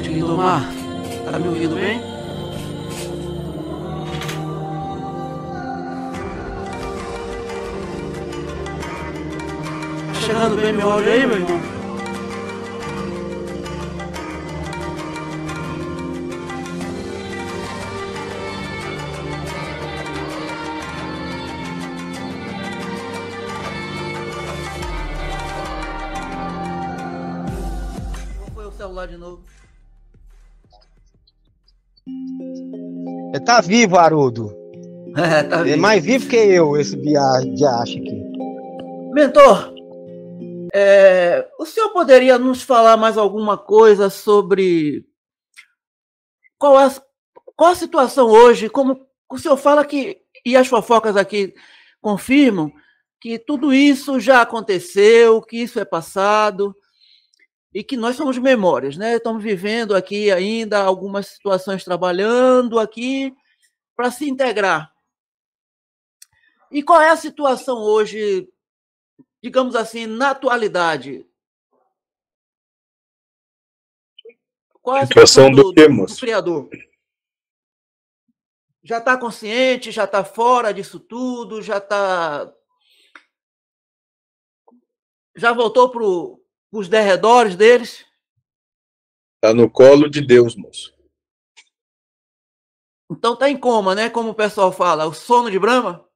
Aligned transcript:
noite, 0.00 0.08
Guildomar. 0.08 0.62
Tá 1.24 1.38
me 1.38 1.48
ouvindo 1.48 1.74
bem? 1.74 2.00
Tá 10.12 10.20
chegando 10.20 10.60
bem 10.60 10.72
meu 10.72 10.90
áudio 10.90 11.12
aí, 11.12 11.26
meu 11.26 11.36
irmão? 11.36 11.69
Tá 33.50 33.60
vivo, 33.60 33.98
Haroldo. 33.98 34.56
É, 35.16 35.42
tá 35.42 35.62
Ele 35.62 35.72
é 35.72 35.76
mais 35.76 36.04
vivo 36.04 36.28
que 36.28 36.36
eu, 36.36 36.76
esse 36.76 36.96
viagem 36.96 38.00
aqui. 38.00 38.22
Mentor, 39.12 39.74
é, 40.72 41.48
o 41.58 41.66
senhor 41.66 41.90
poderia 41.90 42.38
nos 42.38 42.62
falar 42.62 42.96
mais 42.96 43.18
alguma 43.18 43.58
coisa 43.58 44.08
sobre 44.08 45.04
qual 46.56 46.78
a, 46.78 46.94
qual 47.56 47.72
a 47.72 47.74
situação 47.74 48.28
hoje? 48.28 48.68
Como 48.68 49.04
o 49.28 49.36
senhor 49.36 49.56
fala 49.56 49.84
que, 49.84 50.18
e 50.46 50.56
as 50.56 50.68
fofocas 50.68 51.16
aqui 51.16 51.52
confirmam, 52.00 52.70
que 53.20 53.36
tudo 53.36 53.74
isso 53.74 54.20
já 54.20 54.42
aconteceu, 54.42 55.42
que 55.42 55.56
isso 55.56 55.80
é 55.80 55.84
passado, 55.84 56.72
e 57.74 57.82
que 57.82 57.96
nós 57.96 58.14
somos 58.14 58.38
memórias, 58.38 58.96
né? 58.96 59.16
Estamos 59.16 59.42
vivendo 59.42 59.96
aqui 59.96 60.30
ainda 60.30 60.78
algumas 60.78 61.26
situações 61.26 61.82
trabalhando 61.82 62.78
aqui 62.78 63.34
para 64.00 64.10
se 64.10 64.26
integrar. 64.26 64.96
E 66.70 66.82
qual 66.82 67.02
é 67.02 67.10
a 67.10 67.16
situação 67.18 67.76
hoje, 67.76 68.50
digamos 69.42 69.76
assim, 69.76 70.06
na 70.06 70.30
atualidade? 70.30 71.28
Qual 74.80 74.96
é 74.96 75.02
a 75.02 75.06
situação, 75.06 75.50
do, 75.50 75.70
do, 75.70 76.06
do 76.06 76.16
criador? 76.16 76.70
Já 78.82 78.96
está 78.96 79.18
consciente, 79.18 79.92
já 79.92 80.04
está 80.04 80.24
fora 80.24 80.72
disso 80.72 80.98
tudo, 80.98 81.60
já 81.60 81.76
está. 81.76 82.50
Já 85.36 85.52
voltou 85.52 85.90
para 85.90 86.78
os 86.78 86.88
derredores 86.88 87.54
deles? 87.54 88.06
Está 89.34 89.52
no 89.52 89.70
colo 89.70 90.08
de 90.08 90.22
Deus, 90.22 90.56
moço. 90.56 90.98
Então 93.10 93.34
tá 93.34 93.50
em 93.50 93.56
coma, 93.56 93.94
né? 93.94 94.08
Como 94.08 94.30
o 94.30 94.34
pessoal 94.34 94.70
fala, 94.70 95.06
o 95.06 95.12
sono 95.12 95.50
de 95.50 95.58
Brahma? 95.58 96.06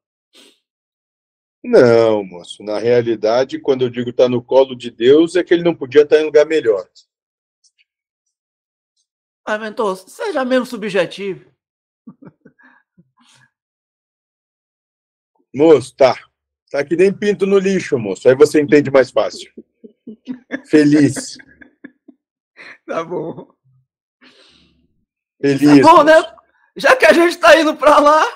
Não, 1.63 2.23
moço. 2.23 2.63
Na 2.63 2.79
realidade, 2.79 3.59
quando 3.59 3.83
eu 3.83 3.91
digo 3.91 4.13
tá 4.13 4.29
no 4.29 4.43
colo 4.43 4.77
de 4.77 4.91
Deus, 4.91 5.35
é 5.35 5.43
que 5.43 5.53
ele 5.53 5.65
não 5.65 5.75
podia 5.75 6.03
estar 6.03 6.21
em 6.21 6.25
lugar 6.25 6.47
melhor. 6.47 6.87
Ah, 9.45 9.59
mentor, 9.59 9.97
seja 9.97 10.45
menos 10.45 10.69
subjetivo. 10.69 11.51
Moço, 15.55 15.95
tá. 15.97 16.17
Tá 16.71 16.85
que 16.85 16.97
nem 16.97 17.13
pinto 17.13 17.47
no 17.47 17.59
lixo, 17.59 17.99
moço. 17.99 18.29
Aí 18.29 18.35
você 18.35 18.61
entende 18.61 18.91
mais 18.91 19.11
fácil. 19.11 19.53
Feliz. 20.67 21.37
Tá 22.87 23.05
bom. 23.05 23.55
Feliz. 25.41 25.83
Tá 25.83 25.93
bom, 25.93 26.05
né? 26.05 26.13
Já 26.77 26.97
que 26.97 27.07
a 27.07 27.13
gente 27.13 27.31
está 27.31 27.59
indo 27.59 27.77
para 27.77 27.99
lá. 27.99 28.27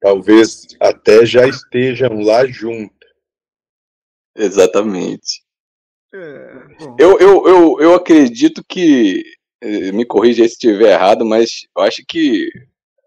Talvez 0.00 0.66
até 0.80 1.24
já 1.24 1.46
estejam 1.46 2.20
lá 2.20 2.46
juntos. 2.46 2.96
Exatamente. 4.36 5.42
É, 6.14 6.66
eu, 6.98 7.18
eu, 7.18 7.46
eu, 7.46 7.80
eu 7.80 7.94
acredito 7.94 8.62
que. 8.68 9.22
Eh, 9.64 9.92
me 9.92 10.04
corrija 10.04 10.42
se 10.42 10.54
estiver 10.54 10.92
errado, 10.92 11.24
mas 11.24 11.68
eu 11.76 11.84
acho 11.84 12.02
que 12.08 12.48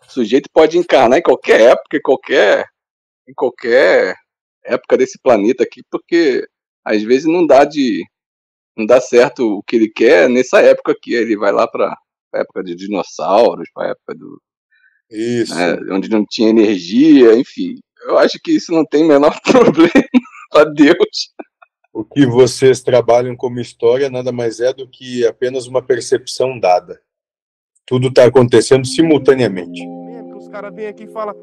o 0.07 0.11
sujeito 0.11 0.49
pode 0.53 0.77
encarnar 0.77 1.19
em 1.19 1.21
qualquer 1.21 1.59
época, 1.59 1.97
em 1.97 2.01
qualquer, 2.01 2.65
em 3.27 3.33
qualquer 3.33 4.15
época 4.63 4.97
desse 4.97 5.19
planeta 5.19 5.63
aqui, 5.63 5.81
porque 5.91 6.47
às 6.83 7.03
vezes 7.03 7.25
não 7.25 7.45
dá 7.45 7.65
de 7.65 8.03
não 8.77 8.85
dá 8.85 9.01
certo 9.01 9.57
o 9.57 9.63
que 9.63 9.75
ele 9.75 9.89
quer 9.89 10.29
nessa 10.29 10.61
época 10.61 10.91
aqui. 10.91 11.13
Ele 11.13 11.37
vai 11.37 11.51
lá 11.51 11.67
para 11.67 11.95
a 12.33 12.39
época 12.39 12.63
de 12.63 12.75
dinossauros, 12.75 13.69
para 13.73 13.87
a 13.87 13.91
época 13.91 14.15
do 14.15 14.41
isso. 15.09 15.55
Né, 15.55 15.77
onde 15.91 16.09
não 16.09 16.25
tinha 16.25 16.49
energia, 16.49 17.35
enfim. 17.35 17.75
Eu 18.07 18.17
acho 18.17 18.39
que 18.43 18.51
isso 18.51 18.71
não 18.71 18.85
tem 18.85 19.03
o 19.03 19.07
menor 19.07 19.39
problema 19.43 19.91
para 20.49 20.65
Deus. 20.65 21.33
O 21.93 22.03
que 22.03 22.25
vocês 22.25 22.81
trabalham 22.81 23.35
como 23.35 23.59
história 23.59 24.09
nada 24.09 24.31
mais 24.31 24.59
é 24.59 24.73
do 24.73 24.87
que 24.87 25.25
apenas 25.25 25.67
uma 25.67 25.81
percepção 25.81 26.59
dada. 26.59 26.99
Tudo 27.85 28.07
está 28.07 28.25
acontecendo 28.25 28.85
simultaneamente. 28.85 29.81
Os 30.35 30.49
caras 30.49 30.73
vêm 30.75 30.87
aqui 30.87 31.03
e 31.03 31.11
falam, 31.11 31.35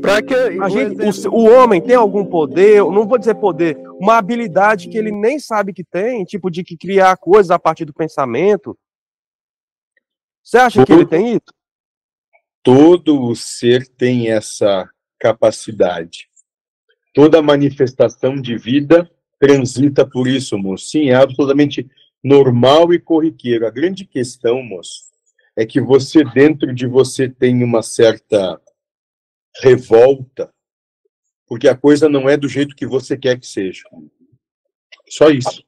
Pra 0.00 0.22
que 0.22 0.34
a 0.34 0.68
gente, 0.68 1.28
o, 1.28 1.32
o, 1.32 1.50
homem 1.50 1.80
tem 1.80 1.96
algum 1.96 2.24
poder, 2.24 2.84
não 2.84 3.06
vou 3.06 3.18
dizer 3.18 3.34
poder, 3.34 3.76
uma 4.00 4.16
habilidade 4.16 4.88
que 4.88 4.96
ele 4.96 5.10
nem 5.10 5.40
sabe 5.40 5.72
que 5.72 5.82
tem, 5.82 6.24
tipo 6.24 6.50
de 6.50 6.62
que 6.62 6.76
criar 6.76 7.16
coisas 7.16 7.50
a 7.50 7.58
partir 7.58 7.84
do 7.84 7.92
pensamento. 7.92 8.78
Você 10.46 10.58
acha 10.58 10.78
todo, 10.78 10.86
que 10.86 10.92
ele 10.92 11.06
tem 11.06 11.30
isso? 11.30 11.54
Todo 12.62 13.34
ser 13.34 13.84
tem 13.88 14.30
essa 14.30 14.88
capacidade. 15.18 16.28
Toda 17.12 17.42
manifestação 17.42 18.40
de 18.40 18.56
vida 18.56 19.10
transita 19.40 20.08
por 20.08 20.28
isso, 20.28 20.56
moço. 20.56 20.86
Sim, 20.86 21.10
é 21.10 21.16
absolutamente 21.16 21.90
normal 22.22 22.94
e 22.94 23.00
corriqueiro. 23.00 23.66
A 23.66 23.70
grande 23.70 24.06
questão, 24.06 24.62
moço, 24.62 25.10
é 25.56 25.66
que 25.66 25.80
você 25.80 26.22
dentro 26.22 26.72
de 26.72 26.86
você 26.86 27.28
tem 27.28 27.64
uma 27.64 27.82
certa 27.82 28.60
revolta, 29.60 30.54
porque 31.48 31.66
a 31.66 31.76
coisa 31.76 32.08
não 32.08 32.28
é 32.28 32.36
do 32.36 32.48
jeito 32.48 32.76
que 32.76 32.86
você 32.86 33.16
quer 33.16 33.40
que 33.40 33.48
seja. 33.48 33.82
Só 35.08 35.28
isso. 35.28 35.65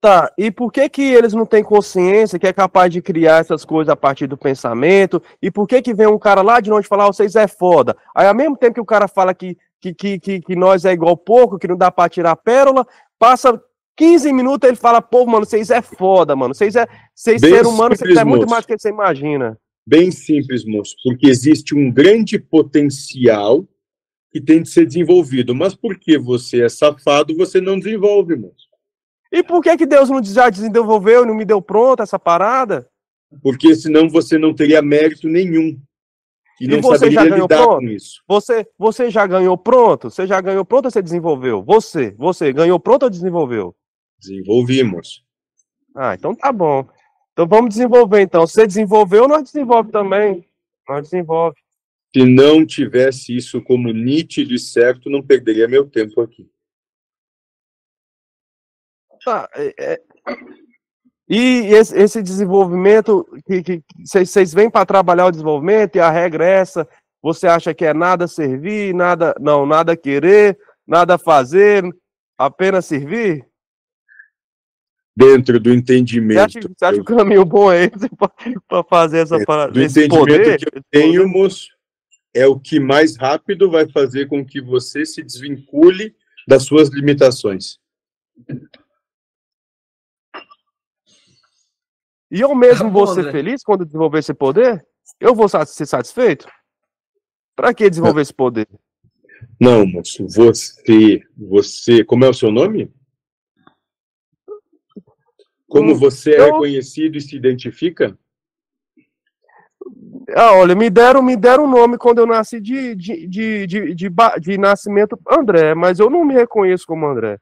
Tá, 0.00 0.30
e 0.36 0.50
por 0.50 0.70
que 0.70 0.88
que 0.88 1.02
eles 1.02 1.32
não 1.32 1.46
têm 1.46 1.64
consciência 1.64 2.38
que 2.38 2.46
é 2.46 2.52
capaz 2.52 2.92
de 2.92 3.00
criar 3.00 3.40
essas 3.40 3.64
coisas 3.64 3.90
a 3.90 3.96
partir 3.96 4.26
do 4.26 4.36
pensamento? 4.36 5.22
E 5.40 5.50
por 5.50 5.66
que 5.66 5.80
que 5.80 5.94
vem 5.94 6.06
um 6.06 6.18
cara 6.18 6.42
lá 6.42 6.60
de 6.60 6.70
longe 6.70 6.86
falar, 6.86 7.06
vocês 7.06 7.34
é 7.34 7.48
foda? 7.48 7.96
Aí 8.14 8.26
ao 8.26 8.34
mesmo 8.34 8.56
tempo 8.56 8.74
que 8.74 8.80
o 8.80 8.84
cara 8.84 9.08
fala 9.08 9.34
que, 9.34 9.56
que, 9.80 9.94
que, 9.94 10.18
que, 10.18 10.40
que 10.40 10.56
nós 10.56 10.84
é 10.84 10.92
igual 10.92 11.16
pouco, 11.16 11.58
que 11.58 11.66
não 11.66 11.76
dá 11.76 11.90
pra 11.90 12.08
tirar 12.08 12.36
pérola, 12.36 12.86
passa 13.18 13.60
15 13.96 14.32
minutos 14.32 14.68
ele 14.68 14.76
fala, 14.76 15.00
pô, 15.00 15.24
mano, 15.24 15.46
vocês 15.46 15.70
é 15.70 15.80
foda, 15.80 16.36
mano. 16.36 16.54
Vocês 16.54 16.76
é, 16.76 16.86
vocês 17.14 17.40
ser 17.40 17.66
humano, 17.66 17.96
vocês 17.96 18.16
é 18.16 18.24
muito 18.24 18.48
mais 18.48 18.64
do 18.64 18.68
que 18.68 18.78
você 18.78 18.90
imagina. 18.90 19.58
Bem 19.88 20.10
simples, 20.10 20.64
moço, 20.64 20.94
porque 21.02 21.28
existe 21.28 21.74
um 21.74 21.90
grande 21.90 22.38
potencial 22.38 23.66
que 24.30 24.40
tem 24.40 24.62
de 24.62 24.68
ser 24.68 24.84
desenvolvido. 24.84 25.54
Mas 25.54 25.74
porque 25.74 26.18
você 26.18 26.62
é 26.62 26.68
safado, 26.68 27.34
você 27.34 27.60
não 27.60 27.78
desenvolve, 27.78 28.36
moço. 28.36 28.65
E 29.32 29.42
por 29.42 29.62
que, 29.62 29.76
que 29.76 29.86
Deus 29.86 30.08
não 30.08 30.22
já 30.22 30.48
desenvolveu 30.48 31.24
e 31.24 31.26
não 31.26 31.34
me 31.34 31.44
deu 31.44 31.60
pronta 31.60 32.02
essa 32.02 32.18
parada? 32.18 32.88
Porque 33.42 33.74
senão 33.74 34.08
você 34.08 34.38
não 34.38 34.54
teria 34.54 34.80
mérito 34.80 35.28
nenhum. 35.28 35.78
E, 36.60 36.66
não 36.66 36.78
e 36.78 36.80
você 36.80 37.10
já 37.10 37.24
ganhou 37.24 37.48
pronto? 37.48 37.78
com 37.80 37.88
isso. 37.88 38.22
Você, 38.26 38.66
você 38.78 39.10
já 39.10 39.26
ganhou 39.26 39.58
pronto? 39.58 40.10
Você 40.10 40.26
já 40.26 40.40
ganhou 40.40 40.64
pronto 40.64 40.86
ou 40.86 40.90
você 40.90 41.02
desenvolveu? 41.02 41.62
Você, 41.62 42.12
você 42.12 42.52
ganhou 42.52 42.80
pronto 42.80 43.02
ou 43.02 43.10
desenvolveu? 43.10 43.74
Desenvolvimos. 44.18 45.22
Ah, 45.94 46.14
então 46.14 46.34
tá 46.34 46.52
bom. 46.52 46.86
Então 47.32 47.46
vamos 47.46 47.70
desenvolver 47.70 48.22
então. 48.22 48.46
Se 48.46 48.54
você 48.54 48.66
desenvolveu, 48.66 49.28
nós 49.28 49.42
desenvolve 49.42 49.90
também. 49.90 50.46
Nós 50.88 51.10
desenvolve. 51.10 51.56
Se 52.14 52.24
não 52.24 52.64
tivesse 52.64 53.36
isso 53.36 53.60
como 53.60 53.92
nítido 53.92 54.54
e 54.54 54.58
certo, 54.58 55.10
não 55.10 55.22
perderia 55.22 55.68
meu 55.68 55.84
tempo 55.84 56.22
aqui. 56.22 56.48
Tá. 59.26 59.48
É, 59.56 59.74
é... 59.76 60.00
E 61.28 61.66
esse, 61.74 61.98
esse, 61.98 62.22
desenvolvimento, 62.22 63.26
que 63.44 63.82
vocês 64.04 64.54
vêm 64.54 64.70
para 64.70 64.86
trabalhar 64.86 65.26
o 65.26 65.32
desenvolvimento 65.32 65.96
e 65.96 66.00
a 66.00 66.08
regra 66.08 66.46
é 66.46 66.52
essa, 66.60 66.88
você 67.20 67.48
acha 67.48 67.74
que 67.74 67.84
é 67.84 67.92
nada 67.92 68.28
servir, 68.28 68.94
nada, 68.94 69.34
não, 69.40 69.66
nada 69.66 69.96
querer, 69.96 70.56
nada 70.86 71.18
fazer, 71.18 71.82
apenas 72.38 72.86
servir? 72.86 73.44
dentro 75.16 75.58
do 75.58 75.72
entendimento. 75.72 76.52
Você 76.52 76.58
acha, 76.58 76.68
você 76.68 76.84
acha 76.84 77.02
que 77.02 77.12
o 77.12 77.16
caminho 77.16 77.44
bom 77.44 77.72
é 77.72 77.84
esse 77.84 78.08
para 78.68 78.84
fazer 78.84 79.20
essa 79.20 79.42
parada? 79.44 79.72
Do 79.72 79.82
entendimento 79.82 80.18
poder, 80.18 80.58
que 80.58 80.66
eu 80.66 80.82
tenho, 80.90 81.26
moço, 81.26 81.68
é 82.34 82.46
o 82.46 82.60
que 82.60 82.78
mais 82.78 83.16
rápido 83.16 83.70
vai 83.70 83.88
fazer 83.88 84.28
com 84.28 84.44
que 84.44 84.60
você 84.60 85.06
se 85.06 85.22
desvincule 85.22 86.14
das 86.46 86.64
suas 86.64 86.90
limitações. 86.90 87.78
E 92.30 92.40
eu 92.40 92.54
mesmo 92.54 92.90
vou 92.90 93.06
ser 93.06 93.30
feliz 93.30 93.62
quando 93.62 93.84
desenvolver 93.84 94.18
esse 94.18 94.34
poder? 94.34 94.84
Eu 95.20 95.34
vou 95.34 95.48
ser 95.48 95.86
satisfeito? 95.86 96.48
Pra 97.54 97.72
que 97.72 97.88
desenvolver 97.88 98.22
esse 98.22 98.34
poder? 98.34 98.68
Não, 99.60 99.86
moço, 99.86 100.26
você, 100.28 101.22
você, 101.36 102.04
como 102.04 102.24
é 102.24 102.28
o 102.28 102.34
seu 102.34 102.50
nome? 102.50 102.92
Como 105.68 105.92
Hum, 105.92 105.98
você 105.98 106.32
é 106.34 106.48
eu- 106.48 106.56
conhecido 106.58 107.16
e 107.16 107.20
se 107.20 107.36
identifica? 107.36 108.16
Ah, 110.34 110.52
olha, 110.54 110.74
me 110.74 110.90
deram, 110.90 111.22
me 111.22 111.36
deram 111.36 111.64
um 111.64 111.70
nome 111.70 111.96
quando 111.96 112.18
eu 112.18 112.26
nasci 112.26 112.60
de, 112.60 112.94
de, 112.96 113.26
de, 113.28 113.66
de, 113.66 113.94
de, 113.94 114.10
de 114.40 114.58
nascimento 114.58 115.18
André, 115.30 115.74
mas 115.74 116.00
eu 116.00 116.10
não 116.10 116.24
me 116.24 116.34
reconheço 116.34 116.84
como 116.86 117.06
André. 117.06 117.38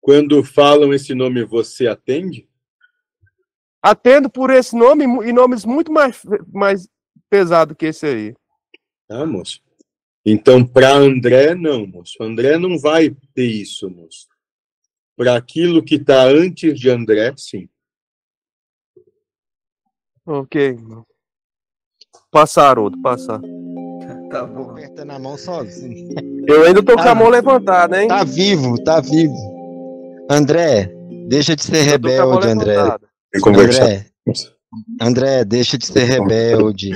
Quando 0.00 0.42
falam 0.42 0.92
esse 0.94 1.14
nome, 1.14 1.44
você 1.44 1.86
atende? 1.86 2.48
Atendo 3.84 4.30
por 4.30 4.48
esse 4.48 4.74
nome 4.74 5.04
e 5.28 5.30
nomes 5.30 5.62
muito 5.66 5.92
mais, 5.92 6.22
mais 6.50 6.88
pesados 7.28 7.76
que 7.76 7.84
esse 7.84 8.06
aí. 8.06 8.34
Ah, 9.10 9.26
moço. 9.26 9.60
Então, 10.24 10.64
para 10.64 10.94
André, 10.94 11.54
não, 11.54 11.86
moço. 11.86 12.16
André 12.22 12.58
não 12.58 12.78
vai 12.78 13.14
ter 13.34 13.44
isso, 13.44 13.90
moço. 13.90 14.26
Para 15.14 15.36
aquilo 15.36 15.84
que 15.84 15.96
está 15.96 16.22
antes 16.24 16.80
de 16.80 16.88
André, 16.88 17.34
sim. 17.36 17.68
Ok. 20.24 20.78
Passar, 22.30 22.70
Haroldo, 22.70 23.00
passar. 23.02 23.38
Tá 24.30 24.44
bom. 24.44 24.70
Apertando 24.70 25.12
a 25.12 25.18
mão 25.18 25.38
sozinho. 25.38 26.08
Eu 26.48 26.64
ainda 26.64 26.82
tô 26.82 26.96
com 26.96 27.08
a 27.08 27.14
mão 27.14 27.28
levantada, 27.28 28.02
hein? 28.02 28.08
Tá 28.08 28.24
vivo, 28.24 28.82
tá 28.82 29.00
vivo. 29.00 29.36
André, 30.28 30.92
deixa 31.28 31.54
de 31.54 31.62
ser 31.62 31.82
rebelde, 31.82 32.48
André. 32.48 32.72
levantada. 32.72 33.13
André, 33.34 34.06
André, 35.00 35.44
deixa 35.44 35.76
de 35.76 35.86
ser 35.86 36.04
rebelde. 36.04 36.92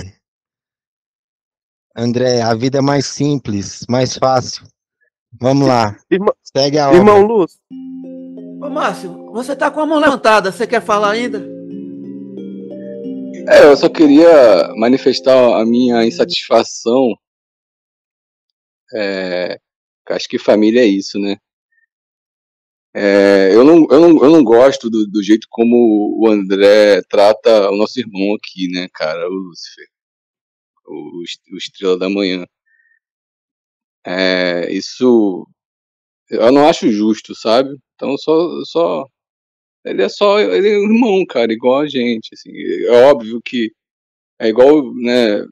André, 1.96 2.43
a 2.43 2.55
vida 2.55 2.79
é 2.79 2.82
mais 2.82 3.06
simples, 3.06 3.85
mais 3.88 4.17
fácil. 4.17 4.64
Vamos 5.40 5.67
lá, 5.67 5.96
Irmão, 6.11 6.35
segue 6.43 6.79
a 6.79 6.88
obra. 6.88 6.99
irmão 6.99 7.20
Lúcio, 7.20 7.58
Ô, 8.62 8.70
Márcio, 8.70 9.31
você 9.32 9.55
tá 9.55 9.70
com 9.70 9.81
a 9.81 9.87
mão 9.87 9.99
levantada, 9.99 10.50
você 10.50 10.67
quer 10.67 10.82
falar 10.82 11.12
ainda? 11.12 11.46
É, 13.49 13.64
eu 13.64 13.76
só 13.76 13.88
queria 13.88 14.69
manifestar 14.76 15.61
a 15.61 15.64
minha 15.64 16.05
insatisfação. 16.05 17.14
É, 18.94 19.58
acho 20.11 20.29
que 20.29 20.38
família 20.38 20.81
é 20.81 20.87
isso, 20.87 21.19
né? 21.19 21.37
É, 23.00 23.54
eu, 23.54 23.62
não, 23.64 23.86
eu, 23.90 24.00
não, 24.00 24.24
eu 24.24 24.30
não 24.30 24.42
gosto 24.42 24.90
do, 24.90 25.06
do 25.06 25.22
jeito 25.22 25.46
como 25.50 26.16
o 26.20 26.28
André 26.28 27.00
trata 27.08 27.70
o 27.70 27.76
nosso 27.76 28.00
irmão 28.00 28.34
aqui, 28.34 28.68
né, 28.72 28.88
cara? 28.92 29.28
O 29.28 29.32
Lúcifer. 29.32 29.86
O, 30.84 31.22
o 31.54 31.56
Estrela 31.56 31.96
da 31.96 32.10
Manhã. 32.10 32.44
É, 34.04 34.72
isso 34.72 35.46
eu 36.30 36.52
não 36.52 36.68
acho 36.68 36.90
justo, 36.90 37.34
sabe? 37.36 37.70
Então 37.94 38.16
só, 38.18 38.64
só 38.64 39.06
ele 39.84 40.02
é 40.02 40.08
só 40.08 40.40
ele 40.40 40.68
é 40.68 40.78
um 40.78 40.92
irmão, 40.92 41.26
cara, 41.26 41.52
igual 41.52 41.82
a 41.82 41.88
gente. 41.88 42.30
Assim. 42.34 42.50
É 42.86 42.90
óbvio 43.10 43.40
que 43.44 43.70
é 44.40 44.48
igual, 44.48 44.94
né? 44.94 45.46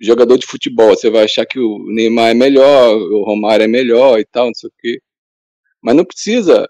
Jogador 0.00 0.38
de 0.38 0.46
futebol, 0.46 0.90
você 0.90 1.10
vai 1.10 1.24
achar 1.24 1.46
que 1.46 1.58
o 1.58 1.78
Neymar 1.92 2.30
é 2.30 2.34
melhor, 2.34 2.96
o 2.96 3.24
Romário 3.24 3.64
é 3.64 3.68
melhor 3.68 4.18
e 4.20 4.24
tal, 4.26 4.46
não 4.46 4.54
sei 4.54 4.68
o 4.70 4.72
quê. 4.78 5.00
Mas 5.82 5.96
não 5.96 6.04
precisa 6.04 6.66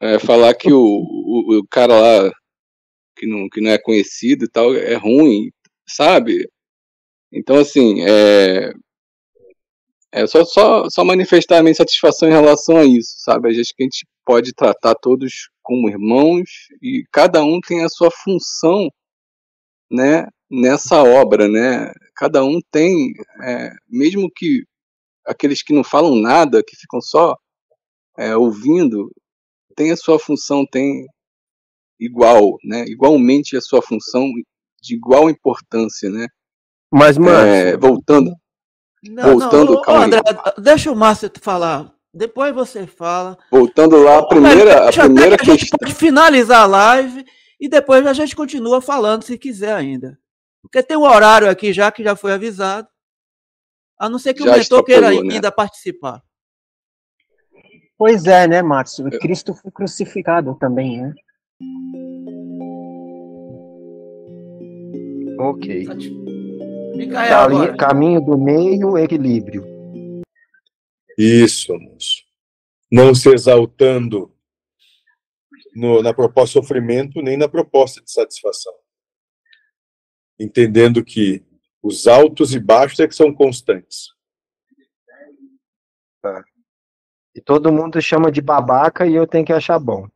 é, 0.00 0.18
falar 0.18 0.54
que 0.54 0.72
o, 0.72 0.78
o, 0.80 1.58
o 1.58 1.66
cara 1.68 1.94
lá 2.00 2.32
que 3.16 3.26
não, 3.26 3.48
que 3.48 3.60
não 3.60 3.70
é 3.70 3.78
conhecido 3.78 4.44
e 4.44 4.48
tal 4.48 4.74
é 4.74 4.94
ruim, 4.94 5.50
sabe? 5.88 6.48
Então, 7.32 7.56
assim, 7.58 8.02
é, 8.02 8.72
é 10.12 10.26
só, 10.26 10.44
só, 10.44 10.88
só 10.88 11.04
manifestar 11.04 11.58
a 11.58 11.62
minha 11.62 11.74
satisfação 11.74 12.28
em 12.28 12.32
relação 12.32 12.78
a 12.78 12.84
isso, 12.84 13.14
sabe? 13.18 13.48
A 13.48 13.52
gente 13.52 13.74
que 13.74 13.82
a 13.82 13.86
gente 13.86 14.06
pode 14.24 14.52
tratar 14.54 14.94
todos 14.94 15.50
como 15.62 15.88
irmãos 15.88 16.48
e 16.82 17.04
cada 17.12 17.42
um 17.44 17.60
tem 17.60 17.84
a 17.84 17.88
sua 17.88 18.10
função, 18.10 18.88
né? 19.90 20.26
Nessa 20.50 21.02
obra, 21.02 21.48
né? 21.48 21.92
Cada 22.16 22.42
um 22.44 22.58
tem, 22.70 23.12
é, 23.42 23.70
mesmo 23.88 24.30
que 24.34 24.64
aqueles 25.26 25.62
que 25.62 25.74
não 25.74 25.84
falam 25.84 26.16
nada, 26.16 26.62
que 26.66 26.76
ficam 26.76 27.00
só 27.00 27.36
é, 28.18 28.36
ouvindo, 28.36 29.10
tem 29.76 29.92
a 29.92 29.96
sua 29.96 30.18
função, 30.18 30.66
tem 30.66 31.06
igual, 32.00 32.58
né? 32.64 32.84
Igualmente 32.86 33.56
a 33.56 33.60
sua 33.60 33.80
função 33.80 34.28
de 34.82 34.94
igual 34.94 35.30
importância, 35.30 36.10
né? 36.10 36.26
mas, 36.90 37.16
mano, 37.16 37.46
É, 37.46 37.76
voltando, 37.76 38.32
Não, 39.02 39.38
Voltando, 39.38 39.74
não, 39.74 39.82
calma 39.82 40.00
aí. 40.00 40.06
André, 40.06 40.20
deixa 40.58 40.90
o 40.90 40.96
Márcio 40.96 41.30
falar. 41.40 41.94
Depois 42.12 42.52
você 42.54 42.86
fala. 42.86 43.38
voltando 43.50 43.96
lá, 44.02 44.18
a 44.18 44.26
primeira, 44.26 44.88
a 44.88 44.92
primeira 44.92 45.36
que 45.36 45.42
a 45.42 45.52
gente 45.52 45.60
questão. 45.60 45.78
pode 45.78 45.94
finalizar 45.94 46.62
a 46.62 46.66
live 46.66 47.24
e 47.60 47.68
depois 47.68 48.04
a 48.06 48.12
gente 48.12 48.34
continua 48.34 48.80
falando 48.80 49.22
se 49.22 49.38
quiser 49.38 49.74
ainda. 49.74 50.18
Porque 50.62 50.82
tem 50.82 50.96
um 50.96 51.02
horário 51.04 51.48
aqui 51.48 51.72
já 51.72 51.92
que 51.92 52.02
já 52.02 52.16
foi 52.16 52.32
avisado. 52.32 52.88
A 53.98 54.08
não 54.08 54.18
ser 54.18 54.34
que 54.34 54.42
Já 54.42 54.52
o 54.52 54.58
mentor 54.58 54.84
queira 54.84 55.10
né? 55.10 55.34
ainda 55.34 55.52
participar. 55.52 56.22
Pois 57.98 58.26
é, 58.26 58.46
né, 58.46 58.62
Márcio? 58.62 59.06
O 59.06 59.10
Cristo 59.18 59.52
foi 59.54 59.72
crucificado 59.72 60.54
também, 60.54 61.02
né? 61.02 61.14
Ok. 65.40 65.86
Micael, 66.96 67.28
Cali- 67.28 67.54
agora. 67.56 67.76
Caminho 67.76 68.20
do 68.20 68.38
meio, 68.38 68.96
equilíbrio. 68.98 69.64
Isso, 71.16 71.76
moço. 71.78 72.22
Não 72.90 73.14
se 73.14 73.28
exaltando 73.32 74.32
no- 75.74 76.02
na 76.02 76.14
proposta 76.14 76.60
de 76.60 76.66
sofrimento, 76.66 77.20
nem 77.20 77.36
na 77.36 77.48
proposta 77.48 78.00
de 78.00 78.10
satisfação. 78.10 78.72
Entendendo 80.38 81.04
que 81.04 81.44
os 81.82 82.06
altos 82.06 82.54
e 82.54 82.60
baixos 82.60 83.00
é 83.00 83.08
que 83.08 83.14
são 83.14 83.32
constantes. 83.34 84.08
E 87.34 87.40
todo 87.40 87.72
mundo 87.72 88.00
chama 88.00 88.32
de 88.32 88.40
babaca 88.40 89.06
e 89.06 89.14
eu 89.14 89.26
tenho 89.26 89.44
que 89.44 89.52
achar 89.52 89.78
bom. 89.78 90.08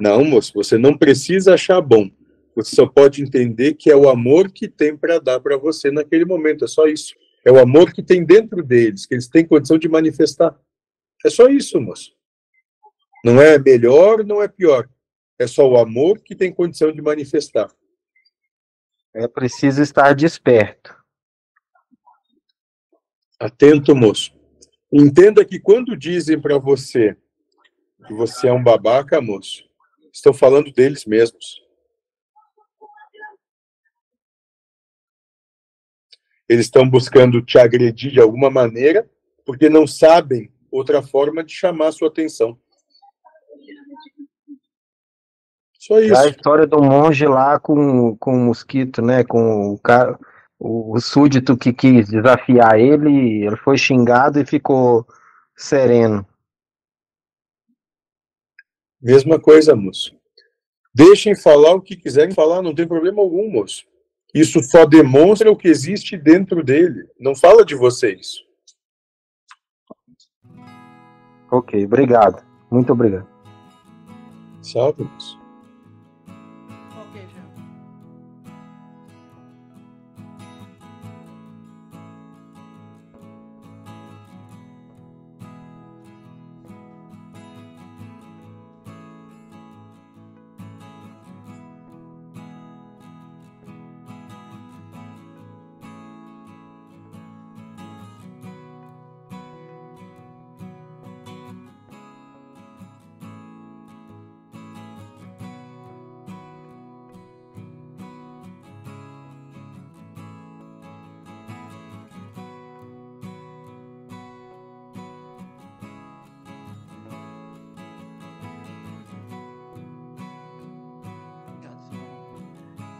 Não, 0.00 0.24
moço, 0.24 0.52
você 0.54 0.78
não 0.78 0.96
precisa 0.96 1.54
achar 1.54 1.80
bom. 1.80 2.10
Você 2.54 2.74
só 2.74 2.86
pode 2.86 3.22
entender 3.22 3.74
que 3.74 3.90
é 3.90 3.96
o 3.96 4.08
amor 4.08 4.50
que 4.50 4.68
tem 4.68 4.96
para 4.96 5.18
dar 5.18 5.40
para 5.40 5.56
você 5.56 5.90
naquele 5.90 6.24
momento. 6.24 6.64
É 6.64 6.68
só 6.68 6.86
isso. 6.86 7.14
É 7.44 7.50
o 7.50 7.58
amor 7.58 7.92
que 7.92 8.02
tem 8.02 8.24
dentro 8.24 8.62
deles, 8.62 9.06
que 9.06 9.14
eles 9.14 9.28
têm 9.28 9.46
condição 9.46 9.78
de 9.78 9.88
manifestar. 9.88 10.58
É 11.24 11.30
só 11.30 11.48
isso, 11.48 11.80
moço. 11.80 12.12
Não 13.24 13.40
é 13.40 13.58
melhor, 13.58 14.24
não 14.24 14.42
é 14.42 14.48
pior. 14.48 14.88
É 15.38 15.46
só 15.46 15.68
o 15.68 15.78
amor 15.78 16.20
que 16.20 16.34
tem 16.34 16.52
condição 16.52 16.92
de 16.92 17.00
manifestar. 17.00 17.68
É 19.14 19.26
preciso 19.26 19.82
estar 19.82 20.12
desperto. 20.14 20.96
Atento, 23.40 23.94
moço. 23.94 24.37
Entenda 24.92 25.44
que 25.44 25.60
quando 25.60 25.96
dizem 25.96 26.40
para 26.40 26.58
você 26.58 27.16
que 28.06 28.14
você 28.14 28.48
é 28.48 28.52
um 28.52 28.62
babaca, 28.62 29.20
moço, 29.20 29.68
estão 30.12 30.32
falando 30.32 30.72
deles 30.72 31.04
mesmos. 31.04 31.62
Eles 36.48 36.64
estão 36.64 36.88
buscando 36.88 37.42
te 37.42 37.58
agredir 37.58 38.10
de 38.10 38.20
alguma 38.20 38.48
maneira, 38.48 39.08
porque 39.44 39.68
não 39.68 39.86
sabem 39.86 40.50
outra 40.70 41.02
forma 41.02 41.44
de 41.44 41.52
chamar 41.52 41.88
a 41.88 41.92
sua 41.92 42.08
atenção. 42.08 42.58
Só 45.78 46.00
É 46.00 46.04
a 46.04 46.06
isso. 46.06 46.28
história 46.30 46.66
do 46.66 46.82
monge 46.82 47.26
lá 47.26 47.58
com, 47.58 48.16
com 48.16 48.34
o 48.34 48.44
mosquito, 48.46 49.02
né? 49.02 49.24
Com 49.24 49.74
o, 49.74 49.78
cara, 49.78 50.18
o, 50.58 50.98
súdito 51.00 51.56
que 51.56 51.72
quis 51.72 52.08
desafiar 52.08 52.78
ele, 52.78 53.44
ele 53.44 53.56
foi 53.56 53.78
xingado 53.78 54.40
e 54.40 54.46
ficou 54.46 55.06
sereno. 55.56 56.26
Mesma 59.00 59.38
coisa, 59.38 59.76
moço. 59.76 60.16
Deixem 60.92 61.36
falar 61.36 61.74
o 61.74 61.80
que 61.80 61.96
quiserem 61.96 62.34
falar, 62.34 62.60
não 62.60 62.74
tem 62.74 62.88
problema 62.88 63.22
algum, 63.22 63.48
moço. 63.48 63.86
Isso 64.34 64.62
só 64.62 64.84
demonstra 64.84 65.50
o 65.50 65.56
que 65.56 65.68
existe 65.68 66.16
dentro 66.16 66.62
dele. 66.64 67.08
Não 67.18 67.34
fala 67.34 67.64
de 67.64 67.74
vocês. 67.74 68.44
Ok, 71.50 71.84
obrigado. 71.84 72.44
Muito 72.70 72.92
obrigado. 72.92 73.26
Salve, 74.60 75.04
moço. 75.04 75.37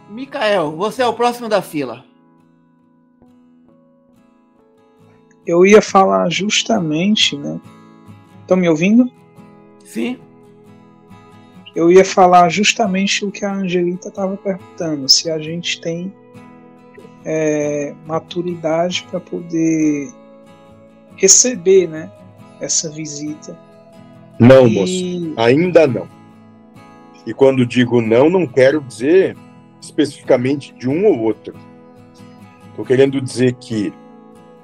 Micael, 0.09 0.71
você 0.71 1.03
é 1.03 1.07
o 1.07 1.13
próximo 1.13 1.47
da 1.47 1.61
fila. 1.61 2.03
Eu 5.45 5.65
ia 5.65 5.81
falar 5.81 6.29
justamente, 6.31 7.37
né? 7.37 7.59
Estão 8.41 8.57
me 8.57 8.67
ouvindo? 8.67 9.11
Sim. 9.85 10.17
Eu 11.75 11.91
ia 11.91 12.03
falar 12.03 12.49
justamente 12.49 13.23
o 13.23 13.31
que 13.31 13.45
a 13.45 13.53
Angelita 13.53 14.09
estava 14.09 14.35
perguntando, 14.35 15.07
se 15.07 15.29
a 15.29 15.37
gente 15.37 15.79
tem 15.79 16.11
é, 17.23 17.93
maturidade 18.07 19.05
para 19.09 19.19
poder 19.19 20.11
receber, 21.15 21.87
né, 21.87 22.11
essa 22.59 22.89
visita. 22.89 23.57
Não, 24.39 24.67
e... 24.67 24.73
moço, 24.73 25.33
ainda 25.39 25.85
não. 25.85 26.07
E 27.25 27.33
quando 27.33 27.65
digo 27.65 28.01
não, 28.01 28.29
não 28.29 28.47
quero 28.47 28.81
dizer 28.81 29.37
especificamente 29.81 30.73
de 30.73 30.89
um 30.89 31.05
ou 31.05 31.19
outro. 31.19 31.53
Estou 32.69 32.85
querendo 32.85 33.19
dizer 33.21 33.53
que 33.53 33.93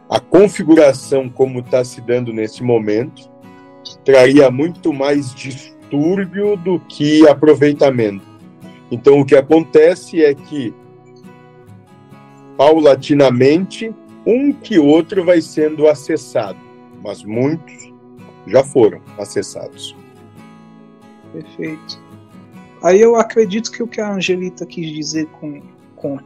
a 0.10 0.20
configuração 0.20 1.30
como 1.30 1.60
está 1.60 1.84
se 1.84 2.00
dando 2.02 2.32
nesse 2.32 2.64
momento 2.64 3.30
traria 4.04 4.50
muito 4.52 4.94
mais 4.94 5.34
distúrbio 5.34 6.56
do 6.56 6.80
que 6.80 7.28
aproveitamento. 7.28 8.26
Então, 8.92 9.20
o 9.20 9.26
que 9.26 9.36
acontece 9.36 10.24
é 10.24 10.34
que, 10.34 10.74
paulatinamente, 12.56 13.94
um 14.26 14.54
que 14.54 14.80
outro 14.80 15.24
vai 15.24 15.42
sendo 15.42 15.88
acessado, 15.88 16.60
mas 17.04 17.24
muitos 17.24 17.94
já 18.48 18.64
foram 18.64 19.02
acessados. 19.18 19.96
Perfeito. 21.34 22.05
Aí 22.86 23.02
eu 23.02 23.16
acredito 23.16 23.72
que 23.72 23.82
o 23.82 23.88
que 23.88 24.00
a 24.00 24.14
Angelita 24.14 24.64
quis 24.64 24.94
dizer 24.94 25.26
com, 25.32 25.60
com 25.96 26.20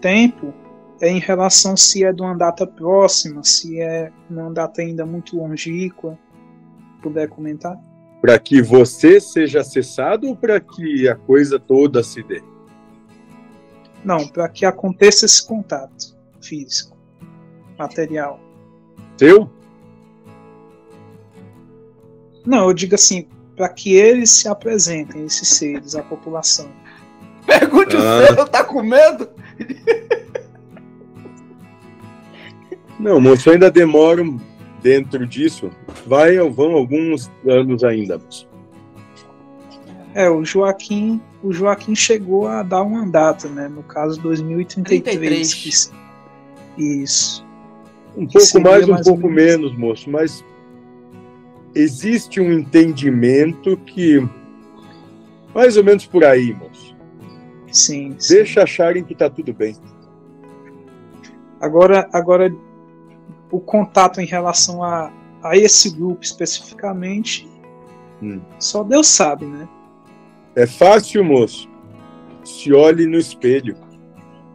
tempo 0.00 0.52
é 1.00 1.08
em 1.08 1.20
relação 1.20 1.76
se 1.76 2.02
é 2.02 2.12
de 2.12 2.20
uma 2.20 2.34
data 2.34 2.66
próxima, 2.66 3.44
se 3.44 3.80
é 3.80 4.10
uma 4.28 4.50
data 4.50 4.82
ainda 4.82 5.06
muito 5.06 5.36
longínqua. 5.36 6.18
Puder 7.00 7.28
comentar? 7.28 7.80
Para 8.20 8.36
que 8.40 8.60
você 8.60 9.20
seja 9.20 9.60
acessado 9.60 10.26
ou 10.26 10.34
para 10.34 10.58
que 10.58 11.08
a 11.08 11.14
coisa 11.14 11.60
toda 11.60 12.02
se 12.02 12.24
dê? 12.24 12.42
Não, 14.04 14.26
para 14.26 14.48
que 14.48 14.66
aconteça 14.66 15.26
esse 15.26 15.46
contato 15.46 16.18
físico, 16.42 16.98
material. 17.78 18.40
Seu? 19.16 19.48
Não, 22.44 22.66
eu 22.66 22.74
digo 22.74 22.96
assim, 22.96 23.28
para 23.58 23.68
que 23.68 23.96
eles 23.96 24.30
se 24.30 24.46
apresentem, 24.46 25.26
esses 25.26 25.48
seres, 25.48 25.96
à 25.96 26.02
população. 26.02 26.70
Pergunte 27.44 27.96
ah. 27.96 28.30
o 28.30 28.34
seu, 28.36 28.46
tá 28.46 28.62
com 28.62 28.80
medo? 28.84 29.28
Não, 33.00 33.20
moço, 33.20 33.50
ainda 33.50 33.68
demora 33.68 34.22
dentro 34.80 35.26
disso. 35.26 35.70
Vai, 36.06 36.38
vão 36.50 36.72
alguns 36.72 37.28
anos 37.46 37.82
ainda. 37.82 38.20
É, 40.14 40.30
o 40.30 40.44
Joaquim, 40.44 41.20
o 41.42 41.52
Joaquim 41.52 41.96
chegou 41.96 42.46
a 42.46 42.62
dar 42.62 42.82
uma 42.82 43.06
data, 43.06 43.48
né? 43.48 43.68
No 43.68 43.82
caso 43.82 44.20
2033. 44.20 45.50
33. 45.50 45.92
Que, 46.76 46.92
isso. 47.02 47.44
Um 48.16 48.26
pouco 48.26 48.60
mais, 48.60 48.88
um 48.88 48.92
mais 48.92 49.06
pouco 49.06 49.28
menos, 49.28 49.76
moço, 49.76 50.08
mas 50.10 50.44
existe 51.78 52.40
um 52.40 52.52
entendimento 52.52 53.76
que 53.76 54.26
mais 55.54 55.76
ou 55.76 55.84
menos 55.84 56.04
por 56.06 56.24
aí, 56.24 56.52
moço. 56.54 56.96
Sim. 57.72 58.16
Deixa 58.28 58.60
sim. 58.60 58.60
acharem 58.60 59.04
que 59.04 59.14
tá 59.14 59.30
tudo 59.30 59.52
bem. 59.52 59.76
Agora, 61.60 62.08
agora 62.12 62.54
o 63.50 63.60
contato 63.60 64.20
em 64.20 64.26
relação 64.26 64.82
a, 64.82 65.12
a 65.42 65.56
esse 65.56 65.90
grupo 65.90 66.22
especificamente, 66.22 67.48
hum. 68.22 68.40
só 68.58 68.82
Deus 68.82 69.06
sabe, 69.06 69.46
né? 69.46 69.68
É 70.54 70.66
fácil, 70.66 71.24
moço. 71.24 71.68
Se 72.44 72.72
olhe 72.72 73.06
no 73.06 73.18
espelho. 73.18 73.76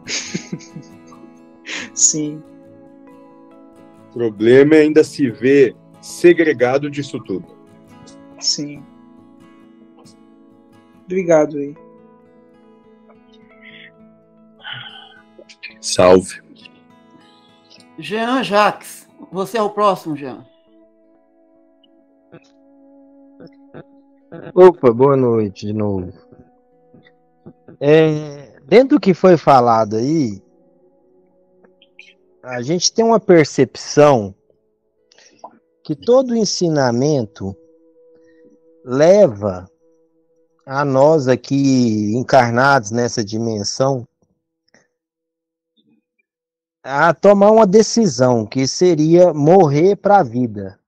Sim. 1.94 2.42
O 4.10 4.14
problema 4.14 4.76
é 4.76 4.80
ainda 4.82 5.02
se 5.02 5.30
ver 5.30 5.76
segregado 6.04 6.90
disso 6.90 7.18
tudo. 7.18 7.46
Sim. 8.38 8.84
Obrigado 11.06 11.56
aí. 11.56 11.74
Salve. 15.80 16.42
Jean 17.98 18.42
Jacques, 18.42 19.08
você 19.32 19.56
é 19.56 19.62
o 19.62 19.70
próximo, 19.70 20.14
Jean. 20.14 20.44
Opa, 24.54 24.92
boa 24.92 25.16
noite 25.16 25.66
de 25.66 25.72
novo. 25.72 26.12
É, 27.80 28.58
dentro 28.66 28.96
do 28.96 29.00
que 29.00 29.14
foi 29.14 29.38
falado 29.38 29.96
aí, 29.96 30.42
a 32.42 32.60
gente 32.60 32.92
tem 32.92 33.04
uma 33.04 33.20
percepção 33.20 34.34
que 35.84 35.94
todo 35.94 36.34
ensinamento 36.34 37.54
leva 38.82 39.70
a 40.66 40.82
nós 40.82 41.28
aqui 41.28 42.16
encarnados 42.16 42.90
nessa 42.90 43.22
dimensão 43.22 44.08
a 46.82 47.12
tomar 47.12 47.50
uma 47.50 47.66
decisão 47.66 48.46
que 48.46 48.66
seria 48.66 49.34
morrer 49.34 49.96
para 49.96 50.18
a 50.18 50.22
vida. 50.22 50.80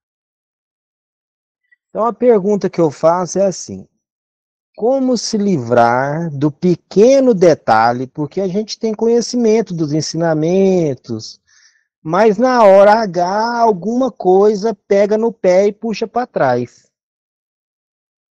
Então 1.89 2.05
a 2.05 2.13
pergunta 2.13 2.69
que 2.69 2.81
eu 2.81 2.89
faço 2.89 3.37
é 3.37 3.45
assim: 3.45 3.87
como 4.75 5.15
se 5.15 5.37
livrar 5.37 6.31
do 6.31 6.51
pequeno 6.51 7.35
detalhe, 7.35 8.07
porque 8.07 8.41
a 8.41 8.47
gente 8.47 8.79
tem 8.79 8.95
conhecimento 8.95 9.75
dos 9.75 9.93
ensinamentos, 9.93 11.39
mas 12.09 12.37
na 12.37 12.63
hora 12.63 13.01
H 13.01 13.59
alguma 13.59 14.09
coisa 14.09 14.73
pega 14.73 15.17
no 15.17 15.29
pé 15.29 15.67
e 15.67 15.73
puxa 15.73 16.07
para 16.07 16.25
trás. 16.25 16.89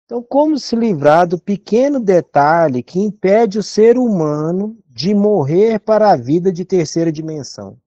Então, 0.05 0.23
como 0.23 0.57
se 0.57 0.73
livrar 0.73 1.27
do 1.27 1.37
pequeno 1.37 1.99
detalhe 1.99 2.81
que 2.81 2.97
impede 2.97 3.59
o 3.59 3.63
ser 3.63 3.97
humano 3.97 4.81
de 4.87 5.13
morrer 5.13 5.81
para 5.81 6.13
a 6.13 6.15
vida 6.15 6.49
de 6.49 6.63
terceira 6.63 7.11
dimensão? 7.11 7.77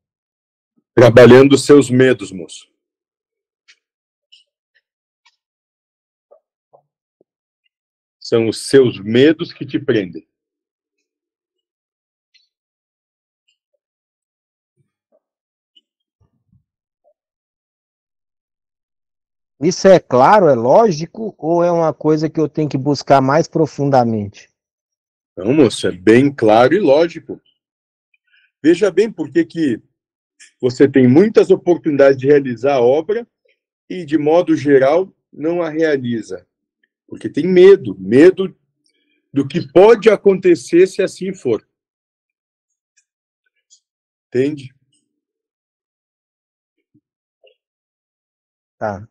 Trabalhando 0.95 1.57
seus 1.57 1.89
medos, 1.89 2.31
moço. 2.31 2.69
São 8.19 8.49
os 8.49 8.69
seus 8.69 9.01
medos 9.01 9.51
que 9.51 9.65
te 9.65 9.79
prendem. 9.79 10.30
Isso 19.61 19.87
é 19.87 20.01
claro, 20.01 20.49
é 20.49 20.55
lógico, 20.55 21.35
ou 21.37 21.63
é 21.63 21.71
uma 21.71 21.93
coisa 21.93 22.31
que 22.31 22.41
eu 22.41 22.49
tenho 22.49 22.69
que 22.69 22.79
buscar 22.79 23.21
mais 23.21 23.47
profundamente? 23.47 24.49
Não, 25.37 25.53
moço, 25.53 25.87
é 25.87 25.93
bem 25.93 26.33
claro 26.33 26.73
e 26.73 26.79
lógico. 26.79 27.39
Veja 28.63 28.91
bem 28.91 29.13
por 29.13 29.31
que, 29.31 29.45
que 29.45 29.83
você 30.59 30.89
tem 30.89 31.07
muitas 31.07 31.51
oportunidades 31.51 32.19
de 32.19 32.27
realizar 32.27 32.77
a 32.77 32.81
obra 32.81 33.29
e, 33.89 34.03
de 34.07 34.17
modo 34.17 34.57
geral, 34.57 35.13
não 35.31 35.61
a 35.61 35.69
realiza. 35.69 36.47
Porque 37.07 37.29
tem 37.29 37.47
medo, 37.47 37.95
medo 37.99 38.57
do 39.31 39.47
que 39.47 39.71
pode 39.71 40.09
acontecer 40.09 40.87
se 40.87 41.03
assim 41.03 41.35
for. 41.35 41.69
Entende? 44.29 44.75
Tá 48.79 49.10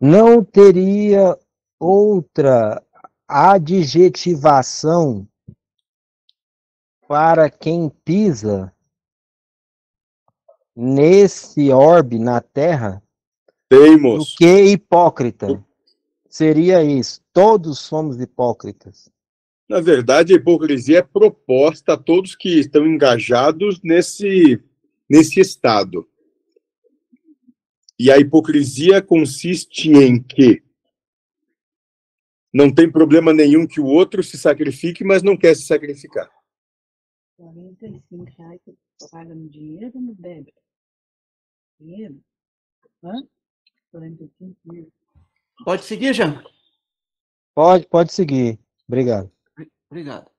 não 0.00 0.44
teria 0.44 1.38
outra 1.78 2.82
adjetivação 3.28 5.26
para 7.08 7.48
quem 7.50 7.88
pisa 8.04 8.72
nesse 10.74 11.70
orbe 11.70 12.18
na 12.18 12.40
Terra 12.40 13.02
Temos. 13.68 14.32
do 14.32 14.36
que 14.36 14.62
hipócrita. 14.64 15.64
Seria 16.28 16.84
isso. 16.84 17.22
Todos 17.32 17.78
somos 17.78 18.20
hipócritas. 18.20 19.10
Na 19.68 19.80
verdade, 19.80 20.32
a 20.32 20.36
hipocrisia 20.36 20.98
é 20.98 21.02
proposta 21.02 21.94
a 21.94 21.96
todos 21.96 22.36
que 22.36 22.60
estão 22.60 22.86
engajados 22.86 23.80
nesse, 23.82 24.62
nesse 25.08 25.40
estado. 25.40 26.06
E 27.98 28.10
a 28.10 28.18
hipocrisia 28.18 29.00
consiste 29.00 29.90
em 29.90 30.22
que 30.22 30.62
não 32.52 32.74
tem 32.74 32.90
problema 32.90 33.32
nenhum 33.32 33.66
que 33.66 33.80
o 33.80 33.86
outro 33.86 34.22
se 34.22 34.38
sacrifique, 34.38 35.04
mas 35.04 35.22
não 35.22 35.36
quer 35.36 35.54
se 35.54 35.66
sacrificar. 35.66 36.30
45 37.36 38.24
reais 38.38 38.60
você 38.64 39.10
paga 39.10 39.34
no 39.34 39.48
dinheiro 39.48 39.92
ou 39.94 40.00
no 40.00 40.14
débito? 40.14 40.58
Dinheiro? 41.78 42.18
Hã? 43.04 43.12
45 43.92 44.56
mil. 44.64 44.92
Pode 45.64 45.84
seguir, 45.84 46.14
Jean? 46.14 46.42
Pode, 47.54 47.86
pode 47.88 48.12
seguir. 48.12 48.58
Obrigado. 48.88 49.30
Obrigado. 49.90 50.30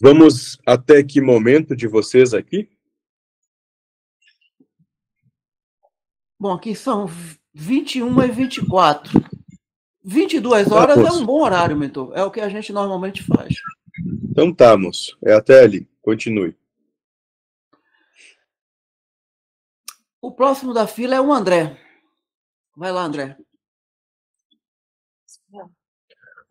Vamos 0.00 0.58
até 0.66 1.02
que 1.02 1.20
momento 1.20 1.76
de 1.76 1.86
vocês 1.86 2.32
aqui? 2.32 2.70
Bom, 6.40 6.54
aqui 6.54 6.74
são 6.74 7.06
21 7.52 8.22
e 8.22 8.28
24. 8.30 9.12
22 10.02 10.72
horas 10.72 10.96
é 10.96 11.12
um 11.12 11.26
bom 11.26 11.42
horário, 11.42 11.76
mentor. 11.76 12.12
É 12.14 12.24
o 12.24 12.30
que 12.30 12.40
a 12.40 12.48
gente 12.48 12.72
normalmente 12.72 13.22
faz. 13.22 13.56
Então 14.24 14.50
tá, 14.50 14.74
moço. 14.74 15.18
É 15.22 15.34
até 15.34 15.62
ali. 15.62 15.86
Continue. 16.00 16.56
O 20.22 20.32
próximo 20.32 20.72
da 20.72 20.86
fila 20.86 21.14
é 21.14 21.20
o 21.20 21.30
André. 21.30 21.78
Vai 22.74 22.90
lá, 22.90 23.02
André. 23.02 23.36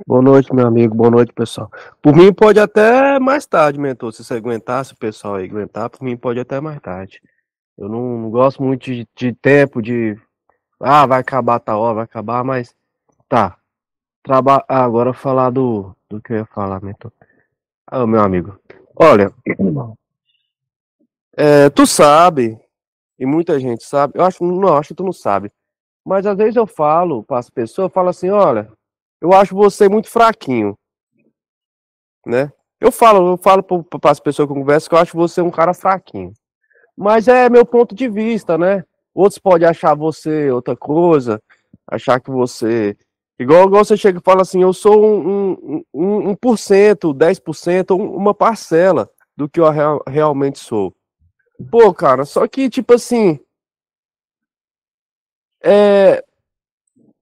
Boa 0.06 0.22
noite, 0.22 0.54
meu 0.54 0.68
amigo. 0.68 0.94
Boa 0.94 1.10
noite, 1.10 1.34
pessoal. 1.34 1.72
Por 2.00 2.16
mim, 2.16 2.32
pode 2.32 2.60
até 2.60 3.18
mais 3.18 3.48
tarde, 3.48 3.80
mentor. 3.80 4.14
Se 4.14 4.24
você 4.24 4.36
aguentar, 4.36 4.86
se 4.86 4.94
o 4.94 4.98
pessoal 4.98 5.36
aí 5.36 5.46
aguentar, 5.46 5.90
por 5.90 6.04
mim, 6.04 6.16
pode 6.16 6.40
até 6.40 6.62
mais 6.62 6.80
tarde. 6.80 7.20
Eu 7.80 7.88
não, 7.88 8.18
não 8.18 8.30
gosto 8.30 8.62
muito 8.62 8.84
de, 8.84 9.08
de, 9.16 9.34
tempo, 9.34 9.82
de. 9.82 10.20
Ah, 10.82 11.06
vai 11.06 11.22
acabar 11.22 11.62
tal 11.62 11.80
hora, 11.80 11.96
vai 11.96 12.04
acabar, 12.04 12.44
mas. 12.44 12.76
Tá. 13.30 13.58
Traba... 14.22 14.66
Ah, 14.68 14.84
agora 14.84 15.14
falar 15.14 15.50
do, 15.50 15.96
do 16.10 16.22
que 16.22 16.34
eu 16.34 16.38
ia 16.40 16.46
falar, 16.46 16.84
mentor. 16.84 17.14
Ah, 17.88 18.06
meu 18.06 18.20
amigo. 18.20 18.60
Olha. 18.96 19.34
É, 21.42 21.70
tu 21.70 21.88
sabe, 21.88 22.60
e 23.18 23.26
muita 23.26 23.58
gente 23.62 23.86
sabe, 23.86 24.20
eu 24.20 24.26
acho, 24.26 24.44
não, 24.44 24.76
acho 24.76 24.90
que 24.90 24.96
tu 24.96 25.06
não 25.06 25.14
sabe. 25.14 25.50
Mas 26.06 26.26
às 26.26 26.36
vezes 26.36 26.58
eu 26.58 26.68
falo 26.68 27.24
para 27.24 27.40
as 27.40 27.50
pessoas, 27.50 27.86
eu 27.86 27.90
falo 27.90 28.10
assim, 28.10 28.30
olha, 28.30 28.70
eu 29.22 29.32
acho 29.32 29.56
você 29.56 29.88
muito 29.88 30.10
fraquinho. 30.10 30.78
Né? 32.26 32.52
Eu 32.78 32.92
falo, 32.92 33.32
eu 33.32 33.38
falo 33.38 33.64
para 33.64 34.12
as 34.12 34.20
pessoas 34.20 34.48
que 34.48 34.52
eu 34.52 34.58
converso 34.58 34.90
que 34.90 34.96
eu 34.96 35.00
acho 35.00 35.16
você 35.16 35.40
um 35.42 35.50
cara 35.50 35.74
fraquinho. 35.74 36.34
Mas 37.00 37.30
é 37.30 37.50
meu 37.50 37.66
ponto 37.66 37.96
de 37.96 38.10
vista, 38.10 38.58
né? 38.58 38.84
Outros 39.16 39.40
podem 39.40 39.66
achar 39.66 39.96
você 39.96 40.52
outra 40.52 40.76
coisa, 40.76 41.42
achar 41.88 42.20
que 42.20 42.30
você. 42.30 42.98
Igual, 43.40 43.68
igual 43.68 43.86
você 43.86 43.96
chega 43.96 44.20
e 44.20 44.22
fala 44.22 44.42
assim, 44.42 44.62
eu 44.62 44.74
sou 44.74 45.02
um, 45.02 45.50
um, 45.56 45.84
um, 45.94 46.30
um 46.32 46.36
por 46.36 46.58
cento, 46.58 47.14
10%, 47.14 47.96
uma 47.96 48.34
parcela 48.34 49.10
do 49.34 49.48
que 49.48 49.62
eu 49.62 49.70
real, 49.70 50.04
realmente 50.06 50.60
sou. 50.60 50.94
Pô, 51.72 51.94
cara, 51.94 52.26
só 52.26 52.46
que, 52.50 52.70
tipo 52.70 52.94
assim. 52.94 53.40
É. 55.64 56.22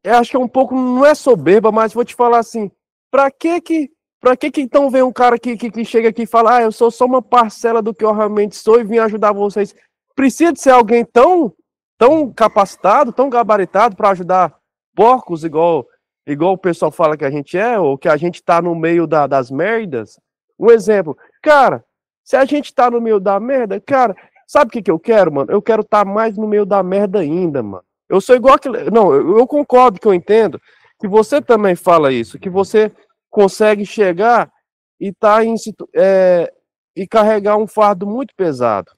Eu 0.04 0.16
acho 0.16 0.32
que 0.32 0.38
é 0.38 0.40
um 0.40 0.48
pouco. 0.48 0.74
Não 0.74 1.06
é 1.06 1.13
soberba, 1.13 1.72
mas 1.72 1.94
vou 1.94 2.04
te 2.04 2.16
falar 2.16 2.40
assim. 2.40 2.72
Pra 3.12 3.30
que 3.30 3.62
que 3.62 3.92
Pra 4.19 4.36
que 4.36 4.49
que 4.49 4.62
então 4.62 4.89
vem 4.89 5.03
um 5.03 5.12
cara 5.12 5.38
que, 5.38 5.56
que, 5.56 5.69
que, 5.69 5.86
chega 5.86 6.10
aqui 6.10 6.23
e 6.23 6.27
fala, 6.27 6.58
ah, 6.58 6.62
eu 6.62 6.71
sou 6.71 6.89
só 6.89 7.06
uma 7.06 7.21
parcela 7.21 7.82
do 7.82 7.93
que 7.93 8.03
eu 8.03 8.12
realmente 8.12 8.56
sou 8.56 8.80
e 8.80 8.84
vim 8.84 8.97
ajudar 8.97 9.32
vocês? 9.32 9.75
Precisa 10.15 10.51
de 10.51 10.60
ser 10.60 10.71
alguém 10.71 11.06
tão, 11.06 11.53
tão 11.97 12.32
capacitado, 12.34 13.13
tão 13.13 13.30
gabaritado 13.30 13.95
para 13.95 14.10
ajudar 14.10 14.56
porcos 14.95 15.43
igual, 15.43 15.86
igual 16.25 16.53
o 16.53 16.58
pessoal 16.58 16.91
fala 16.91 17.15
que 17.15 17.25
a 17.25 17.30
gente 17.30 17.58
é, 17.58 17.77
ou 17.77 17.97
que 17.97 18.10
a 18.10 18.17
gente 18.17 18.41
tá 18.41 18.60
no 18.60 18.73
meio 18.73 19.06
da, 19.06 19.27
das 19.27 19.51
merdas? 19.51 20.19
Um 20.60 20.71
exemplo, 20.71 21.15
cara, 21.43 21.86
se 22.23 22.36
a 22.36 22.43
gente 22.43 22.73
tá 22.73 22.89
no 22.89 22.99
meio 22.99 23.19
da 23.19 23.39
merda, 23.39 23.80
cara, 23.80 24.15
sabe 24.47 24.69
o 24.69 24.71
que 24.71 24.82
que 24.82 24.91
eu 24.91 24.99
quero, 24.99 25.32
mano? 25.32 25.51
Eu 25.51 25.62
quero 25.62 25.82
estar 25.82 26.03
tá 26.03 26.12
mais 26.12 26.36
no 26.36 26.47
meio 26.47 26.65
da 26.65 26.82
merda 26.82 27.19
ainda, 27.19 27.62
mano. 27.62 27.84
Eu 28.10 28.19
sou 28.19 28.36
igual 28.36 28.56
aquele. 28.56 28.89
Não, 28.89 29.13
eu, 29.13 29.38
eu 29.38 29.47
concordo 29.47 29.99
que 29.99 30.08
eu 30.08 30.13
entendo 30.13 30.60
que 30.99 31.08
você 31.08 31.41
também 31.41 31.75
fala 31.75 32.12
isso, 32.12 32.39
que 32.39 32.49
você 32.49 32.91
consegue 33.38 33.86
chegar 33.86 34.52
e 35.00 35.13
tá 35.13 35.45
em, 35.45 35.54
é, 35.95 36.52
e 36.95 37.06
carregar 37.06 37.56
um 37.56 37.67
fardo 37.67 38.08
muito 38.08 38.34
pesado 38.36 38.91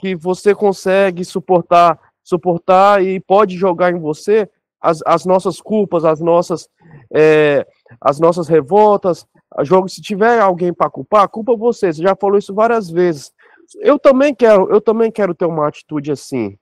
que 0.00 0.16
você 0.16 0.54
consegue 0.54 1.22
suportar 1.22 2.00
suportar 2.24 3.04
e 3.04 3.20
pode 3.20 3.58
jogar 3.58 3.92
em 3.92 4.00
você 4.00 4.48
as, 4.80 5.02
as 5.04 5.26
nossas 5.26 5.60
culpas 5.60 6.06
as 6.06 6.18
nossas 6.18 6.66
é, 7.14 7.66
as 8.00 8.18
nossas 8.18 8.48
revoltas 8.48 9.26
jogo. 9.62 9.86
Se 9.86 10.00
tiver 10.00 10.40
alguém 10.40 10.72
para 10.72 10.88
culpar 10.88 11.28
culpa 11.28 11.54
você. 11.54 11.92
Você 11.92 12.02
já 12.02 12.16
falou 12.16 12.38
isso 12.38 12.54
várias 12.54 12.88
vezes. 12.88 13.30
Eu 13.80 13.98
também 13.98 14.34
quero 14.34 14.70
eu 14.72 14.80
também 14.80 15.12
quero 15.12 15.34
ter 15.34 15.44
uma 15.44 15.68
atitude 15.68 16.10
assim. 16.10 16.56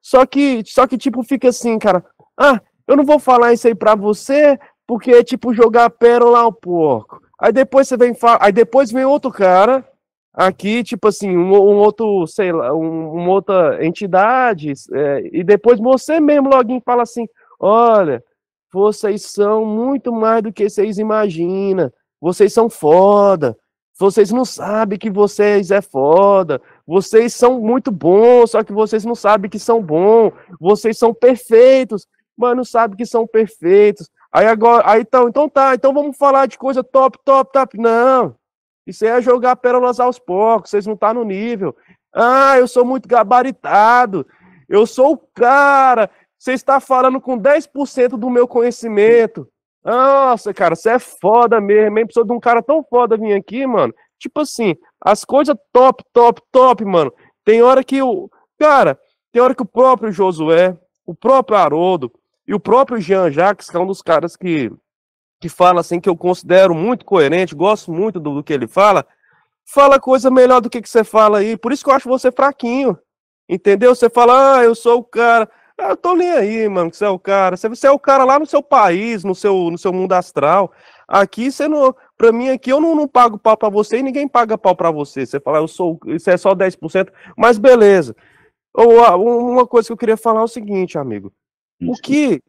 Só 0.00 0.26
que 0.26 0.64
só 0.66 0.88
que 0.88 0.98
tipo 0.98 1.22
fica 1.22 1.50
assim 1.50 1.78
cara 1.78 2.04
ah 2.36 2.60
eu 2.88 2.96
não 2.96 3.04
vou 3.04 3.20
falar 3.20 3.52
isso 3.52 3.68
aí 3.68 3.76
para 3.76 3.94
você 3.94 4.58
porque 4.86 5.10
é 5.10 5.22
tipo 5.22 5.54
jogar 5.54 5.90
pérola 5.90 6.40
ao 6.40 6.52
porco. 6.52 7.20
Aí 7.38 7.52
depois 7.52 7.88
você 7.88 7.96
vem 7.96 8.16
aí 8.40 8.52
depois 8.52 8.90
vem 8.92 9.04
outro 9.04 9.30
cara 9.30 9.84
aqui, 10.32 10.82
tipo 10.82 11.08
assim, 11.08 11.36
um, 11.36 11.50
um 11.50 11.76
outro, 11.76 12.26
sei 12.26 12.52
lá, 12.52 12.72
um, 12.74 13.12
uma 13.12 13.30
outra 13.30 13.84
entidade, 13.84 14.72
é, 14.92 15.30
e 15.32 15.44
depois 15.44 15.78
você 15.78 16.20
mesmo 16.20 16.48
login 16.48 16.80
fala 16.80 17.02
assim: 17.02 17.26
olha, 17.60 18.22
vocês 18.72 19.22
são 19.22 19.64
muito 19.66 20.12
mais 20.12 20.42
do 20.42 20.52
que 20.52 20.68
vocês 20.68 20.98
imaginam, 20.98 21.92
vocês 22.20 22.52
são 22.52 22.70
foda, 22.70 23.56
vocês 23.98 24.30
não 24.30 24.44
sabem 24.44 24.98
que 24.98 25.10
vocês 25.10 25.70
é 25.70 25.82
foda, 25.82 26.60
vocês 26.86 27.34
são 27.34 27.60
muito 27.60 27.90
bons, 27.90 28.52
só 28.52 28.64
que 28.64 28.72
vocês 28.72 29.04
não 29.04 29.14
sabem 29.14 29.50
que 29.50 29.58
são 29.58 29.82
bons, 29.82 30.32
vocês 30.58 30.96
são 30.96 31.12
perfeitos, 31.12 32.06
mas 32.36 32.56
não 32.56 32.64
sabem 32.64 32.96
que 32.96 33.06
são 33.06 33.26
perfeitos. 33.26 34.08
Aí 34.32 34.46
agora, 34.46 34.82
aí 34.88 35.02
então, 35.02 35.28
então 35.28 35.48
tá, 35.48 35.74
então 35.74 35.92
vamos 35.92 36.16
falar 36.16 36.46
de 36.46 36.56
coisa 36.56 36.82
top, 36.82 37.18
top, 37.24 37.52
top. 37.52 37.78
Não. 37.78 38.34
Isso 38.86 39.04
aí 39.04 39.10
é 39.10 39.22
jogar 39.22 39.56
pérolas 39.56 40.00
aos 40.00 40.18
poucos, 40.18 40.70
vocês 40.70 40.86
não 40.86 40.96
tá 40.96 41.12
no 41.12 41.24
nível. 41.24 41.76
Ah, 42.14 42.58
eu 42.58 42.66
sou 42.66 42.84
muito 42.84 43.08
gabaritado. 43.08 44.26
Eu 44.68 44.86
sou 44.86 45.12
o 45.12 45.18
cara. 45.34 46.10
Você 46.38 46.52
está 46.52 46.80
falando 46.80 47.20
com 47.20 47.38
10% 47.38 48.16
do 48.16 48.30
meu 48.30 48.48
conhecimento. 48.48 49.48
Nossa, 49.84 50.54
cara, 50.54 50.74
você 50.74 50.90
é 50.90 50.98
foda 50.98 51.60
mesmo, 51.60 51.98
hein? 51.98 52.06
Precisa 52.06 52.24
de 52.24 52.32
um 52.32 52.40
cara 52.40 52.62
tão 52.62 52.82
foda 52.82 53.16
vir 53.16 53.34
aqui, 53.34 53.66
mano. 53.66 53.92
Tipo 54.18 54.40
assim, 54.40 54.76
as 55.00 55.24
coisas 55.24 55.56
top, 55.72 56.04
top, 56.12 56.40
top, 56.50 56.84
mano. 56.84 57.12
Tem 57.44 57.62
hora 57.62 57.82
que 57.82 58.00
o. 58.02 58.30
Cara, 58.58 58.98
tem 59.32 59.42
hora 59.42 59.54
que 59.54 59.62
o 59.62 59.66
próprio 59.66 60.12
Josué, 60.12 60.76
o 61.04 61.14
próprio 61.14 61.58
Haroldo, 61.58 62.12
e 62.46 62.54
o 62.54 62.60
próprio 62.60 63.00
Jean 63.00 63.30
Jacques, 63.30 63.70
que 63.70 63.76
é 63.76 63.80
um 63.80 63.86
dos 63.86 64.02
caras 64.02 64.36
que, 64.36 64.70
que 65.40 65.48
fala 65.48 65.80
assim, 65.80 66.00
que 66.00 66.08
eu 66.08 66.16
considero 66.16 66.74
muito 66.74 67.04
coerente, 67.04 67.54
gosto 67.54 67.92
muito 67.92 68.18
do, 68.18 68.34
do 68.34 68.44
que 68.44 68.52
ele 68.52 68.66
fala, 68.66 69.06
fala 69.64 70.00
coisa 70.00 70.30
melhor 70.30 70.60
do 70.60 70.70
que, 70.70 70.82
que 70.82 70.88
você 70.88 71.04
fala 71.04 71.38
aí. 71.38 71.56
Por 71.56 71.72
isso 71.72 71.84
que 71.84 71.90
eu 71.90 71.94
acho 71.94 72.08
você 72.08 72.32
fraquinho. 72.32 72.98
Entendeu? 73.48 73.94
Você 73.94 74.08
fala, 74.08 74.58
ah, 74.58 74.64
eu 74.64 74.74
sou 74.74 74.98
o 75.00 75.04
cara. 75.04 75.48
Ah, 75.78 75.90
eu 75.90 75.96
tô 75.96 76.14
nem 76.14 76.30
aí, 76.30 76.68
mano, 76.68 76.90
que 76.90 76.96
você 76.96 77.04
é 77.04 77.08
o 77.08 77.18
cara. 77.18 77.56
Você, 77.56 77.68
você 77.68 77.86
é 77.86 77.90
o 77.90 77.98
cara 77.98 78.24
lá 78.24 78.38
no 78.38 78.46
seu 78.46 78.62
país, 78.62 79.24
no 79.24 79.34
seu, 79.34 79.70
no 79.70 79.78
seu 79.78 79.92
mundo 79.92 80.12
astral. 80.12 80.72
Aqui 81.08 81.50
você 81.50 81.68
não. 81.68 81.94
Pra 82.16 82.32
mim, 82.32 82.48
aqui 82.50 82.70
eu 82.70 82.80
não, 82.80 82.94
não 82.94 83.08
pago 83.08 83.38
pau 83.38 83.56
pra 83.56 83.68
você 83.68 83.98
e 83.98 84.02
ninguém 84.02 84.28
paga 84.28 84.56
pau 84.56 84.76
pra 84.76 84.90
você. 84.90 85.26
Você 85.26 85.40
fala, 85.40 85.58
eu 85.58 85.68
sou. 85.68 85.98
Isso 86.06 86.30
é 86.30 86.36
só 86.36 86.54
10%, 86.54 87.08
mas 87.36 87.58
beleza. 87.58 88.14
Ou, 88.74 89.50
uma 89.50 89.66
coisa 89.66 89.88
que 89.88 89.92
eu 89.92 89.96
queria 89.96 90.16
falar 90.16 90.40
é 90.40 90.44
o 90.44 90.48
seguinte, 90.48 90.96
amigo. 90.98 91.32
O 91.90 91.94
que 91.94 92.40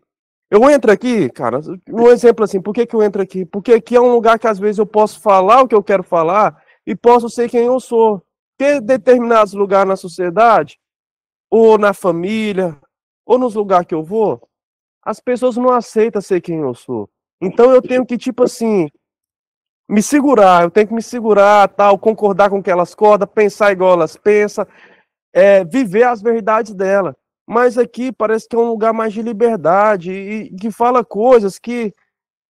eu 0.52 0.70
entro 0.70 0.92
aqui, 0.92 1.30
cara, 1.30 1.60
um 1.90 2.08
exemplo 2.10 2.44
assim, 2.44 2.62
por 2.62 2.74
que, 2.74 2.86
que 2.86 2.96
eu 2.96 3.02
entro 3.02 3.22
aqui? 3.22 3.46
Porque 3.46 3.74
aqui 3.74 3.96
é 3.96 4.02
um 4.02 4.12
lugar 4.12 4.38
que 4.38 4.48
às 4.48 4.60
vezes 4.60 4.78
eu 4.78 4.86
posso 4.86 5.20
falar 5.20 5.62
o 5.62 5.68
que 5.68 5.74
eu 5.74 5.84
quero 5.84 6.04
falar 6.04 6.62
e 6.86 6.96
posso 6.96 7.30
ser 7.30 7.50
quem 7.50 7.66
eu 7.66 7.80
sou. 7.80 8.24
Porque 8.56 8.80
determinados 8.80 9.54
lugares 9.54 9.88
na 9.88 9.96
sociedade, 9.96 10.78
ou 11.50 11.78
na 11.78 11.94
família, 11.94 12.78
ou 13.26 13.40
nos 13.40 13.56
lugares 13.56 13.88
que 13.88 13.96
eu 13.96 14.04
vou, 14.04 14.48
as 15.04 15.20
pessoas 15.20 15.58
não 15.58 15.70
aceitam 15.70 16.22
ser 16.22 16.40
quem 16.40 16.60
eu 16.60 16.74
sou. 16.74 17.10
Então 17.42 17.72
eu 17.72 17.82
tenho 17.82 18.06
que, 18.06 18.18
tipo 18.18 18.44
assim, 18.44 18.88
me 19.90 20.02
segurar, 20.02 20.64
eu 20.64 20.72
tenho 20.72 20.88
que 20.88 20.94
me 20.94 21.02
segurar, 21.02 21.68
tal, 21.70 21.98
concordar 21.98 22.50
com 22.50 22.60
o 22.60 22.64
que 22.64 22.72
elas 22.72 22.94
acordam, 22.94 23.28
pensar 23.28 23.72
igual 23.72 23.94
elas 23.94 24.16
pensam, 24.16 24.66
é, 25.34 25.64
viver 25.66 26.04
as 26.04 26.22
verdades 26.22 26.74
dela. 26.74 27.16
Mas 27.48 27.78
aqui 27.78 28.12
parece 28.12 28.48
que 28.48 28.56
é 28.56 28.60
um 28.60 28.70
lugar 28.70 28.94
mais 28.94 29.14
de 29.14 29.22
liberdade 29.22 30.12
e 30.12 30.56
que 30.56 30.72
fala 30.72 31.04
coisas 31.04 31.60
que, 31.60 31.94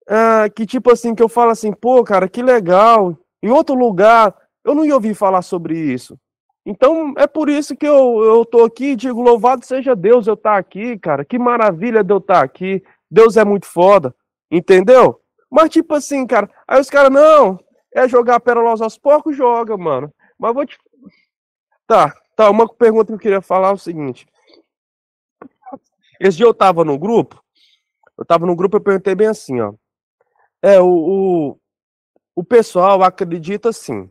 ah, 0.07 0.47
que 0.55 0.65
tipo 0.65 0.91
assim, 0.91 1.15
que 1.15 1.23
eu 1.23 1.29
falo 1.29 1.51
assim, 1.51 1.71
pô, 1.71 2.03
cara, 2.03 2.29
que 2.29 2.41
legal. 2.43 3.17
Em 3.41 3.49
outro 3.49 3.75
lugar, 3.75 4.35
eu 4.63 4.75
não 4.75 4.85
ia 4.85 4.95
ouvir 4.95 5.15
falar 5.15 5.41
sobre 5.41 5.77
isso. 5.77 6.17
Então, 6.65 7.13
é 7.17 7.27
por 7.27 7.49
isso 7.49 7.75
que 7.75 7.85
eu, 7.85 8.23
eu 8.23 8.45
tô 8.45 8.63
aqui 8.63 8.91
e 8.91 8.95
digo, 8.95 9.21
louvado 9.21 9.65
seja 9.65 9.95
Deus 9.95 10.27
eu 10.27 10.35
estar 10.35 10.53
tá 10.53 10.57
aqui, 10.57 10.97
cara. 10.97 11.25
Que 11.25 11.37
maravilha 11.37 12.03
de 12.03 12.13
eu 12.13 12.19
estar 12.19 12.35
tá 12.35 12.43
aqui. 12.43 12.81
Deus 13.11 13.35
é 13.35 13.43
muito 13.43 13.65
foda. 13.65 14.15
Entendeu? 14.49 15.19
Mas, 15.51 15.69
tipo 15.69 15.93
assim, 15.93 16.25
cara, 16.25 16.49
aí 16.67 16.79
os 16.79 16.89
caras, 16.89 17.11
não, 17.11 17.59
é 17.93 18.07
jogar 18.07 18.39
pérolas 18.39 18.81
aos 18.81 18.97
porcos, 18.97 19.35
joga, 19.35 19.75
mano. 19.77 20.13
Mas 20.37 20.53
vou 20.53 20.65
te. 20.65 20.77
Tá, 21.85 22.13
tá, 22.35 22.49
uma 22.49 22.67
pergunta 22.67 23.07
que 23.07 23.13
eu 23.13 23.19
queria 23.19 23.41
falar 23.41 23.69
é 23.69 23.73
o 23.73 23.77
seguinte. 23.77 24.25
Esse 26.19 26.37
dia 26.37 26.45
eu 26.45 26.53
tava 26.53 26.83
no 26.85 26.97
grupo, 26.97 27.41
eu 28.17 28.25
tava 28.25 28.45
no 28.45 28.55
grupo, 28.55 28.77
eu 28.77 28.81
perguntei 28.81 29.15
bem 29.15 29.27
assim, 29.27 29.59
ó. 29.59 29.73
É, 30.61 30.79
o, 30.79 30.87
o, 30.87 31.57
o 32.35 32.43
pessoal 32.43 33.03
acredita 33.03 33.69
assim. 33.69 34.09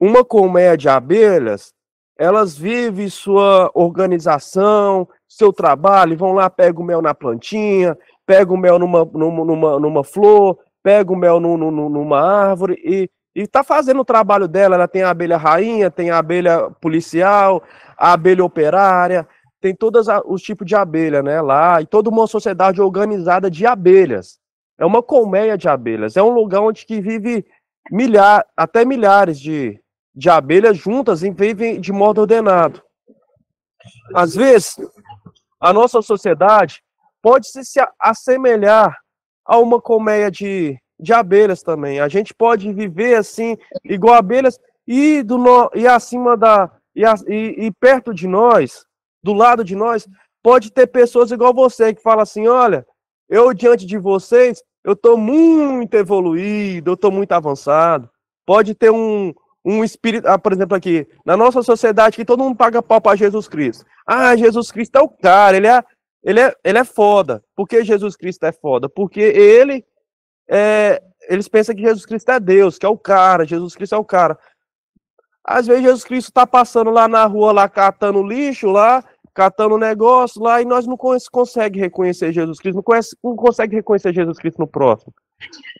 Uma 0.00 0.24
colmeia 0.24 0.76
de 0.76 0.88
abelhas, 0.88 1.72
elas 2.18 2.56
vivem 2.56 3.08
sua 3.08 3.70
organização, 3.74 5.08
seu 5.28 5.52
trabalho, 5.52 6.16
vão 6.16 6.32
lá, 6.32 6.50
pegam 6.50 6.82
o 6.82 6.86
mel 6.86 7.00
na 7.00 7.14
plantinha, 7.14 7.96
pegam 8.26 8.54
o 8.54 8.58
mel 8.58 8.78
numa, 8.78 9.04
numa, 9.04 9.44
numa, 9.44 9.78
numa 9.78 10.04
flor, 10.04 10.58
pegam 10.82 11.14
o 11.14 11.18
mel 11.18 11.40
no, 11.40 11.56
numa 11.56 12.20
árvore 12.20 12.74
e, 12.84 13.08
e 13.34 13.46
tá 13.46 13.62
fazendo 13.62 14.00
o 14.00 14.04
trabalho 14.04 14.46
dela. 14.48 14.74
Ela 14.74 14.88
tem 14.88 15.02
a 15.02 15.10
abelha 15.10 15.36
rainha, 15.36 15.90
tem 15.90 16.10
a 16.10 16.18
abelha 16.18 16.70
policial, 16.80 17.62
a 17.96 18.12
abelha 18.12 18.44
operária, 18.44 19.26
tem 19.62 19.74
todos 19.74 20.08
os 20.26 20.42
tipos 20.42 20.66
de 20.66 20.74
abelha, 20.74 21.22
né, 21.22 21.40
lá, 21.40 21.80
e 21.80 21.86
toda 21.86 22.10
uma 22.10 22.26
sociedade 22.26 22.82
organizada 22.82 23.48
de 23.48 23.64
abelhas. 23.64 24.40
É 24.76 24.84
uma 24.84 25.02
colmeia 25.02 25.56
de 25.56 25.68
abelhas, 25.68 26.16
é 26.16 26.22
um 26.22 26.30
lugar 26.30 26.60
onde 26.60 26.84
que 26.84 27.00
vive 27.00 27.46
milhares, 27.90 28.44
até 28.56 28.84
milhares 28.84 29.38
de, 29.38 29.80
de 30.12 30.28
abelhas 30.28 30.76
juntas 30.76 31.22
e 31.22 31.30
vivem 31.30 31.80
de 31.80 31.92
modo 31.92 32.22
ordenado. 32.22 32.82
Às 34.12 34.34
vezes, 34.34 34.76
a 35.60 35.72
nossa 35.72 36.02
sociedade 36.02 36.82
pode 37.22 37.46
se 37.46 37.80
assemelhar 38.00 38.98
a 39.44 39.58
uma 39.58 39.80
colmeia 39.80 40.28
de, 40.28 40.76
de 40.98 41.12
abelhas 41.12 41.62
também. 41.62 42.00
A 42.00 42.08
gente 42.08 42.34
pode 42.34 42.72
viver 42.72 43.14
assim, 43.14 43.56
igual 43.84 44.16
abelhas, 44.16 44.58
e, 44.86 45.22
do 45.22 45.38
no, 45.38 45.70
e 45.72 45.86
acima 45.86 46.36
da. 46.36 46.68
E, 46.96 47.04
e, 47.28 47.66
e 47.66 47.70
perto 47.70 48.12
de 48.12 48.26
nós, 48.26 48.84
do 49.22 49.32
lado 49.32 49.64
de 49.64 49.76
nós, 49.76 50.08
pode 50.42 50.70
ter 50.70 50.86
pessoas 50.86 51.30
igual 51.30 51.54
você 51.54 51.94
que 51.94 52.02
fala 52.02 52.22
assim: 52.22 52.48
olha, 52.48 52.86
eu 53.28 53.52
diante 53.54 53.86
de 53.86 53.98
vocês, 53.98 54.62
eu 54.84 54.94
estou 54.94 55.16
muito 55.16 55.94
evoluído, 55.94 56.90
eu 56.90 56.94
estou 56.94 57.10
muito 57.10 57.32
avançado. 57.32 58.10
Pode 58.44 58.74
ter 58.74 58.90
um, 58.90 59.32
um 59.64 59.84
espírito, 59.84 60.26
ah, 60.26 60.38
por 60.38 60.52
exemplo, 60.52 60.76
aqui, 60.76 61.06
na 61.24 61.36
nossa 61.36 61.62
sociedade, 61.62 62.16
que 62.16 62.24
todo 62.24 62.42
mundo 62.42 62.56
paga 62.56 62.82
pau 62.82 63.00
para 63.00 63.16
Jesus 63.16 63.46
Cristo. 63.46 63.84
Ah, 64.06 64.36
Jesus 64.36 64.72
Cristo 64.72 64.96
é 64.96 65.00
o 65.00 65.08
cara, 65.08 65.56
ele 65.56 65.68
é, 65.68 65.82
ele 66.24 66.40
é, 66.40 66.54
ele 66.64 66.78
é 66.78 66.84
foda. 66.84 67.42
Por 67.54 67.68
que 67.68 67.84
Jesus 67.84 68.16
Cristo 68.16 68.44
é 68.44 68.52
foda? 68.52 68.88
Porque 68.88 69.20
ele, 69.20 69.84
é, 70.48 71.00
eles 71.28 71.48
pensam 71.48 71.74
que 71.74 71.82
Jesus 71.82 72.04
Cristo 72.04 72.30
é 72.30 72.40
Deus, 72.40 72.78
que 72.78 72.86
é 72.86 72.88
o 72.88 72.98
cara, 72.98 73.46
Jesus 73.46 73.76
Cristo 73.76 73.94
é 73.94 73.98
o 73.98 74.04
cara. 74.04 74.36
Às 75.44 75.66
vezes 75.66 75.82
Jesus 75.82 76.04
Cristo 76.04 76.28
está 76.28 76.46
passando 76.46 76.90
lá 76.90 77.08
na 77.08 77.24
rua, 77.26 77.52
lá 77.52 77.68
catando 77.68 78.22
lixo, 78.22 78.68
lá, 78.68 79.04
catando 79.34 79.78
negócio 79.78 80.42
lá, 80.42 80.60
e 80.60 80.64
nós 80.64 80.86
não 80.86 80.96
consegue 80.96 81.80
reconhecer 81.80 82.32
Jesus 82.32 82.58
Cristo, 82.58 82.76
não, 82.76 82.82
conhece, 82.82 83.16
não 83.22 83.34
consegue 83.34 83.76
reconhecer 83.76 84.12
Jesus 84.12 84.38
Cristo 84.38 84.58
no 84.58 84.66
próximo. 84.66 85.12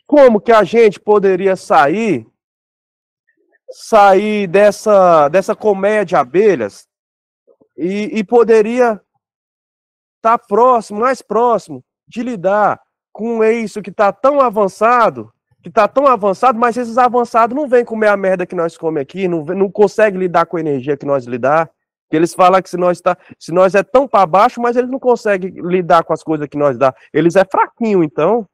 Como 0.07 0.41
que 0.41 0.51
a 0.51 0.63
gente 0.63 0.99
poderia 0.99 1.55
sair, 1.55 2.25
sair 3.69 4.47
dessa, 4.47 5.29
dessa 5.29 5.55
colmeia 5.55 6.03
de 6.03 6.15
abelhas 6.15 6.87
e, 7.77 8.19
e 8.19 8.23
poderia 8.23 9.01
estar 10.17 10.37
tá 10.37 10.39
próximo, 10.39 10.99
mais 10.99 11.21
próximo, 11.21 11.83
de 12.07 12.23
lidar 12.23 12.81
com 13.11 13.43
isso 13.43 13.81
que 13.81 13.91
está 13.91 14.11
tão 14.11 14.41
avançado, 14.41 15.31
que 15.61 15.69
está 15.69 15.87
tão 15.87 16.07
avançado, 16.07 16.59
mas 16.59 16.75
esses 16.75 16.97
avançados 16.97 17.55
não 17.55 17.67
vêm 17.67 17.85
comer 17.85 18.07
a 18.07 18.17
merda 18.17 18.45
que 18.45 18.55
nós 18.55 18.77
comemos 18.77 19.03
aqui, 19.03 19.27
não, 19.27 19.45
não 19.45 19.71
conseguem 19.71 20.19
lidar 20.19 20.45
com 20.45 20.57
a 20.57 20.59
energia 20.59 20.97
que 20.97 21.05
nós 21.05 21.25
lidar. 21.25 21.69
Eles 22.11 22.33
falam 22.33 22.61
que 22.61 22.69
se 22.69 22.77
nós, 22.77 23.01
tá, 23.01 23.17
se 23.39 23.51
nós 23.51 23.73
é 23.73 23.83
tão 23.83 24.07
para 24.07 24.25
baixo, 24.25 24.61
mas 24.61 24.75
eles 24.75 24.89
não 24.89 24.99
conseguem 24.99 25.51
lidar 25.61 26.03
com 26.03 26.13
as 26.13 26.23
coisas 26.23 26.47
que 26.47 26.57
nós 26.57 26.77
dá. 26.77 26.93
Eles 27.11 27.35
é 27.35 27.43
fraquinho, 27.43 28.03
então. 28.03 28.47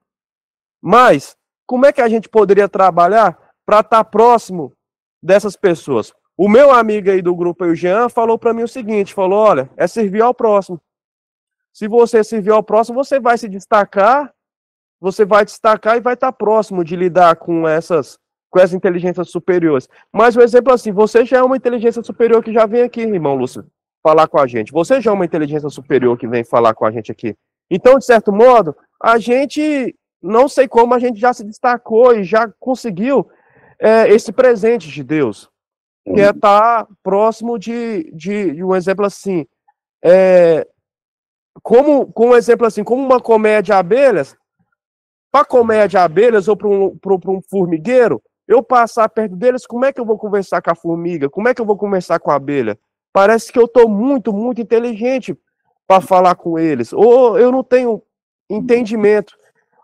Mas, 0.82 1.36
como 1.68 1.86
é 1.86 1.92
que 1.92 2.02
a 2.02 2.08
gente 2.08 2.30
poderia 2.30 2.70
trabalhar 2.70 3.38
para 3.66 3.82
estar 3.82 3.98
tá 3.98 4.04
próximo 4.04 4.74
dessas 5.22 5.56
pessoas? 5.58 6.14
O 6.38 6.48
meu 6.48 6.72
amigo 6.72 7.12
aí 7.12 7.22
do 7.22 7.36
grupo, 7.36 7.66
o 7.66 7.76
Jean, 7.76 8.08
falou 8.08 8.40
para 8.40 8.54
mim 8.54 8.64
o 8.64 8.68
seguinte, 8.68 9.14
falou, 9.14 9.40
olha, 9.40 9.70
é 9.76 9.86
servir 9.88 10.22
ao 10.22 10.34
próximo. 10.34 10.80
Se 11.74 11.88
você 11.88 12.24
servir 12.24 12.52
ao 12.52 12.64
próximo, 12.64 13.04
você 13.04 13.20
vai 13.20 13.38
se 13.38 13.50
destacar, 13.50 14.34
você 15.02 15.26
vai 15.26 15.44
destacar 15.44 15.98
e 15.98 16.02
vai 16.02 16.14
estar 16.14 16.32
tá 16.32 16.38
próximo 16.38 16.84
de 16.84 16.96
lidar 16.96 17.36
com 17.36 17.68
essas 17.68 18.18
com 18.50 18.60
as 18.60 18.74
inteligências 18.74 19.30
superiores. 19.30 19.88
Mas 20.12 20.36
o 20.36 20.42
exemplo 20.42 20.74
assim, 20.74 20.92
você 20.92 21.26
já 21.26 21.38
é 21.38 21.44
uma 21.44 21.58
inteligência 21.58 22.04
superior 22.04 22.44
que 22.44 22.54
já 22.54 22.66
vem 22.66 22.82
aqui, 22.82 23.02
irmão 23.02 23.36
Lúcio, 23.36 23.66
falar 24.02 24.28
com 24.28 24.40
a 24.40 24.48
gente. 24.48 24.72
Você 24.72 25.00
já 25.02 25.12
é 25.12 25.14
uma 25.14 25.26
inteligência 25.26 25.70
superior 25.70 26.18
que 26.18 26.28
vem 26.28 26.44
falar 26.44 26.74
com 26.74 26.86
a 26.86 26.92
gente 26.92 27.12
aqui. 27.12 27.36
Então, 27.70 28.00
de 28.00 28.06
certo 28.06 28.32
modo, 28.32 28.76
a 29.02 29.20
gente, 29.20 29.96
não 30.22 30.48
sei 30.48 30.68
como, 30.68 30.94
a 30.94 31.00
gente 31.00 31.20
já 31.20 31.34
se 31.34 31.44
destacou 31.44 32.16
e 32.16 32.24
já 32.24 32.52
conseguiu 32.60 33.30
é, 33.80 34.10
esse 34.10 34.32
presente 34.32 34.90
de 34.90 35.04
Deus, 35.04 35.50
que 36.04 36.20
é 36.20 36.32
estar 36.32 36.86
tá 36.86 36.88
próximo 37.04 37.60
de, 37.60 38.12
de, 38.14 38.56
de, 38.56 38.64
um 38.64 38.76
exemplo 38.76 39.06
assim, 39.06 39.46
é, 40.04 40.68
como, 41.62 42.12
com 42.12 42.30
um 42.30 42.36
exemplo 42.36 42.66
assim, 42.66 42.84
como 42.84 43.06
uma 43.06 43.22
colmeia 43.22 43.62
de 43.62 43.72
abelhas, 43.72 44.36
para 45.32 45.46
colmeia 45.46 45.88
de 45.88 45.98
abelhas 45.98 46.48
ou 46.48 46.58
para 46.58 46.68
um, 46.68 46.98
um 47.28 47.42
formigueiro, 47.48 48.22
eu 48.50 48.64
passar 48.64 49.08
perto 49.08 49.36
deles, 49.36 49.68
como 49.68 49.86
é 49.86 49.94
que 49.94 50.02
eu 50.02 50.06
vou 50.06 50.18
conversar 50.18 50.60
com 50.60 50.72
a 50.72 50.76
formiga? 50.76 51.30
Como 51.30 51.48
é 51.48 51.54
que 51.54 51.62
eu 51.62 51.66
vou 51.66 51.78
conversar 51.78 52.20
com 52.20 52.32
a 52.32 52.36
abelha? 52.36 52.80
Parece 53.14 53.54
que 53.54 53.60
eu 53.60 53.66
estou 53.66 53.88
muito, 53.88 54.34
muito 54.34 54.60
inteligente 54.60 55.38
para 55.88 56.02
falar 56.02 56.34
com 56.34 56.58
eles. 56.58 56.92
Ou 56.92 57.38
eu 57.38 57.52
não 57.52 57.64
tenho 57.64 58.02
entendimento 58.50 59.38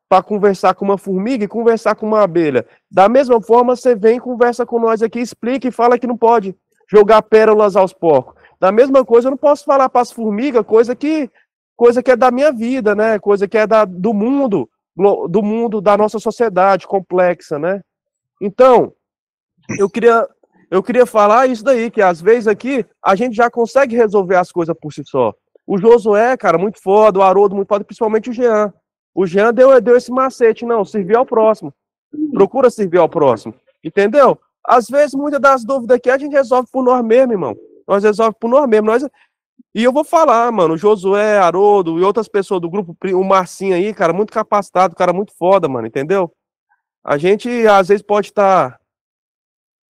para 0.10 0.24
conversar 0.24 0.74
com 0.74 0.84
uma 0.84 0.98
formiga 0.98 1.46
e 1.46 1.48
conversar 1.48 1.94
com 1.94 2.08
uma 2.08 2.24
abelha. 2.24 2.66
Da 2.90 3.08
mesma 3.08 3.40
forma, 3.40 3.76
você 3.76 3.94
vem, 3.94 4.20
conversa 4.20 4.66
com 4.66 4.80
nós 4.80 5.04
aqui, 5.04 5.20
explica 5.20 5.68
e 5.68 5.72
fala 5.72 6.00
que 6.00 6.08
não 6.08 6.18
pode 6.18 6.56
jogar 6.90 7.22
pérolas 7.22 7.76
aos 7.76 7.94
porcos. 7.94 8.34
Da 8.60 8.72
mesma 8.72 9.06
coisa, 9.06 9.28
eu 9.28 9.32
não 9.32 9.38
posso 9.38 9.64
falar 9.64 9.90
para 9.90 10.02
as 10.02 10.12
formigas 10.12 10.66
coisa 10.66 10.96
que 10.96 11.30
coisa 11.76 12.02
que 12.02 12.10
é 12.10 12.16
da 12.16 12.32
minha 12.32 12.52
vida, 12.52 12.96
né? 12.96 13.20
Coisa 13.20 13.48
que 13.48 13.60
é 13.60 13.68
da, 13.68 13.86
do 13.86 14.12
mundo, 14.12 14.68
do 15.30 15.44
mundo 15.44 15.82
da 15.82 15.96
nossa 15.96 16.18
sociedade 16.18 16.88
complexa, 16.88 17.60
né? 17.60 17.82
Então, 18.46 18.94
eu 19.80 19.90
queria, 19.90 20.28
eu 20.70 20.84
queria 20.84 21.08
falar 21.08 21.48
isso 21.48 21.64
daí, 21.64 21.90
que 21.90 22.00
às 22.00 22.22
vezes 22.22 22.48
aqui 22.48 22.86
a 23.04 23.16
gente 23.16 23.36
já 23.36 23.50
consegue 23.50 23.96
resolver 23.96 24.36
as 24.36 24.52
coisas 24.52 24.76
por 24.80 24.94
si 24.94 25.04
só. 25.04 25.34
O 25.66 25.80
Josué, 25.80 26.38
cara, 26.38 26.60
muito 26.60 26.80
foda, 26.80 27.18
o 27.18 27.24
Haroldo, 27.24 27.56
muito 27.56 27.68
foda, 27.68 27.84
principalmente 27.84 28.30
o 28.30 28.34
Jean. 28.34 28.72
O 29.16 29.26
Jean 29.26 29.52
deu, 29.52 29.82
deu 29.82 29.98
esse 29.98 30.12
macete, 30.12 30.64
não, 30.64 30.86
servir 30.86 31.16
ao 31.16 31.26
próximo. 31.26 31.74
Procura 32.32 32.70
servir 32.70 33.00
ao 33.00 33.10
próximo. 33.10 33.56
Entendeu? 33.84 34.38
Às 34.64 34.88
vezes, 34.88 35.16
muitas 35.16 35.42
das 35.42 35.66
dúvidas 35.66 35.98
aqui 35.98 36.12
a 36.12 36.18
gente 36.20 36.34
resolve 36.34 36.70
por 36.72 36.84
nós 36.84 37.04
mesmos, 37.04 37.32
irmão. 37.32 37.56
Nós 37.88 38.04
resolvemos 38.04 38.38
por 38.40 38.48
nós 38.48 38.70
mesmos. 38.70 39.02
Nós... 39.02 39.12
E 39.74 39.84
eu 39.84 39.92
vou 39.92 40.04
falar, 40.04 40.52
mano, 40.52 40.76
o 40.76 40.78
Josué, 40.78 41.40
Haroldo 41.40 41.98
e 41.98 42.04
outras 42.04 42.28
pessoas 42.28 42.62
do 42.62 42.70
grupo, 42.70 42.96
o 43.04 43.24
Marcinho 43.24 43.74
aí, 43.74 43.92
cara, 43.92 44.14
muito 44.14 44.32
capacitado, 44.32 44.96
cara 44.96 45.12
muito 45.12 45.34
foda, 45.36 45.68
mano, 45.68 45.88
entendeu? 45.88 46.32
A 47.06 47.20
gente 47.20 47.48
às 47.68 47.90
vezes 47.90 48.02
pode 48.02 48.30
estar 48.30 48.72
tá, 48.72 48.80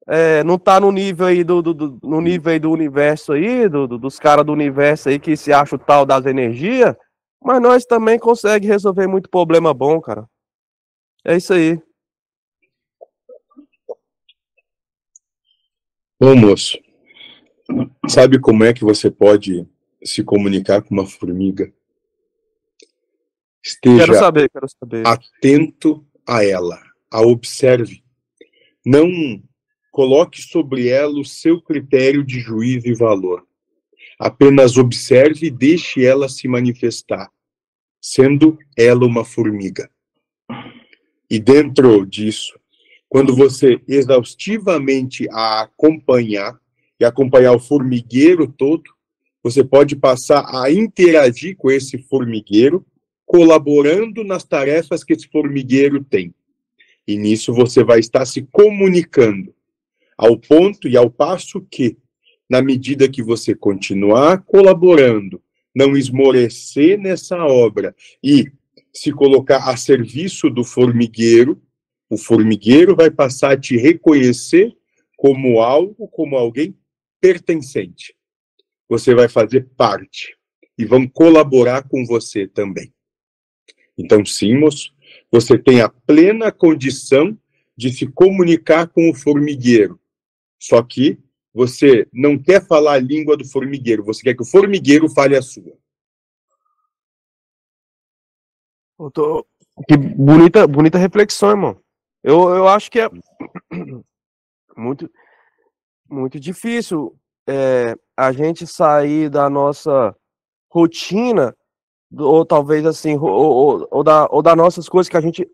é, 0.08 0.42
não 0.44 0.58
tá 0.58 0.80
no 0.80 0.90
nível 0.90 1.26
aí 1.26 1.44
do, 1.44 1.60
do, 1.60 1.74
do 1.74 1.98
no 2.02 2.22
nível 2.22 2.50
aí 2.50 2.58
do 2.58 2.70
universo 2.70 3.32
aí, 3.32 3.68
do, 3.68 3.86
do 3.86 3.98
dos 3.98 4.18
caras 4.18 4.46
do 4.46 4.52
universo 4.52 5.10
aí 5.10 5.18
que 5.18 5.36
se 5.36 5.52
acham 5.52 5.78
tal 5.78 6.06
das 6.06 6.24
energias, 6.24 6.96
mas 7.44 7.60
nós 7.60 7.84
também 7.84 8.18
consegue 8.18 8.66
resolver 8.66 9.06
muito 9.06 9.28
problema 9.28 9.74
bom, 9.74 10.00
cara. 10.00 10.26
É 11.22 11.36
isso 11.36 11.52
aí. 11.52 11.78
Bom, 16.18 16.34
moço, 16.34 16.78
sabe 18.08 18.40
como 18.40 18.64
é 18.64 18.72
que 18.72 18.84
você 18.84 19.10
pode 19.10 19.68
se 20.02 20.24
comunicar 20.24 20.80
com 20.80 20.94
uma 20.94 21.06
formiga? 21.06 21.70
Esteja 23.62 24.06
quero 24.06 24.18
saber, 24.18 24.48
quero 24.48 24.66
saber. 24.66 25.06
atento 25.06 26.06
a 26.26 26.42
ela 26.42 26.91
a 27.12 27.20
observe. 27.20 28.02
Não 28.84 29.42
coloque 29.92 30.40
sobre 30.40 30.88
ela 30.88 31.20
o 31.20 31.24
seu 31.24 31.60
critério 31.60 32.24
de 32.24 32.40
juízo 32.40 32.88
e 32.88 32.94
valor. 32.94 33.46
Apenas 34.18 34.78
observe 34.78 35.46
e 35.46 35.50
deixe 35.50 36.04
ela 36.04 36.28
se 36.28 36.48
manifestar, 36.48 37.30
sendo 38.00 38.58
ela 38.76 39.04
uma 39.04 39.24
formiga. 39.24 39.90
E 41.30 41.38
dentro 41.38 42.06
disso, 42.06 42.58
quando 43.08 43.36
você 43.36 43.80
exaustivamente 43.86 45.28
a 45.30 45.62
acompanhar, 45.62 46.58
e 46.98 47.04
acompanhar 47.04 47.52
o 47.52 47.58
formigueiro 47.58 48.46
todo, 48.46 48.84
você 49.42 49.64
pode 49.64 49.96
passar 49.96 50.46
a 50.54 50.70
interagir 50.70 51.56
com 51.56 51.70
esse 51.70 51.98
formigueiro 51.98 52.86
colaborando 53.26 54.22
nas 54.22 54.44
tarefas 54.44 55.02
que 55.02 55.14
esse 55.14 55.26
formigueiro 55.28 56.04
tem. 56.04 56.32
E 57.06 57.16
nisso 57.16 57.52
você 57.52 57.82
vai 57.82 57.98
estar 57.98 58.24
se 58.24 58.42
comunicando, 58.42 59.54
ao 60.16 60.38
ponto 60.38 60.88
e 60.88 60.96
ao 60.96 61.10
passo 61.10 61.60
que, 61.70 61.96
na 62.48 62.62
medida 62.62 63.08
que 63.08 63.22
você 63.22 63.54
continuar 63.54 64.42
colaborando, 64.42 65.42
não 65.74 65.96
esmorecer 65.96 66.98
nessa 66.98 67.44
obra 67.44 67.94
e 68.22 68.50
se 68.92 69.10
colocar 69.10 69.68
a 69.68 69.76
serviço 69.76 70.50
do 70.50 70.62
formigueiro, 70.62 71.60
o 72.10 72.18
formigueiro 72.18 72.94
vai 72.94 73.10
passar 73.10 73.52
a 73.52 73.56
te 73.58 73.76
reconhecer 73.76 74.76
como 75.16 75.60
algo, 75.60 76.06
como 76.08 76.36
alguém 76.36 76.76
pertencente. 77.20 78.14
Você 78.88 79.14
vai 79.14 79.28
fazer 79.28 79.68
parte 79.76 80.36
e 80.76 80.84
vão 80.84 81.08
colaborar 81.08 81.88
com 81.88 82.04
você 82.04 82.46
também. 82.46 82.92
Então, 83.96 84.24
sim, 84.24 84.58
moço, 84.58 84.92
você 85.32 85.58
tem 85.58 85.80
a 85.80 85.88
plena 85.88 86.52
condição 86.52 87.36
de 87.74 87.90
se 87.90 88.06
comunicar 88.06 88.86
com 88.86 89.10
o 89.10 89.14
formigueiro. 89.14 89.98
Só 90.60 90.82
que 90.82 91.18
você 91.54 92.06
não 92.12 92.38
quer 92.38 92.66
falar 92.66 92.92
a 92.92 92.98
língua 92.98 93.36
do 93.36 93.44
formigueiro, 93.44 94.04
você 94.04 94.22
quer 94.22 94.34
que 94.34 94.42
o 94.42 94.46
formigueiro 94.46 95.08
fale 95.08 95.34
a 95.34 95.42
sua. 95.42 95.76
Tô... 99.12 99.46
Que 99.88 99.96
bonita, 99.96 100.66
bonita 100.66 100.98
reflexão, 100.98 101.50
irmão. 101.50 101.80
Eu, 102.22 102.50
eu 102.50 102.68
acho 102.68 102.90
que 102.90 103.00
é 103.00 103.08
muito, 104.76 105.10
muito 106.08 106.38
difícil 106.38 107.18
é, 107.48 107.96
a 108.16 108.32
gente 108.32 108.66
sair 108.66 109.28
da 109.28 109.50
nossa 109.50 110.14
rotina, 110.70 111.56
ou 112.16 112.44
talvez 112.44 112.84
assim, 112.84 113.16
ou, 113.16 113.28
ou, 113.28 113.88
ou, 113.90 114.04
da, 114.04 114.26
ou 114.30 114.42
das 114.42 114.56
nossas 114.56 114.88
coisas 114.88 115.08
que 115.08 115.16
a 115.16 115.20
gente 115.20 115.48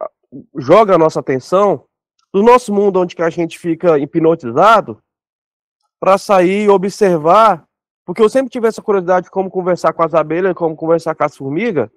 joga 0.56 0.94
a 0.94 0.98
nossa 0.98 1.20
atenção, 1.20 1.84
do 2.32 2.42
nosso 2.42 2.72
mundo 2.72 3.00
onde 3.00 3.16
que 3.16 3.22
a 3.22 3.30
gente 3.30 3.58
fica 3.58 3.98
hipnotizado, 3.98 5.00
para 6.00 6.16
sair 6.18 6.64
e 6.64 6.68
observar, 6.68 7.64
porque 8.04 8.22
eu 8.22 8.28
sempre 8.28 8.50
tive 8.50 8.68
essa 8.68 8.82
curiosidade 8.82 9.24
de 9.24 9.30
como 9.30 9.50
conversar 9.50 9.92
com 9.92 10.02
as 10.02 10.14
abelhas, 10.14 10.54
como 10.54 10.76
conversar 10.76 11.14
com 11.14 11.24
as 11.24 11.36
formigas, 11.36 11.88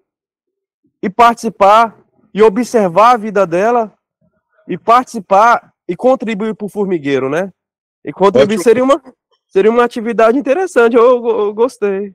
e 1.01 1.09
participar 1.09 1.97
e 2.33 2.41
observar 2.41 3.11
a 3.11 3.17
vida 3.17 3.45
dela 3.45 3.93
e 4.67 4.77
participar 4.77 5.73
e 5.87 5.95
contribuir 5.95 6.55
para 6.55 6.65
o 6.65 6.69
formigueiro, 6.69 7.29
né? 7.29 7.51
E 8.03 8.13
contribuir 8.13 8.55
Ótimo. 8.55 8.63
seria 8.63 8.83
uma, 8.83 9.01
seria 9.47 9.71
uma 9.71 9.83
atividade 9.83 10.37
interessante. 10.37 10.95
Eu, 10.95 11.03
eu, 11.03 11.39
eu 11.39 11.53
gostei. 11.53 12.13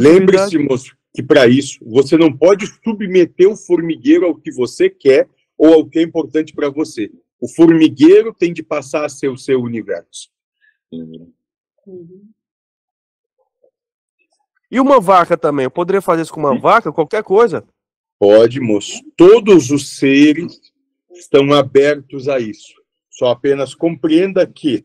Lembre-se, 0.00 0.58
moço, 0.58 0.96
que 1.14 1.22
para 1.22 1.46
isso 1.46 1.78
você 1.84 2.16
não 2.16 2.36
pode 2.36 2.66
submeter 2.84 3.48
o 3.48 3.56
formigueiro 3.56 4.26
ao 4.26 4.34
que 4.34 4.50
você 4.52 4.88
quer 4.90 5.28
ou 5.56 5.74
ao 5.74 5.86
que 5.86 5.98
é 5.98 6.02
importante 6.02 6.54
para 6.54 6.70
você. 6.70 7.10
O 7.40 7.48
formigueiro 7.48 8.34
tem 8.34 8.52
de 8.52 8.62
passar 8.62 9.04
a 9.04 9.08
ser 9.08 9.28
o 9.28 9.36
seu 9.36 9.60
universo. 9.60 10.28
Uhum. 10.92 11.32
E 14.70 14.78
uma 14.78 15.00
vaca 15.00 15.36
também. 15.36 15.64
Eu 15.64 15.70
poderia 15.70 16.02
fazer 16.02 16.22
isso 16.22 16.32
com 16.32 16.40
uma 16.40 16.58
vaca, 16.58 16.92
qualquer 16.92 17.22
coisa. 17.22 17.64
Pode, 18.18 18.60
moço. 18.60 19.00
Todos 19.16 19.70
os 19.70 19.96
seres 19.96 20.60
estão 21.12 21.52
abertos 21.52 22.28
a 22.28 22.38
isso. 22.38 22.74
Só 23.10 23.28
apenas 23.28 23.74
compreenda 23.74 24.46
que, 24.46 24.84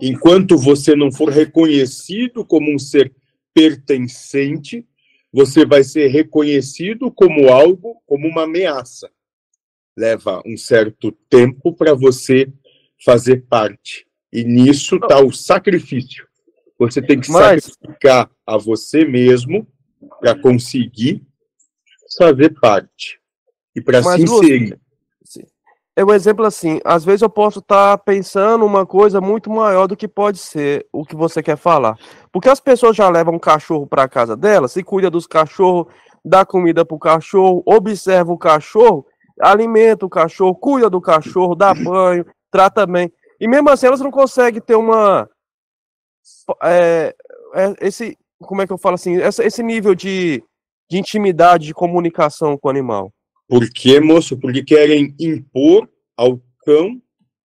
enquanto 0.00 0.56
você 0.56 0.96
não 0.96 1.12
for 1.12 1.28
reconhecido 1.28 2.44
como 2.44 2.72
um 2.72 2.78
ser 2.78 3.12
pertencente, 3.52 4.86
você 5.32 5.64
vai 5.64 5.84
ser 5.84 6.08
reconhecido 6.08 7.10
como 7.10 7.48
algo, 7.48 8.02
como 8.06 8.26
uma 8.26 8.44
ameaça. 8.44 9.10
Leva 9.96 10.42
um 10.46 10.56
certo 10.56 11.12
tempo 11.28 11.72
para 11.74 11.94
você 11.94 12.52
fazer 13.04 13.44
parte. 13.48 14.06
E 14.32 14.44
nisso 14.44 14.96
está 14.96 15.20
o 15.20 15.32
sacrifício. 15.32 16.26
Você 16.78 17.02
tem 17.02 17.20
que 17.20 17.30
Mas... 17.30 17.64
sacrificar 17.64 18.30
a 18.46 18.56
você 18.56 19.04
mesmo 19.04 19.66
para 20.18 20.34
conseguir 20.34 21.22
fazer 22.16 22.58
parte 22.60 23.20
e 23.76 23.80
para 23.80 24.02
se 24.02 24.22
inserir. 24.22 24.79
É 25.96 26.04
um 26.04 26.12
exemplo 26.12 26.44
assim, 26.44 26.80
às 26.84 27.04
vezes 27.04 27.22
eu 27.22 27.28
posso 27.28 27.58
estar 27.58 27.96
tá 27.96 28.02
pensando 28.02 28.64
uma 28.64 28.86
coisa 28.86 29.20
muito 29.20 29.50
maior 29.50 29.86
do 29.86 29.96
que 29.96 30.06
pode 30.06 30.38
ser 30.38 30.86
o 30.92 31.04
que 31.04 31.16
você 31.16 31.42
quer 31.42 31.56
falar. 31.56 31.96
Porque 32.32 32.48
as 32.48 32.60
pessoas 32.60 32.96
já 32.96 33.08
levam 33.08 33.34
um 33.34 33.38
cachorro 33.38 33.86
para 33.86 34.08
casa 34.08 34.36
delas, 34.36 34.72
se 34.72 34.82
cuida 34.82 35.10
dos 35.10 35.26
cachorros, 35.26 35.92
dá 36.24 36.44
comida 36.44 36.84
para 36.84 36.94
o 36.94 36.98
cachorro, 36.98 37.62
observa 37.66 38.32
o 38.32 38.38
cachorro, 38.38 39.04
alimenta 39.40 40.06
o 40.06 40.10
cachorro, 40.10 40.54
cuida 40.54 40.88
do 40.88 41.00
cachorro, 41.00 41.54
dá 41.54 41.74
banho, 41.74 42.24
trata 42.50 42.86
bem. 42.86 43.12
E 43.40 43.48
mesmo 43.48 43.68
assim 43.68 43.86
elas 43.86 44.00
não 44.00 44.10
conseguem 44.10 44.60
ter 44.60 44.76
uma. 44.76 45.28
É, 46.62 47.14
é, 47.54 47.74
esse. 47.86 48.16
Como 48.38 48.62
é 48.62 48.66
que 48.66 48.72
eu 48.72 48.78
falo 48.78 48.94
assim? 48.94 49.16
esse 49.16 49.62
nível 49.62 49.94
de 49.94 50.42
de 50.90 50.98
intimidade, 50.98 51.66
de 51.66 51.74
comunicação 51.74 52.58
com 52.58 52.66
o 52.66 52.70
animal. 52.70 53.12
Por 53.50 53.68
quê, 53.68 53.98
moço? 53.98 54.38
Porque 54.38 54.62
querem 54.62 55.12
impor 55.18 55.90
ao 56.16 56.40
cão 56.64 57.02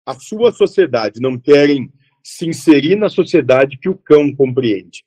a 0.06 0.14
sua 0.14 0.52
sociedade, 0.52 1.20
não 1.20 1.36
querem 1.36 1.92
se 2.22 2.48
inserir 2.48 2.94
na 2.94 3.08
sociedade 3.08 3.76
que 3.76 3.88
o 3.88 3.98
cão 3.98 4.32
compreende. 4.32 5.04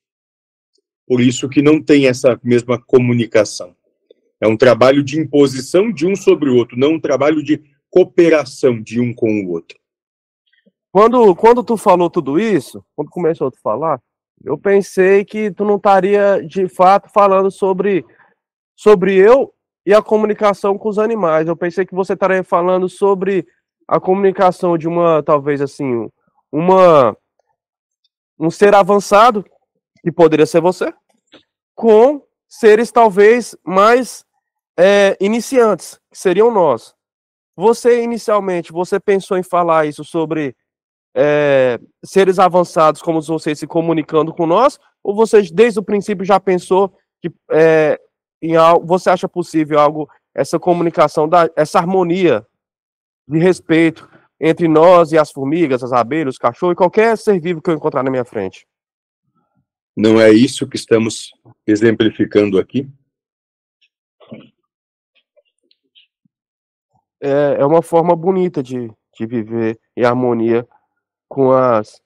Por 1.08 1.21
isso 1.21 1.47
que 1.47 1.62
não 1.62 1.82
tem 1.82 2.08
essa 2.08 2.38
mesma 2.43 2.77
comunicação. 2.77 3.73
É 4.41 4.47
um 4.47 4.58
trabalho 4.58 5.01
de 5.01 5.17
imposição 5.17 5.93
de 5.93 6.06
um 6.06 6.13
sobre 6.13 6.49
o 6.49 6.58
outro, 6.58 6.77
não 6.77 6.95
um 6.95 6.99
trabalho 6.99 7.41
de 7.41 7.63
cooperação 7.89 8.82
de 8.82 8.99
um 8.99 9.13
com 9.13 9.45
o 9.45 9.51
outro. 9.51 9.80
Quando, 10.91 11.34
quando 11.38 11.63
tu 11.63 11.77
falou 11.77 12.10
tudo 12.10 12.38
isso, 12.38 12.84
quando 12.97 13.10
começou 13.10 13.47
a 13.47 13.62
falar, 13.63 14.01
eu 14.43 14.58
pensei 14.58 15.23
que 15.23 15.51
tu 15.51 15.63
não 15.63 15.77
estaria 15.77 16.45
de 16.45 16.67
fato 16.67 17.10
falando 17.13 17.49
sobre 17.49 18.04
sobre 18.75 19.15
eu 19.15 19.54
e 19.91 19.93
a 19.93 20.01
comunicação 20.01 20.77
com 20.77 20.88
os 20.88 20.97
animais. 20.97 21.47
Eu 21.47 21.56
pensei 21.56 21.86
que 21.86 21.93
você 21.93 22.13
estaria 22.13 22.43
falando 22.45 22.88
sobre 22.88 23.45
a 23.86 23.99
comunicação 23.99 24.77
de 24.77 24.88
uma, 24.88 25.21
talvez 25.21 25.62
assim, 25.62 26.10
uma 26.49 27.15
um 28.39 28.49
ser 28.49 28.73
avançado, 28.73 29.45
que 30.01 30.12
poderia 30.12 30.45
ser 30.45 30.62
você, 30.62 30.91
com 31.75 32.23
seres 32.47 32.91
talvez 32.91 33.56
mais 33.63 34.25
é, 34.80 35.15
iniciantes, 35.19 35.99
que 36.10 36.17
seriam 36.17 36.49
nós. 36.49 36.95
Você, 37.56 38.01
inicialmente, 38.01 38.71
você 38.71 38.99
pensou 38.99 39.38
em 39.38 39.43
falar 39.43 39.86
isso 39.86 40.04
sobre 40.04 40.56
é, 41.13 41.80
seres 42.04 42.39
avançados 42.39 43.01
como 43.01 43.21
vocês 43.21 43.60
se 43.60 43.67
comunicando 43.67 44.34
com 44.34 44.47
nós, 44.47 44.80
ou 45.04 45.13
você, 45.13 45.41
desde 45.41 45.80
o 45.80 45.84
princípio, 45.84 46.25
já 46.25 46.39
pensou 46.39 46.97
que 47.21 47.30
é, 47.51 47.99
em 48.41 48.56
algo, 48.56 48.86
você 48.86 49.10
acha 49.10 49.30
possível 49.30 49.80
algo, 49.80 50.10
essa 50.34 50.60
comunicação, 50.60 51.27
da, 51.27 51.49
essa 51.56 51.80
harmonia 51.80 52.45
de 53.27 53.38
respeito 53.38 54.10
entre 54.39 54.67
nós 54.67 55.12
e 55.12 55.17
as 55.17 55.32
formigas, 55.32 55.84
as 55.84 55.93
abelhas, 55.93 56.36
os 56.36 56.39
cachorros 56.39 56.73
e 56.73 56.75
qualquer 56.75 57.17
ser 57.17 57.39
vivo 57.39 57.62
que 57.62 57.69
eu 57.69 57.75
encontrar 57.75 58.04
na 58.04 58.10
minha 58.10 58.25
frente? 58.25 58.67
Não 59.95 60.19
é 60.19 60.32
isso 60.32 60.67
que 60.67 60.77
estamos 60.77 61.32
exemplificando 61.67 62.58
aqui? 62.58 62.89
É, 67.21 67.58
é 67.60 67.65
uma 67.65 67.84
forma 67.84 68.15
bonita 68.15 68.63
de, 68.63 68.91
de 69.17 69.25
viver 69.27 69.80
em 69.95 70.04
harmonia 70.04 70.67
com 71.30 71.51
as 71.51 72.01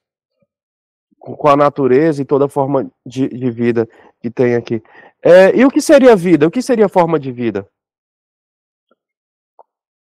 com 1.18 1.48
a 1.48 1.56
natureza 1.56 2.22
e 2.22 2.24
toda 2.24 2.48
forma 2.48 2.88
de, 3.04 3.28
de 3.28 3.50
vida 3.50 3.88
que 4.20 4.30
tem 4.30 4.54
aqui. 4.54 4.80
É, 5.28 5.58
e 5.58 5.64
o 5.64 5.70
que 5.72 5.80
seria 5.80 6.14
vida? 6.14 6.46
O 6.46 6.50
que 6.52 6.62
seria 6.62 6.88
forma 6.88 7.18
de 7.18 7.32
vida? 7.32 7.68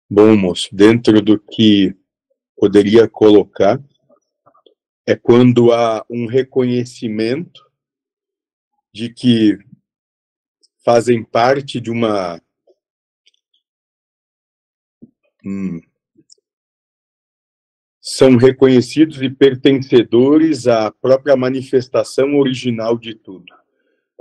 Bom, 0.10 0.36
moço, 0.36 0.76
dentro 0.76 1.22
do 1.22 1.40
que 1.40 1.96
poderia 2.58 3.08
colocar, 3.08 3.80
é 5.06 5.16
quando 5.16 5.72
há 5.72 6.04
um 6.10 6.26
reconhecimento 6.26 7.62
de 8.92 9.14
que 9.14 9.60
fazem 10.84 11.24
parte 11.24 11.80
de 11.80 11.92
uma. 11.92 12.42
Hum, 15.46 15.80
são 18.00 18.38
reconhecidos 18.38 19.22
e 19.22 19.30
pertencedores 19.30 20.66
à 20.66 20.90
própria 20.90 21.36
manifestação 21.36 22.40
original 22.40 22.98
de 22.98 23.14
tudo 23.14 23.61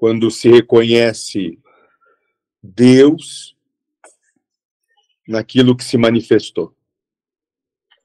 quando 0.01 0.31
se 0.31 0.49
reconhece 0.49 1.59
Deus 2.63 3.55
naquilo 5.29 5.77
que 5.77 5.85
se 5.85 5.99
manifestou. 5.99 6.75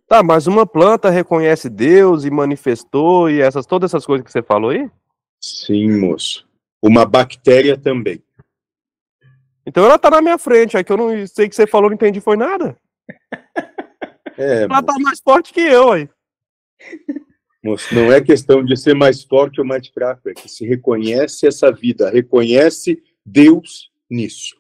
Tá, 0.06 0.22
mas 0.22 0.46
uma 0.46 0.68
planta 0.68 1.10
reconhece 1.10 1.70
Deus 1.70 2.26
e 2.26 2.30
manifestou 2.30 3.30
e 3.30 3.40
essas 3.40 3.66
todas 3.66 3.92
essas 3.92 4.06
coisas 4.06 4.26
que 4.26 4.32
você 4.32 4.44
falou 4.44 4.72
aí? 4.72 4.92
Sim, 5.40 5.98
moço. 5.98 6.46
Uma 6.82 7.06
bactéria 7.06 7.78
também. 7.78 8.22
Então 9.66 9.86
ela 9.86 9.98
tá 9.98 10.10
na 10.10 10.22
minha 10.22 10.38
frente, 10.38 10.76
aí 10.76 10.84
que 10.84 10.92
eu 10.92 10.98
não 10.98 11.26
sei 11.26 11.48
que 11.48 11.56
você 11.56 11.66
falou, 11.66 11.90
não 11.90 11.96
entendi, 11.96 12.20
foi 12.20 12.36
nada. 12.36 12.78
É, 14.38 14.64
Ela 14.64 14.84
tá 14.84 15.00
mais 15.00 15.22
forte 15.22 15.54
que 15.54 15.62
eu, 15.62 15.94
aí. 15.94 16.10
Não 17.92 18.12
é 18.12 18.22
questão 18.22 18.64
de 18.64 18.78
ser 18.78 18.94
mais 18.94 19.24
forte 19.24 19.60
ou 19.60 19.66
mais 19.66 19.88
fraco, 19.88 20.30
é 20.30 20.34
que 20.34 20.48
se 20.48 20.66
reconhece 20.68 21.48
essa 21.48 21.72
vida, 21.72 22.12
reconhece 22.12 23.02
Deus 23.26 23.92
nisso. 24.10 24.56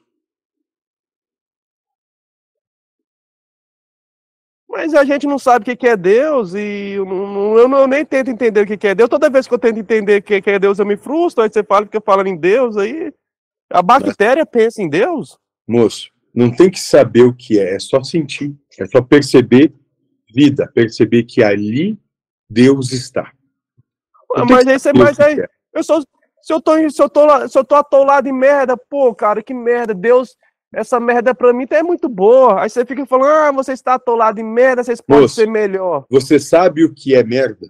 Mas 4.67 4.93
a 4.93 5.05
gente 5.05 5.27
não 5.27 5.37
sabe 5.37 5.71
o 5.71 5.77
que 5.77 5.87
é 5.87 5.95
Deus 5.95 6.53
e 6.53 6.93
eu, 6.93 7.05
não- 7.05 7.57
eu 7.57 7.67
não- 7.67 7.77
eu 7.79 7.87
nem 7.87 8.03
tento 8.03 8.29
entender 8.29 8.61
o 8.61 8.77
que 8.77 8.87
é 8.87 8.95
Deus. 8.95 9.09
Toda 9.09 9.29
vez 9.29 9.47
que 9.47 9.53
eu 9.53 9.59
tento 9.59 9.77
entender 9.79 10.19
o 10.19 10.23
que 10.23 10.41
é 10.49 10.59
Deus, 10.59 10.79
eu 10.79 10.85
me 10.85 10.97
frustro. 10.97 11.43
Aí 11.43 11.49
você 11.49 11.63
fala 11.63 11.85
que 11.85 11.95
eu 11.95 12.01
falo 12.01 12.27
em 12.27 12.35
Deus, 12.35 12.75
aí 12.75 13.13
a 13.69 13.81
bactéria 13.81 14.45
pensa 14.45 14.81
em 14.81 14.89
Deus. 14.89 15.37
Moço, 15.67 16.09
não 16.33 16.51
tem 16.51 16.69
que 16.69 16.79
saber 16.79 17.21
o 17.21 17.33
que 17.33 17.59
é, 17.59 17.75
é 17.75 17.79
só 17.79 18.03
sentir, 18.03 18.53
é 18.77 18.85
só 18.85 19.01
perceber 19.01 19.73
vida, 20.33 20.69
perceber 20.73 21.23
que 21.23 21.41
ali 21.41 21.97
Deus 22.49 22.91
está. 22.91 23.31
Mas 24.35 24.63
que 24.63 24.69
aí 24.69 24.79
você, 24.79 24.93
mas 24.93 25.19
aí, 25.19 25.39
é. 25.39 25.47
eu 25.73 25.83
sou, 25.83 26.01
se 26.41 26.53
eu 26.53 26.61
tô, 26.61 26.89
se 26.89 27.01
eu 27.01 27.09
tô, 27.09 27.47
se 27.47 27.57
eu 27.57 27.63
tô 27.63 27.75
atolado 27.75 28.27
em 28.27 28.33
merda, 28.33 28.77
pô, 28.77 29.13
cara, 29.15 29.41
que 29.41 29.53
merda, 29.53 29.93
Deus, 29.93 30.35
essa 30.73 30.99
merda 30.99 31.33
pra 31.33 31.53
mim 31.53 31.65
tá 31.65 31.77
é 31.77 31.83
muito 31.83 32.09
boa. 32.09 32.61
Aí 32.61 32.69
você 32.69 32.85
fica 32.85 33.05
falando, 33.05 33.29
ah, 33.29 33.51
você 33.51 33.71
está 33.71 33.95
atolado 33.95 34.39
em 34.39 34.43
merda, 34.43 34.83
vocês 34.83 34.99
podem 34.99 35.27
ser 35.27 35.47
melhor. 35.47 36.05
Você 36.09 36.37
sabe 36.37 36.83
o 36.83 36.93
que 36.93 37.15
é 37.15 37.23
merda? 37.23 37.67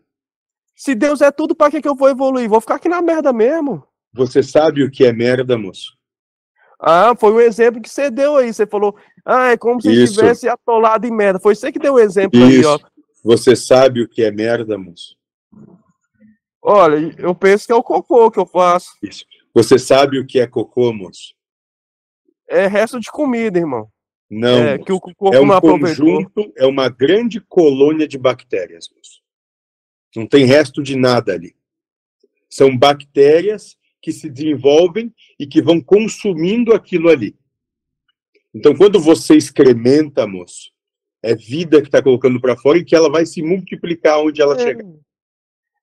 Se 0.76 0.94
Deus 0.94 1.22
é 1.22 1.32
tudo, 1.32 1.56
pra 1.56 1.72
que 1.72 1.82
que 1.82 1.88
eu 1.88 1.96
vou 1.96 2.10
evoluir? 2.10 2.50
Vou 2.50 2.60
ficar 2.60 2.76
aqui 2.76 2.90
na 2.90 3.02
merda 3.02 3.32
mesmo. 3.32 3.84
Você 4.14 4.42
sabe 4.42 4.84
o 4.84 4.92
que 4.92 5.06
é 5.06 5.14
merda, 5.14 5.58
moço? 5.58 5.96
Ah, 6.80 7.16
foi 7.18 7.32
um 7.32 7.40
exemplo 7.40 7.82
que 7.82 7.90
você 7.90 8.10
deu 8.10 8.36
aí. 8.36 8.54
Você 8.54 8.66
falou, 8.66 8.96
ah, 9.26 9.52
é 9.52 9.58
como 9.58 9.82
se 9.82 9.90
Isso. 9.90 10.14
estivesse 10.14 10.50
atolado 10.50 11.08
em 11.08 11.12
merda. 11.12 11.40
Foi 11.40 11.56
você 11.56 11.72
que 11.72 11.80
deu 11.80 11.94
o 11.94 12.00
exemplo 12.00 12.44
aí, 12.44 12.66
ó. 12.66 12.78
Você 13.26 13.56
sabe 13.56 14.04
o 14.04 14.08
que 14.08 14.24
é 14.24 14.30
merda, 14.30 14.78
moço? 14.78 15.18
Olha, 16.62 17.12
eu 17.18 17.34
penso 17.34 17.66
que 17.66 17.72
é 17.72 17.76
o 17.76 17.82
cocô 17.82 18.30
que 18.30 18.38
eu 18.38 18.46
faço. 18.46 18.92
Isso. 19.02 19.26
Você 19.52 19.80
sabe 19.80 20.20
o 20.20 20.28
que 20.28 20.40
é 20.40 20.46
cocô, 20.46 20.94
moço? 20.94 21.34
É 22.48 22.68
resto 22.68 23.00
de 23.00 23.10
comida, 23.10 23.58
irmão. 23.58 23.90
Não. 24.30 24.64
É, 24.64 24.78
que 24.78 24.92
o 24.92 25.00
corpo 25.00 25.34
É 25.34 25.42
um 25.42 25.48
não 25.48 25.56
aproveitou. 25.56 26.06
conjunto, 26.06 26.54
é 26.56 26.68
uma 26.68 26.88
grande 26.88 27.42
colônia 27.42 28.08
de 28.08 28.20
bactérias, 28.20 28.90
moço. 28.96 29.20
Não 30.16 30.28
tem 30.28 30.46
resto 30.46 30.84
de 30.84 30.96
nada 30.96 31.34
ali. 31.34 31.56
São 32.48 32.78
bactérias 32.78 33.76
que 34.04 34.12
se 34.12 34.30
desenvolvem 34.30 35.12
e 35.40 35.48
que 35.48 35.64
vão 35.64 35.82
consumindo 35.82 36.76
aquilo 36.76 37.10
ali. 37.10 37.36
Então, 38.54 38.76
quando 38.76 39.00
você 39.00 39.36
excrementa, 39.36 40.28
moço, 40.28 40.75
é 41.26 41.36
vida 41.36 41.82
que 41.82 41.88
está 41.88 42.02
colocando 42.02 42.40
para 42.40 42.56
fora 42.56 42.78
e 42.78 42.86
que 42.86 42.96
ela 42.96 43.10
vai 43.10 43.26
se 43.26 43.42
multiplicar 43.42 44.20
onde 44.20 44.42
ela 44.42 44.58
chegar. 44.58 44.86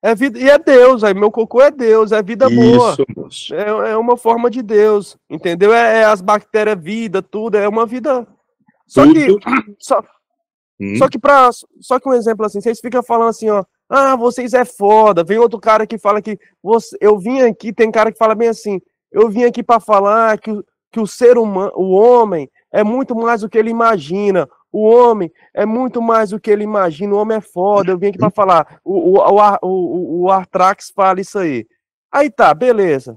É 0.00 0.14
vida, 0.14 0.38
e 0.38 0.48
é 0.48 0.58
Deus, 0.58 1.04
aí 1.04 1.14
meu 1.14 1.30
cocô 1.30 1.62
é 1.62 1.70
Deus, 1.70 2.12
é 2.12 2.22
vida 2.22 2.48
boa. 2.48 2.92
Isso, 2.92 3.04
moço. 3.16 3.54
É, 3.54 3.92
é 3.92 3.96
uma 3.96 4.16
forma 4.16 4.50
de 4.50 4.62
Deus, 4.62 5.16
entendeu? 5.30 5.72
É, 5.72 6.00
é 6.00 6.04
as 6.04 6.20
bactérias, 6.20 6.80
vida, 6.80 7.22
tudo, 7.22 7.56
é 7.56 7.68
uma 7.68 7.86
vida. 7.86 8.26
Só 8.86 9.04
que, 9.12 9.26
Tudo. 9.26 9.40
só, 9.78 10.02
Hum. 10.80 10.96
só 10.96 11.08
que 11.08 11.18
pra, 11.18 11.50
só 11.80 12.00
que 12.00 12.08
um 12.08 12.14
exemplo 12.14 12.44
assim, 12.44 12.60
vocês 12.60 12.80
ficam 12.80 13.04
falando 13.04 13.28
assim, 13.28 13.48
ó, 13.48 13.64
ah, 13.88 14.16
vocês 14.16 14.52
é 14.52 14.64
foda. 14.64 15.22
Vem 15.22 15.38
outro 15.38 15.60
cara 15.60 15.86
que 15.86 15.96
fala 15.96 16.20
que 16.20 16.36
você, 16.60 16.96
eu 17.00 17.16
vim 17.18 17.40
aqui, 17.42 17.72
tem 17.72 17.90
cara 17.90 18.10
que 18.10 18.18
fala 18.18 18.34
bem 18.34 18.48
assim, 18.48 18.80
eu 19.12 19.28
vim 19.28 19.44
aqui 19.44 19.62
para 19.62 19.78
falar 19.78 20.38
que, 20.38 20.50
que 20.90 20.98
o 20.98 21.06
ser 21.06 21.38
humano, 21.38 21.72
o 21.76 21.92
homem 21.92 22.50
é 22.72 22.82
muito 22.82 23.14
mais 23.14 23.42
do 23.42 23.48
que 23.48 23.58
ele 23.58 23.70
imagina. 23.70 24.48
O 24.72 24.88
homem 24.88 25.30
é 25.54 25.66
muito 25.66 26.00
mais 26.00 26.30
do 26.30 26.40
que 26.40 26.50
ele 26.50 26.64
imagina. 26.64 27.14
O 27.14 27.18
homem 27.18 27.36
é 27.36 27.40
foda. 27.40 27.92
Eu 27.92 27.98
vim 27.98 28.06
aqui 28.08 28.18
para 28.18 28.30
falar. 28.30 28.80
O, 28.82 29.18
o, 29.18 29.58
o, 29.62 30.22
o, 30.22 30.30
Artrax 30.30 30.90
fala 30.94 31.20
isso 31.20 31.38
aí. 31.38 31.66
Aí 32.10 32.30
tá, 32.30 32.54
beleza. 32.54 33.16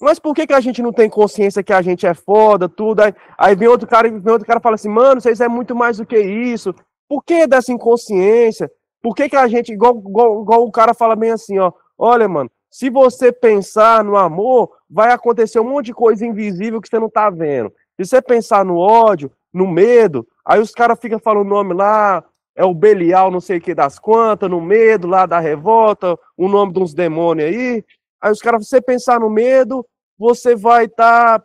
Mas 0.00 0.18
por 0.18 0.34
que, 0.34 0.46
que 0.46 0.54
a 0.54 0.60
gente 0.60 0.82
não 0.82 0.92
tem 0.92 1.08
consciência 1.08 1.62
que 1.62 1.72
a 1.72 1.82
gente 1.82 2.06
é 2.06 2.14
foda, 2.14 2.68
tudo? 2.68 3.00
Aí, 3.02 3.14
aí 3.38 3.54
vem 3.54 3.68
outro 3.68 3.86
cara, 3.86 4.08
vem 4.10 4.32
outro 4.32 4.46
cara 4.46 4.58
e 4.58 4.62
fala 4.62 4.74
assim, 4.74 4.88
mano, 4.88 5.20
vocês 5.20 5.40
é 5.40 5.48
muito 5.48 5.74
mais 5.74 5.98
do 5.98 6.06
que 6.06 6.18
isso. 6.18 6.74
Por 7.08 7.22
que 7.22 7.46
dessa 7.46 7.72
inconsciência? 7.72 8.70
Por 9.02 9.14
que, 9.14 9.28
que 9.28 9.36
a 9.36 9.46
gente, 9.46 9.72
igual, 9.72 9.96
igual, 9.96 10.42
igual 10.42 10.64
o 10.64 10.72
cara 10.72 10.92
fala 10.92 11.14
bem 11.14 11.30
assim, 11.30 11.58
ó, 11.58 11.72
olha, 11.96 12.28
mano, 12.28 12.50
se 12.70 12.90
você 12.90 13.32
pensar 13.32 14.04
no 14.04 14.16
amor, 14.16 14.70
vai 14.88 15.12
acontecer 15.12 15.60
um 15.60 15.70
monte 15.70 15.86
de 15.86 15.94
coisa 15.94 16.26
invisível 16.26 16.80
que 16.80 16.88
você 16.88 16.98
não 16.98 17.08
tá 17.08 17.30
vendo. 17.30 17.72
Se 17.96 18.04
você 18.04 18.20
pensar 18.20 18.64
no 18.64 18.76
ódio, 18.76 19.30
no 19.52 19.66
medo, 19.66 20.26
aí 20.46 20.60
os 20.60 20.70
caras 20.70 20.98
ficam 21.00 21.18
falando 21.18 21.46
o 21.46 21.50
nome 21.50 21.74
lá, 21.74 22.24
é 22.56 22.64
o 22.64 22.72
Belial, 22.72 23.30
não 23.30 23.40
sei 23.40 23.58
o 23.58 23.60
que 23.60 23.74
das 23.74 23.98
quantas, 23.98 24.48
no 24.48 24.60
medo 24.60 25.06
lá 25.06 25.26
da 25.26 25.38
revolta, 25.38 26.18
o 26.36 26.48
nome 26.48 26.72
de 26.72 26.80
uns 26.80 26.94
demônios 26.94 27.50
aí. 27.50 27.84
Aí 28.20 28.32
os 28.32 28.40
caras, 28.40 28.66
você 28.66 28.80
pensar 28.80 29.20
no 29.20 29.28
medo, 29.28 29.86
você 30.18 30.56
vai 30.56 30.86
estar 30.86 31.44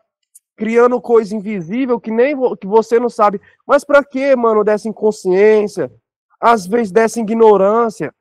criando 0.56 1.02
coisa 1.02 1.36
invisível 1.36 2.00
que 2.00 2.12
nem 2.12 2.36
que 2.58 2.68
você 2.68 3.00
não 3.00 3.10
sabe. 3.10 3.42
Mas 3.68 3.84
pra 3.84 4.04
que, 4.04 4.36
mano, 4.36 4.64
dessa 4.64 4.88
inconsciência? 4.88 5.92
Às 6.40 6.66
vezes 6.66 6.92
dessa 6.92 7.20
ignorância, 7.20 8.14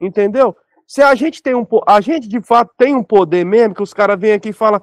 entendeu? 0.00 0.56
Se 0.86 1.02
a 1.02 1.14
gente 1.14 1.42
tem 1.42 1.54
um, 1.54 1.66
a 1.86 2.00
gente 2.00 2.28
de 2.28 2.40
fato 2.40 2.72
tem 2.76 2.94
um 2.94 3.02
poder 3.02 3.44
mesmo, 3.44 3.74
que 3.74 3.82
os 3.82 3.94
caras 3.94 4.18
vêm 4.18 4.32
aqui 4.32 4.50
e 4.50 4.52
falam, 4.52 4.80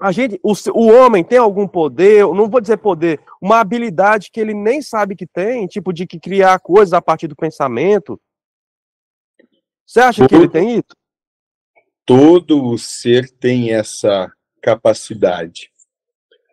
a 0.00 0.12
gente, 0.12 0.38
o, 0.42 0.52
o 0.74 0.86
homem 0.88 1.22
tem 1.22 1.38
algum 1.38 1.66
poder, 1.66 2.26
não 2.26 2.48
vou 2.48 2.60
dizer 2.60 2.78
poder, 2.78 3.20
uma 3.40 3.60
habilidade 3.60 4.30
que 4.32 4.40
ele 4.40 4.54
nem 4.54 4.82
sabe 4.82 5.14
que 5.14 5.26
tem, 5.26 5.66
tipo 5.66 5.92
de 5.92 6.06
que 6.06 6.18
criar 6.18 6.58
coisas 6.58 6.92
a 6.92 7.00
partir 7.00 7.28
do 7.28 7.36
pensamento. 7.36 8.20
Você 9.86 10.00
acha 10.00 10.26
que 10.26 10.34
ele 10.34 10.48
tem 10.48 10.76
isso? 10.76 10.96
Todo 12.04 12.64
o 12.64 12.76
ser 12.76 13.30
tem 13.38 13.72
essa 13.72 14.30
capacidade. 14.60 15.70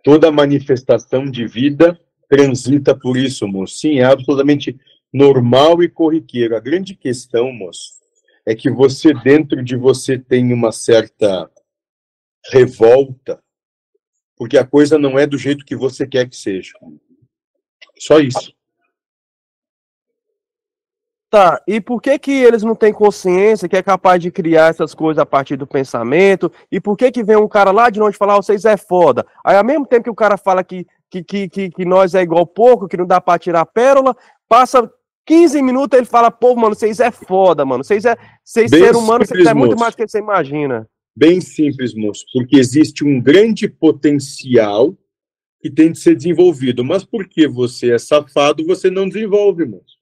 Toda 0.03 0.31
manifestação 0.31 1.29
de 1.29 1.45
vida 1.47 1.99
transita 2.29 2.97
por 2.97 3.17
isso, 3.17 3.47
moço. 3.47 3.79
Sim, 3.79 3.99
é 3.99 4.05
absolutamente 4.05 4.77
normal 5.11 5.83
e 5.83 5.89
corriqueiro. 5.89 6.55
A 6.55 6.59
grande 6.59 6.95
questão, 6.95 7.51
moço, 7.51 7.99
é 8.45 8.55
que 8.55 8.69
você, 8.69 9.13
dentro 9.13 9.63
de 9.63 9.75
você, 9.75 10.17
tem 10.17 10.53
uma 10.53 10.71
certa 10.71 11.49
revolta, 12.49 13.41
porque 14.35 14.57
a 14.57 14.65
coisa 14.65 14.97
não 14.97 15.19
é 15.19 15.27
do 15.27 15.37
jeito 15.37 15.65
que 15.65 15.75
você 15.75 16.07
quer 16.07 16.27
que 16.29 16.35
seja. 16.35 16.73
Só 17.97 18.19
isso. 18.19 18.53
Tá, 21.29 21.61
e 21.65 21.79
por 21.79 22.01
que 22.01 22.19
que 22.19 22.31
eles 22.31 22.61
não 22.61 22.75
têm 22.75 22.91
consciência 22.91 23.69
que 23.69 23.77
é 23.77 23.81
capaz 23.81 24.21
de 24.21 24.29
criar 24.29 24.69
essas 24.69 24.93
coisas 24.93 25.21
a 25.21 25.25
partir 25.25 25.55
do 25.55 25.65
pensamento? 25.65 26.51
E 26.69 26.81
por 26.81 26.97
que 26.97 27.09
que 27.09 27.23
vem 27.23 27.37
um 27.37 27.47
cara 27.47 27.71
lá 27.71 27.89
de 27.89 28.01
longe 28.01 28.17
falar, 28.17 28.33
"Ah, 28.33 28.41
vocês 28.41 28.65
é 28.65 28.75
foda? 28.75 29.25
Aí 29.45 29.55
ao 29.55 29.63
mesmo 29.63 29.85
tempo 29.85 30.03
que 30.03 30.09
o 30.09 30.15
cara 30.15 30.35
fala 30.35 30.61
que, 30.61 30.85
que, 31.09 31.23
que, 31.23 31.47
que, 31.47 31.69
que 31.69 31.85
nós 31.85 32.13
é 32.15 32.21
igual 32.21 32.45
pouco, 32.45 32.85
que 32.85 32.97
não 32.97 33.07
dá 33.07 33.21
pra 33.21 33.39
tirar 33.39 33.65
pérola, 33.65 34.13
passa 34.49 34.91
15 35.25 35.61
minutos 35.61 35.97
ele 35.97 36.05
fala, 36.05 36.29
pô, 36.29 36.53
mano, 36.53 36.75
vocês 36.75 36.99
é 36.99 37.11
foda, 37.11 37.63
mano. 37.63 37.83
Vocês 37.83 38.03
é, 38.03 38.17
vocês 38.43 38.69
ser 38.69 38.93
humano, 38.93 39.25
vocês 39.25 39.47
é 39.47 39.53
muito 39.53 39.77
mais 39.79 39.93
do 39.93 39.97
que 39.97 40.07
você 40.09 40.19
imagina. 40.19 40.85
Bem 41.15 41.41
simples, 41.41 41.93
moço, 41.93 42.23
porque 42.33 42.57
existe 42.57 43.03
um 43.03 43.21
grande 43.21 43.67
potencial 43.67 44.97
que 45.61 45.69
tem 45.69 45.91
de 45.91 45.99
ser 45.99 46.15
desenvolvido. 46.15 46.83
Mas 46.83 47.03
porque 47.03 47.47
você 47.47 47.93
é 47.93 47.97
safado, 47.97 48.65
você 48.65 48.89
não 48.89 49.07
desenvolve, 49.07 49.65
moço. 49.65 49.99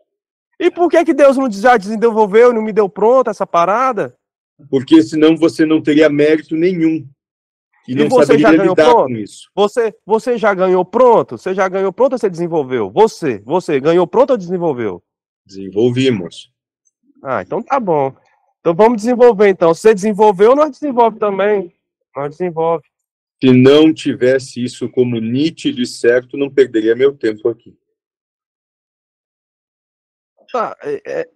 E 0.59 0.69
por 0.69 0.89
que 0.89 1.03
que 1.05 1.13
Deus 1.13 1.37
não 1.37 1.49
já 1.49 1.77
desenvolveu 1.77 2.51
e 2.51 2.53
não 2.53 2.61
me 2.61 2.73
deu 2.73 2.87
pronta 2.89 3.31
essa 3.31 3.47
parada? 3.47 4.15
Porque 4.69 5.01
senão 5.01 5.35
você 5.37 5.65
não 5.65 5.81
teria 5.81 6.09
mérito 6.09 6.55
nenhum. 6.55 7.07
E 7.87 7.93
E 7.93 7.95
não 7.95 8.09
você 8.09 8.37
já 8.37 8.49
saberia 8.49 8.57
ganhou 8.57 8.73
lidar 8.75 8.91
pronto? 8.91 9.07
com 9.07 9.15
isso. 9.15 9.49
Você, 9.55 9.95
você 10.05 10.37
já 10.37 10.53
ganhou 10.53 10.85
pronto? 10.85 11.37
Você 11.37 11.53
já 11.53 11.67
ganhou 11.67 11.93
pronto 11.93 12.13
ou 12.13 12.19
você 12.19 12.29
desenvolveu? 12.29 12.91
Você, 12.91 13.41
você 13.45 13.79
ganhou 13.79 14.05
pronto 14.05 14.31
ou 14.31 14.37
desenvolveu? 14.37 15.01
Desenvolvimos. 15.45 16.51
Ah, 17.23 17.41
então 17.41 17.63
tá 17.63 17.79
bom. 17.79 18.13
Então 18.59 18.75
vamos 18.75 18.97
desenvolver 19.01 19.49
então. 19.49 19.73
Você 19.73 19.93
desenvolveu, 19.93 20.55
nós 20.55 20.71
desenvolve 20.71 21.17
também. 21.17 21.73
Nós 22.15 22.31
desenvolve. 22.31 22.83
Se 23.41 23.53
não 23.53 23.93
tivesse 23.93 24.63
isso 24.63 24.89
como 24.89 25.17
nítido 25.19 25.81
e 25.81 25.85
certo, 25.85 26.35
não 26.37 26.49
perderia 26.49 26.95
meu 26.95 27.15
tempo 27.15 27.47
aqui. 27.47 27.77
Tá, 30.51 30.75
é- 30.81 31.01
é- 31.05 31.29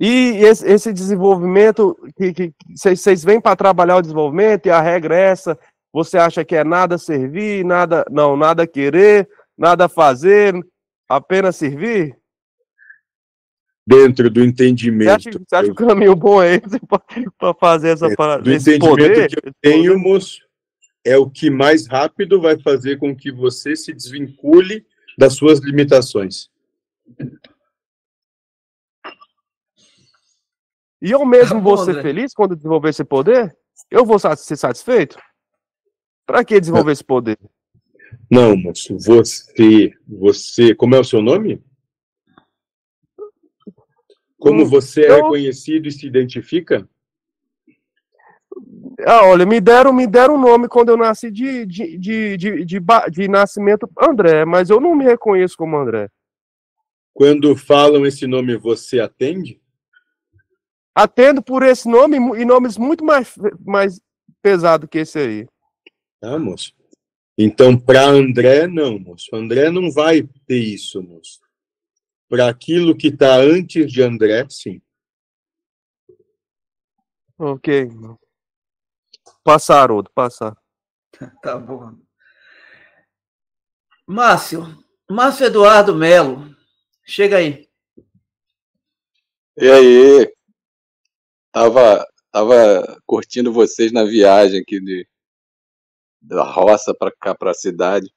E 0.00 0.38
esse, 0.44 0.66
esse 0.66 0.92
desenvolvimento, 0.92 1.96
que 2.16 2.52
vocês 2.74 3.22
vêm 3.22 3.40
para 3.40 3.54
trabalhar 3.54 3.96
o 3.98 4.02
desenvolvimento 4.02 4.66
e 4.66 4.70
a 4.70 4.80
regra 4.80 5.16
é 5.16 5.28
essa, 5.28 5.56
você 5.92 6.18
acha 6.18 6.44
que 6.44 6.56
é 6.56 6.64
nada 6.64 6.98
servir, 6.98 7.64
nada, 7.64 8.04
não, 8.10 8.36
nada 8.36 8.66
querer, 8.66 9.28
nada 9.56 9.88
fazer, 9.88 10.54
apenas 11.08 11.54
servir? 11.54 12.18
Dentro 13.86 14.30
do 14.30 14.40
Você 14.40 14.46
entendimento. 14.46 15.10
acha, 15.10 15.30
você 15.30 15.56
acha 15.56 15.74
que 15.74 15.82
o 15.82 15.86
caminho 15.86 16.14
bom 16.14 16.40
é 16.40 16.54
esse 16.54 16.78
para 17.36 17.54
fazer 17.54 17.90
essa 17.90 18.14
parada? 18.14 18.42
do 18.42 18.52
esse 18.52 18.76
entendimento 18.76 19.08
poder? 19.08 19.28
que 19.28 19.48
eu 19.48 19.52
tenho, 19.60 19.98
moço, 19.98 20.38
é 21.04 21.16
o 21.16 21.28
que 21.28 21.50
mais 21.50 21.86
rápido 21.88 22.40
vai 22.40 22.58
fazer 22.60 22.98
com 22.98 23.14
que 23.14 23.32
você 23.32 23.74
se 23.74 23.92
desvincule 23.92 24.86
das 25.18 25.34
suas 25.34 25.58
limitações. 25.58 26.48
E 31.00 31.10
eu 31.10 31.24
mesmo 31.26 31.60
vou 31.60 31.76
ser 31.76 32.00
feliz 32.00 32.32
quando 32.32 32.54
desenvolver 32.54 32.90
esse 32.90 33.04
poder? 33.04 33.56
Eu 33.90 34.06
vou 34.06 34.18
ser 34.18 34.56
satisfeito? 34.56 35.18
Para 36.24 36.44
que 36.44 36.60
desenvolver 36.60 36.92
esse 36.92 37.02
poder? 37.02 37.36
Não, 38.30 38.56
moço, 38.56 38.96
você, 38.98 39.92
você, 40.06 40.74
como 40.74 40.94
é 40.94 41.00
o 41.00 41.04
seu 41.04 41.20
nome? 41.20 41.60
Como 44.42 44.62
hum, 44.62 44.66
você 44.66 45.02
é 45.02 45.14
reconhecido 45.14 45.86
e 45.86 45.92
se 45.92 46.04
identifica? 46.04 46.88
Ah, 49.06 49.24
olha, 49.26 49.46
me 49.46 49.60
deram, 49.60 49.92
me 49.92 50.04
deram 50.04 50.34
um 50.34 50.40
nome 50.40 50.66
quando 50.66 50.88
eu 50.88 50.96
nasci 50.96 51.30
de, 51.30 51.64
de, 51.64 51.96
de, 51.96 52.36
de, 52.36 52.64
de, 52.64 52.80
de 53.08 53.28
nascimento 53.28 53.88
André, 53.96 54.44
mas 54.44 54.68
eu 54.68 54.80
não 54.80 54.96
me 54.96 55.04
reconheço 55.04 55.56
como 55.56 55.76
André. 55.76 56.08
Quando 57.14 57.54
falam 57.54 58.04
esse 58.04 58.26
nome, 58.26 58.56
você 58.56 58.98
atende? 58.98 59.60
Atendo 60.92 61.40
por 61.40 61.62
esse 61.62 61.88
nome 61.88 62.16
e 62.16 62.44
nomes 62.44 62.76
muito 62.76 63.04
mais, 63.04 63.34
mais 63.64 64.00
pesados 64.42 64.88
que 64.90 64.98
esse 64.98 65.20
aí. 65.20 65.46
Ah, 66.20 66.36
moço. 66.36 66.74
Então, 67.38 67.78
para 67.78 68.06
André, 68.06 68.66
não, 68.66 68.98
moço. 68.98 69.34
André 69.36 69.70
não 69.70 69.88
vai 69.92 70.28
ter 70.48 70.58
isso, 70.58 71.00
moço. 71.00 71.41
Para 72.32 72.48
aquilo 72.48 72.96
que 72.96 73.08
está 73.08 73.36
antes 73.36 73.92
de 73.92 74.02
André, 74.02 74.46
sim. 74.48 74.80
Ok. 77.38 77.90
Passar, 79.44 79.82
Haroldo, 79.82 80.10
passar. 80.14 80.56
tá 81.42 81.58
bom. 81.58 81.94
Márcio, 84.06 84.62
Márcio 85.10 85.44
Eduardo 85.44 85.94
Melo, 85.94 86.56
chega 87.04 87.36
aí. 87.36 87.68
E 89.58 89.70
aí? 89.70 90.34
Tava, 91.52 92.08
tava 92.30 92.98
curtindo 93.04 93.52
vocês 93.52 93.92
na 93.92 94.04
viagem 94.04 94.62
aqui 94.62 94.80
de, 94.80 95.06
da 96.18 96.44
roça 96.44 96.94
para 96.94 97.12
cá, 97.12 97.34
para 97.34 97.50
a 97.50 97.54
cidade. 97.54 98.10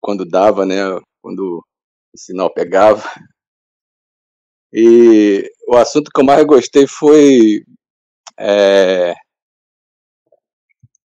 Quando 0.00 0.24
dava, 0.24 0.64
né? 0.64 0.76
Quando 1.20 1.66
o 2.14 2.18
sinal 2.18 2.52
pegava. 2.52 3.02
E 4.72 5.50
o 5.68 5.76
assunto 5.76 6.10
que 6.10 6.20
eu 6.20 6.24
mais 6.24 6.44
gostei 6.44 6.86
foi 6.86 7.62
é, 8.38 9.14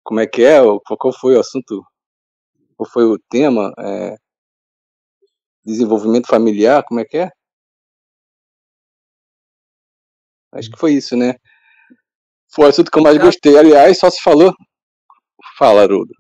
como 0.04 0.22
é 0.22 0.28
que 0.28 0.42
é? 0.44 0.60
Qual 0.98 1.14
foi 1.14 1.36
o 1.36 1.40
assunto? 1.40 1.84
Qual 2.78 2.90
foi 2.90 3.04
o 3.06 3.20
tema? 3.30 3.74
É, 3.78 4.16
desenvolvimento 5.66 6.28
familiar, 6.28 6.84
como 6.84 7.02
é 7.02 7.06
que 7.06 7.18
é? 7.18 7.30
Acho 10.54 10.72
que 10.72 10.80
foi 10.80 10.94
isso, 10.94 11.16
né? 11.18 11.36
Foi 12.54 12.66
o 12.66 12.70
assunto 12.70 12.90
que 12.90 12.98
eu 12.98 13.04
mais 13.04 13.18
gostei. 13.18 13.58
Aliás, 13.58 14.00
só 14.00 14.10
se 14.10 14.22
falou. 14.22 14.54
Fala, 15.58 15.82
Arudo. 15.82 16.14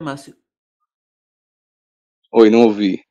Márcio. 0.00 0.45
Oi, 2.38 2.50
não 2.50 2.64
ouvi. 2.64 3.02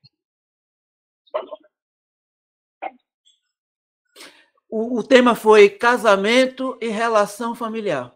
O, 4.70 5.00
o 5.00 5.04
tema 5.04 5.34
foi 5.34 5.68
casamento 5.68 6.78
e 6.80 6.90
relação 6.90 7.56
familiar. 7.56 8.14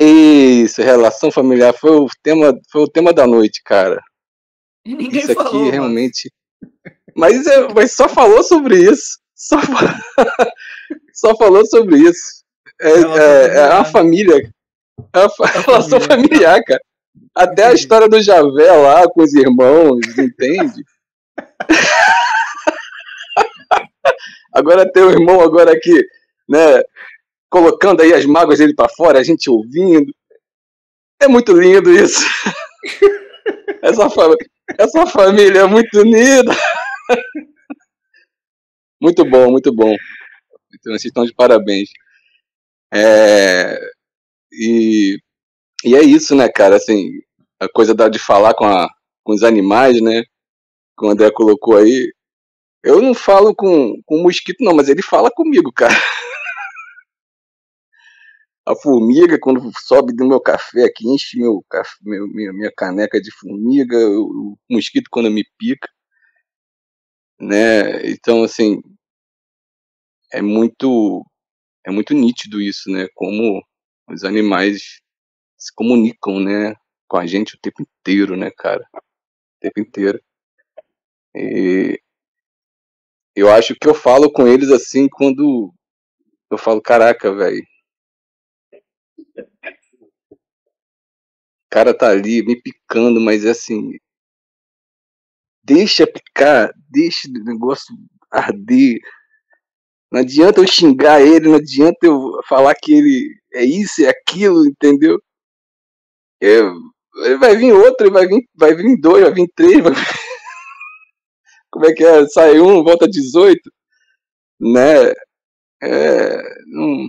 Isso, 0.00 0.80
relação 0.80 1.30
familiar 1.30 1.74
foi 1.74 1.90
o 1.90 2.08
tema, 2.22 2.58
foi 2.72 2.84
o 2.84 2.88
tema 2.88 3.12
da 3.12 3.26
noite, 3.26 3.60
cara. 3.62 4.00
E 4.82 4.94
ninguém 4.94 5.20
isso 5.20 5.34
falou. 5.34 5.60
aqui 5.60 5.70
realmente. 5.72 6.32
Mas, 7.14 7.46
é, 7.46 7.68
mas 7.74 7.92
só 7.92 8.08
falou 8.08 8.42
sobre 8.42 8.90
isso. 8.90 9.18
Só, 9.34 9.56
só 11.12 11.36
falou 11.36 11.66
sobre 11.66 11.98
isso. 11.98 12.42
É, 12.80 12.92
é, 12.92 13.46
é 13.58 13.62
a 13.72 13.84
família. 13.84 14.50
É 15.14 15.18
a, 15.18 15.26
a 15.26 15.60
relação 15.60 16.00
familiar, 16.00 16.64
cara. 16.64 16.80
Até 17.34 17.66
a 17.66 17.74
história 17.74 18.08
do 18.08 18.20
Javé 18.20 18.70
lá 18.72 19.08
com 19.08 19.22
os 19.22 19.34
irmãos, 19.34 20.00
entende? 20.18 20.84
Agora 24.52 24.90
tem 24.90 25.02
o 25.04 25.10
irmão 25.10 25.40
agora 25.40 25.72
aqui, 25.72 26.04
né, 26.48 26.82
colocando 27.48 28.02
aí 28.02 28.12
as 28.12 28.24
mágoas 28.26 28.58
dele 28.58 28.74
para 28.74 28.88
fora, 28.88 29.20
a 29.20 29.22
gente 29.22 29.48
ouvindo. 29.48 30.12
É 31.20 31.28
muito 31.28 31.52
lindo 31.52 31.92
isso. 31.92 32.20
Essa, 33.80 34.08
essa 34.76 35.06
família 35.06 35.60
é 35.60 35.66
muito 35.66 36.00
unida. 36.00 36.52
Muito 39.00 39.24
bom, 39.24 39.52
muito 39.52 39.72
bom. 39.72 39.94
Então, 40.74 40.92
vocês 40.92 41.04
estão 41.04 41.24
de 41.24 41.32
parabéns. 41.32 41.88
É, 42.92 43.78
e, 44.52 45.16
e 45.84 45.94
é 45.94 46.02
isso, 46.02 46.34
né, 46.34 46.48
cara? 46.48 46.76
Assim, 46.76 47.10
a 47.60 47.68
coisa 47.68 47.94
da, 47.94 48.08
de 48.08 48.18
falar 48.18 48.54
com, 48.54 48.64
a, 48.64 48.88
com 49.24 49.32
os 49.32 49.42
animais, 49.42 50.00
né? 50.00 50.24
Como 50.96 51.10
o 51.10 51.12
André 51.12 51.30
colocou 51.30 51.76
aí, 51.76 52.12
eu 52.82 53.02
não 53.02 53.14
falo 53.14 53.54
com, 53.54 54.00
com 54.06 54.22
mosquito, 54.22 54.62
não, 54.64 54.74
mas 54.74 54.88
ele 54.88 55.02
fala 55.02 55.30
comigo, 55.30 55.72
cara. 55.72 55.94
A 58.66 58.76
formiga, 58.76 59.38
quando 59.40 59.70
sobe 59.78 60.14
do 60.14 60.26
meu 60.26 60.40
café 60.40 60.84
aqui, 60.84 61.08
enche 61.08 61.38
meu, 61.38 61.64
meu, 62.02 62.28
minha, 62.28 62.70
caneca 62.76 63.18
de 63.18 63.30
formiga, 63.32 63.96
o, 63.96 64.52
o 64.52 64.74
mosquito 64.74 65.08
quando 65.10 65.30
me 65.30 65.42
pica. 65.58 65.88
Né? 67.40 68.10
Então, 68.10 68.42
assim, 68.44 68.82
é 70.32 70.42
muito, 70.42 71.24
é 71.86 71.90
muito 71.90 72.12
nítido 72.12 72.60
isso, 72.60 72.90
né? 72.90 73.08
Como 73.14 73.62
os 74.10 74.24
animais 74.24 75.00
se 75.58 75.74
comunicam, 75.74 76.40
né? 76.40 76.74
Com 77.08 77.16
a 77.18 77.26
gente 77.26 77.56
o 77.56 77.58
tempo 77.60 77.82
inteiro, 77.82 78.36
né, 78.36 78.50
cara? 78.50 78.86
O 78.94 79.60
tempo 79.60 79.80
inteiro. 79.80 80.22
E 81.34 82.00
eu 83.34 83.50
acho 83.50 83.74
que 83.74 83.88
eu 83.88 83.94
falo 83.94 84.30
com 84.32 84.46
eles 84.46 84.70
assim 84.70 85.08
quando 85.08 85.72
eu 86.50 86.58
falo, 86.58 86.80
caraca, 86.80 87.34
velho. 87.34 87.62
O 91.66 91.70
cara 91.70 91.96
tá 91.96 92.08
ali 92.10 92.42
me 92.44 92.60
picando, 92.60 93.20
mas 93.20 93.44
é 93.44 93.50
assim. 93.50 93.92
Deixa 95.62 96.06
picar, 96.06 96.72
deixa 96.88 97.28
o 97.28 97.44
negócio 97.44 97.94
arder. 98.30 98.98
Não 100.10 100.20
adianta 100.20 100.60
eu 100.60 100.66
xingar 100.66 101.20
ele, 101.20 101.48
não 101.48 101.56
adianta 101.56 101.98
eu 102.06 102.40
falar 102.48 102.74
que 102.74 102.94
ele 102.94 103.38
é 103.52 103.62
isso, 103.64 104.02
é 104.02 104.08
aquilo, 104.08 104.66
entendeu? 104.66 105.20
Eu, 106.40 106.74
vai 107.38 107.56
vir 107.56 107.72
outro, 107.72 108.10
vai 108.10 108.26
vir, 108.26 108.48
vai 108.54 108.74
vir 108.74 109.00
dois, 109.00 109.24
vai 109.24 109.32
vir 109.32 109.50
três, 109.54 109.82
vai 109.82 109.92
como 111.70 111.86
é 111.86 111.92
que 111.92 112.04
é? 112.04 112.26
Sai 112.28 112.60
um, 112.60 112.82
volta 112.82 113.08
18, 113.08 113.60
né? 114.60 115.12
É, 115.82 116.42
não, 116.66 117.08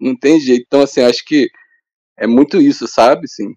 não 0.00 0.16
tem 0.18 0.40
jeito. 0.40 0.64
Então, 0.66 0.82
assim, 0.82 1.02
acho 1.02 1.24
que 1.24 1.48
é 2.16 2.26
muito 2.26 2.60
isso, 2.60 2.86
sabe? 2.86 3.24
Assim, 3.24 3.54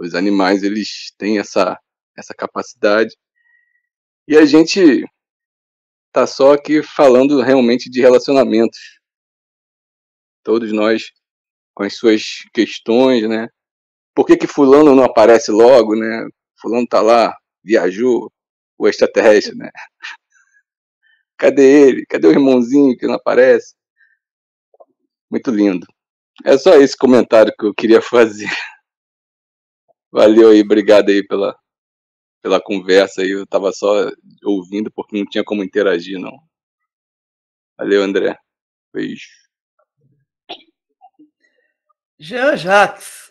os 0.00 0.14
animais, 0.14 0.62
eles 0.62 1.12
têm 1.18 1.38
essa, 1.38 1.78
essa 2.16 2.34
capacidade. 2.34 3.14
E 4.28 4.36
a 4.36 4.44
gente 4.44 5.04
tá 6.12 6.26
só 6.26 6.54
aqui 6.54 6.82
falando 6.82 7.40
realmente 7.42 7.90
de 7.90 8.00
relacionamentos. 8.00 8.78
Todos 10.42 10.72
nós 10.72 11.10
com 11.74 11.82
as 11.82 11.96
suas 11.96 12.22
questões, 12.52 13.28
né? 13.28 13.48
Por 14.14 14.26
que 14.26 14.36
que 14.36 14.46
fulano 14.46 14.94
não 14.94 15.04
aparece 15.04 15.50
logo, 15.50 15.96
né? 15.96 16.28
Fulano 16.60 16.86
tá 16.86 17.00
lá, 17.00 17.36
viajou, 17.62 18.32
o 18.78 18.88
extraterrestre, 18.88 19.56
né? 19.56 19.70
Cadê 21.36 21.88
ele? 21.88 22.06
Cadê 22.06 22.28
o 22.28 22.32
irmãozinho 22.32 22.96
que 22.96 23.06
não 23.06 23.14
aparece? 23.14 23.74
Muito 25.30 25.50
lindo. 25.50 25.86
É 26.44 26.56
só 26.56 26.74
esse 26.74 26.96
comentário 26.96 27.52
que 27.58 27.66
eu 27.66 27.74
queria 27.74 28.00
fazer. 28.02 28.48
Valeu 30.10 30.50
aí, 30.50 30.60
obrigado 30.60 31.08
aí 31.08 31.26
pela, 31.26 31.58
pela 32.40 32.60
conversa 32.60 33.22
aí. 33.22 33.30
Eu 33.30 33.46
tava 33.46 33.72
só 33.72 34.10
ouvindo 34.44 34.90
porque 34.92 35.18
não 35.18 35.26
tinha 35.26 35.42
como 35.42 35.64
interagir, 35.64 36.18
não. 36.20 36.38
Valeu, 37.76 38.02
André. 38.02 38.38
Beijo. 38.92 39.26
Jean 42.16 42.56
Jacques, 42.56 43.23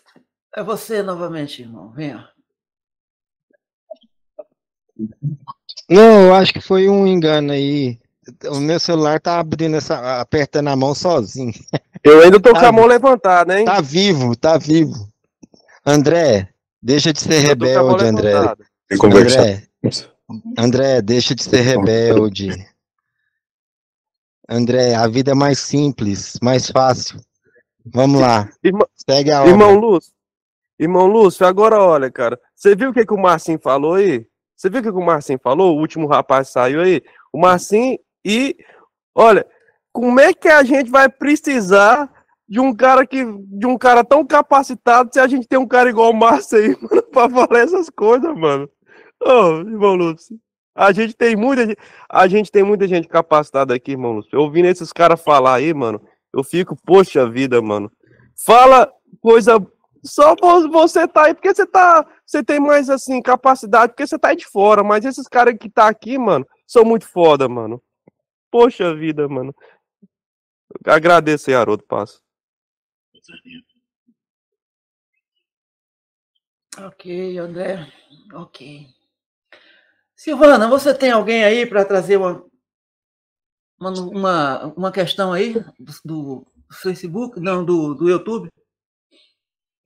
é 0.56 0.62
você 0.62 1.02
novamente, 1.02 1.62
irmão. 1.62 1.90
Venha. 1.90 2.28
Não, 5.88 6.26
eu 6.26 6.34
acho 6.34 6.52
que 6.52 6.60
foi 6.60 6.88
um 6.88 7.06
engano 7.06 7.52
aí. 7.52 7.98
O 8.46 8.58
meu 8.58 8.80
celular 8.80 9.20
tá 9.20 9.38
abrindo 9.38 9.76
essa, 9.76 10.20
apertando 10.20 10.68
a 10.68 10.76
mão 10.76 10.94
sozinho. 10.94 11.52
Eu 12.02 12.22
ainda 12.22 12.40
tô 12.40 12.52
Tá 12.52 12.60
com 12.60 12.66
a 12.66 12.72
mão 12.72 12.86
levantada, 12.86 13.58
hein? 13.58 13.64
Tá 13.66 13.80
vivo, 13.80 14.34
tá 14.36 14.56
vivo. 14.56 15.08
André, 15.84 16.48
deixa 16.80 17.12
de 17.12 17.20
ser 17.20 17.42
Eu 17.42 17.48
rebelde, 17.48 18.04
André. 18.04 18.30
levantada. 18.30 18.64
Tem 18.88 18.98
que 18.98 19.06
conversar. 19.06 19.40
André, 19.40 19.68
André, 20.58 21.02
deixa 21.02 21.34
de 21.34 21.42
ser 21.42 21.60
rebelde. 21.60 22.66
André, 24.48 24.94
a 24.94 25.06
vida 25.08 25.32
é 25.32 25.34
mais 25.34 25.58
simples, 25.58 26.38
mais 26.42 26.70
fácil. 26.70 27.20
Vamos 27.86 28.20
lá, 28.20 28.48
segue 29.08 29.30
a 29.30 29.40
obra. 29.40 29.50
irmão 29.50 29.74
Lúcio, 29.78 30.12
irmão 30.78 31.06
Lúcio, 31.06 31.46
agora 31.46 31.80
olha, 31.80 32.10
cara. 32.10 32.38
Você 32.54 32.74
viu 32.74 32.90
o 32.90 32.92
que, 32.92 33.06
que 33.06 33.14
o 33.14 33.20
Marcinho 33.20 33.58
falou 33.58 33.94
aí? 33.94 34.26
Você 34.56 34.70
viu 34.70 34.80
o 34.80 34.82
que, 34.82 34.90
que 34.90 34.98
o 34.98 35.04
Marcinho 35.04 35.38
falou? 35.42 35.76
O 35.76 35.80
último 35.80 36.06
rapaz 36.06 36.48
saiu 36.48 36.80
aí. 36.80 37.02
O 37.32 37.38
Marcinho 37.38 37.98
e. 38.24 38.56
Olha, 39.14 39.46
como 39.92 40.18
é 40.20 40.32
que 40.32 40.48
a 40.48 40.62
gente 40.62 40.90
vai 40.90 41.08
precisar 41.08 42.10
de 42.48 42.60
um 42.60 42.74
cara 42.74 43.06
que. 43.06 43.24
de 43.24 43.66
um 43.66 43.76
cara 43.76 44.04
tão 44.04 44.24
capacitado 44.24 45.10
se 45.12 45.20
a 45.20 45.26
gente 45.26 45.46
tem 45.46 45.58
um 45.58 45.66
cara 45.66 45.90
igual 45.90 46.10
o 46.10 46.14
Márcio 46.14 46.58
aí, 46.58 46.76
mano, 46.80 47.02
pra 47.02 47.28
falar 47.28 47.60
essas 47.60 47.90
coisas, 47.90 48.34
mano? 48.36 48.68
Ô, 49.22 49.58
irmão 49.60 49.94
Lúcio. 49.94 50.38
A 50.76 50.90
gente 50.90 51.14
tem 51.14 51.36
muita 51.36 51.66
gente, 51.66 51.78
a 52.10 52.26
gente 52.26 52.50
tem 52.50 52.64
muita 52.64 52.88
gente 52.88 53.06
capacitada 53.06 53.74
aqui, 53.74 53.92
irmão 53.92 54.12
Lúcio. 54.12 54.38
Ouvindo 54.38 54.66
esses 54.66 54.92
caras 54.92 55.22
falar 55.22 55.54
aí, 55.54 55.72
mano, 55.72 56.00
eu 56.32 56.42
fico, 56.42 56.76
poxa 56.84 57.28
vida, 57.28 57.62
mano. 57.62 57.90
Fala 58.44 58.90
coisa 59.20 59.64
só 60.04 60.34
vo- 60.34 60.68
você 60.68 61.08
tá 61.08 61.26
aí 61.26 61.34
porque 61.34 61.54
você 61.54 61.66
tá, 61.66 62.06
você 62.26 62.44
tem 62.44 62.60
mais 62.60 62.90
assim 62.90 63.22
capacidade 63.22 63.92
porque 63.92 64.06
você 64.06 64.18
tá 64.18 64.28
aí 64.28 64.36
de 64.36 64.46
fora, 64.46 64.82
mas 64.84 65.04
esses 65.04 65.26
caras 65.26 65.56
que 65.58 65.68
tá 65.70 65.88
aqui, 65.88 66.18
mano, 66.18 66.46
são 66.66 66.84
muito 66.84 67.06
foda, 67.08 67.48
mano. 67.48 67.82
Poxa 68.50 68.94
vida, 68.94 69.26
mano. 69.28 69.54
Agradeço 70.86 71.50
aí, 71.50 71.56
Haroldo, 71.56 71.84
passo. 71.84 72.22
Ok, 76.78 77.38
André. 77.38 77.92
Ok. 78.32 78.88
Silvana, 80.16 80.68
você 80.68 80.94
tem 80.94 81.10
alguém 81.10 81.44
aí 81.44 81.66
para 81.66 81.84
trazer 81.84 82.16
uma, 82.16 82.44
uma, 83.78 83.90
uma, 83.90 84.66
uma 84.74 84.92
questão 84.92 85.32
aí 85.32 85.54
do, 85.78 85.94
do 86.04 86.46
Facebook, 86.82 87.38
não, 87.40 87.64
do, 87.64 87.94
do 87.94 88.08
YouTube? 88.08 88.50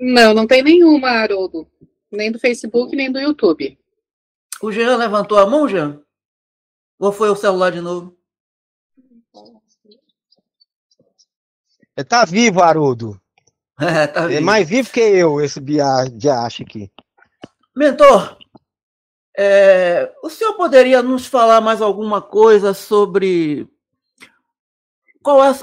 Não, 0.00 0.32
não 0.34 0.46
tem 0.46 0.62
nenhuma, 0.62 1.08
Haroldo. 1.10 1.68
Nem 2.10 2.30
do 2.32 2.38
Facebook, 2.38 2.94
nem 2.94 3.10
do 3.12 3.20
YouTube. 3.20 3.78
O 4.62 4.72
Jean 4.72 4.96
levantou 4.96 5.38
a 5.38 5.46
mão, 5.46 5.68
Jean? 5.68 6.00
Ou 6.98 7.12
foi 7.12 7.28
o 7.30 7.36
celular 7.36 7.70
de 7.70 7.80
novo? 7.80 8.16
Tá 12.08 12.24
vivo, 12.24 12.62
Haroldo. 12.62 13.20
É, 13.80 14.08
tá 14.08 14.24
É 14.24 14.26
vivo. 14.28 14.42
mais 14.42 14.68
vivo 14.68 14.90
que 14.90 14.98
eu, 14.98 15.40
esse 15.40 15.60
bia- 15.60 16.08
diacho 16.12 16.64
aqui. 16.64 16.90
Mentor, 17.76 18.36
é, 19.36 20.12
o 20.20 20.28
senhor 20.28 20.54
poderia 20.54 21.00
nos 21.00 21.26
falar 21.28 21.60
mais 21.60 21.80
alguma 21.80 22.20
coisa 22.20 22.74
sobre 22.74 23.68
qual 25.22 25.40
a, 25.40 25.56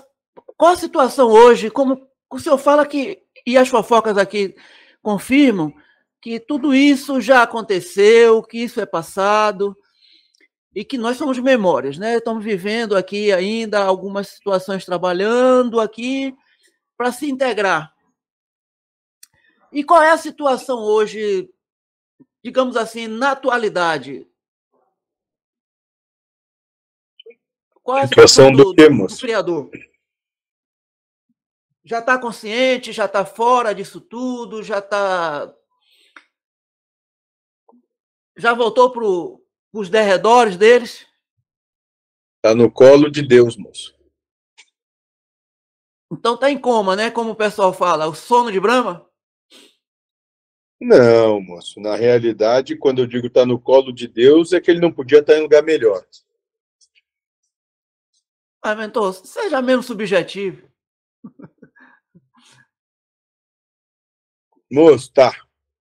qual 0.55 0.71
a 0.71 0.77
situação 0.77 1.27
hoje? 1.29 1.69
Como 1.69 2.07
o 2.31 2.39
senhor 2.39 2.57
fala 2.57 2.85
que, 2.85 3.21
e 3.45 3.57
as 3.57 3.69
fofocas 3.69 4.17
aqui 4.17 4.55
confirmam, 5.01 5.73
que 6.21 6.39
tudo 6.39 6.73
isso 6.73 7.21
já 7.21 7.43
aconteceu, 7.43 8.41
que 8.41 8.57
isso 8.57 8.81
é 8.81 8.85
passado, 8.85 9.77
e 10.73 10.83
que 10.83 10.97
nós 10.97 11.17
somos 11.17 11.37
memórias, 11.37 11.97
né? 11.97 12.17
Estamos 12.17 12.43
vivendo 12.43 12.97
aqui 12.97 13.31
ainda 13.31 13.83
algumas 13.83 14.29
situações 14.29 14.83
trabalhando 14.83 15.79
aqui 15.79 16.35
para 16.97 17.11
se 17.11 17.29
integrar. 17.29 17.93
E 19.71 19.83
qual 19.83 20.01
é 20.01 20.11
a 20.11 20.17
situação 20.17 20.79
hoje 20.79 21.49
digamos 22.45 22.77
assim, 22.77 23.07
na 23.07 23.31
atualidade? 23.31 24.27
Qual 27.81 27.97
é 27.97 28.03
a 28.03 28.07
Situação 28.07 28.49
situação 28.49 28.71
do 28.71 28.75
quê, 28.75 28.87
moço? 28.87 29.19
criador? 29.19 29.71
Já 31.85 31.99
está 31.99 32.17
consciente, 32.17 32.91
já 32.91 33.05
está 33.05 33.23
fora 33.23 33.73
disso 33.73 34.01
tudo, 34.01 34.63
já 34.63 34.79
está. 34.79 35.53
Já 38.35 38.55
voltou 38.55 38.91
para 38.91 39.79
os 39.79 39.87
derredores 39.87 40.57
deles? 40.57 41.05
Tá 42.41 42.55
no 42.55 42.71
colo 42.71 43.09
de 43.09 43.21
Deus, 43.21 43.55
moço. 43.55 43.95
Então 46.11 46.33
está 46.33 46.49
em 46.49 46.57
coma, 46.57 46.95
né? 46.95 47.11
Como 47.11 47.31
o 47.31 47.35
pessoal 47.35 47.71
fala, 47.71 48.07
o 48.07 48.15
sono 48.15 48.51
de 48.51 48.59
Brahma? 48.59 49.07
Não, 50.81 51.39
moço. 51.39 51.79
Na 51.79 51.95
realidade, 51.95 52.75
quando 52.75 52.99
eu 52.99 53.07
digo 53.07 53.29
tá 53.29 53.45
no 53.45 53.59
colo 53.59 53.93
de 53.93 54.07
Deus, 54.07 54.53
é 54.53 54.59
que 54.59 54.71
ele 54.71 54.79
não 54.79 54.91
podia 54.91 55.19
estar 55.19 55.37
em 55.37 55.41
lugar 55.41 55.61
melhor. 55.61 56.03
Ah, 58.61 58.75
mentor, 58.75 59.13
seja 59.13 59.61
menos 59.61 59.85
subjetivo. 59.85 60.67
Moço, 64.71 65.11
tá. 65.13 65.33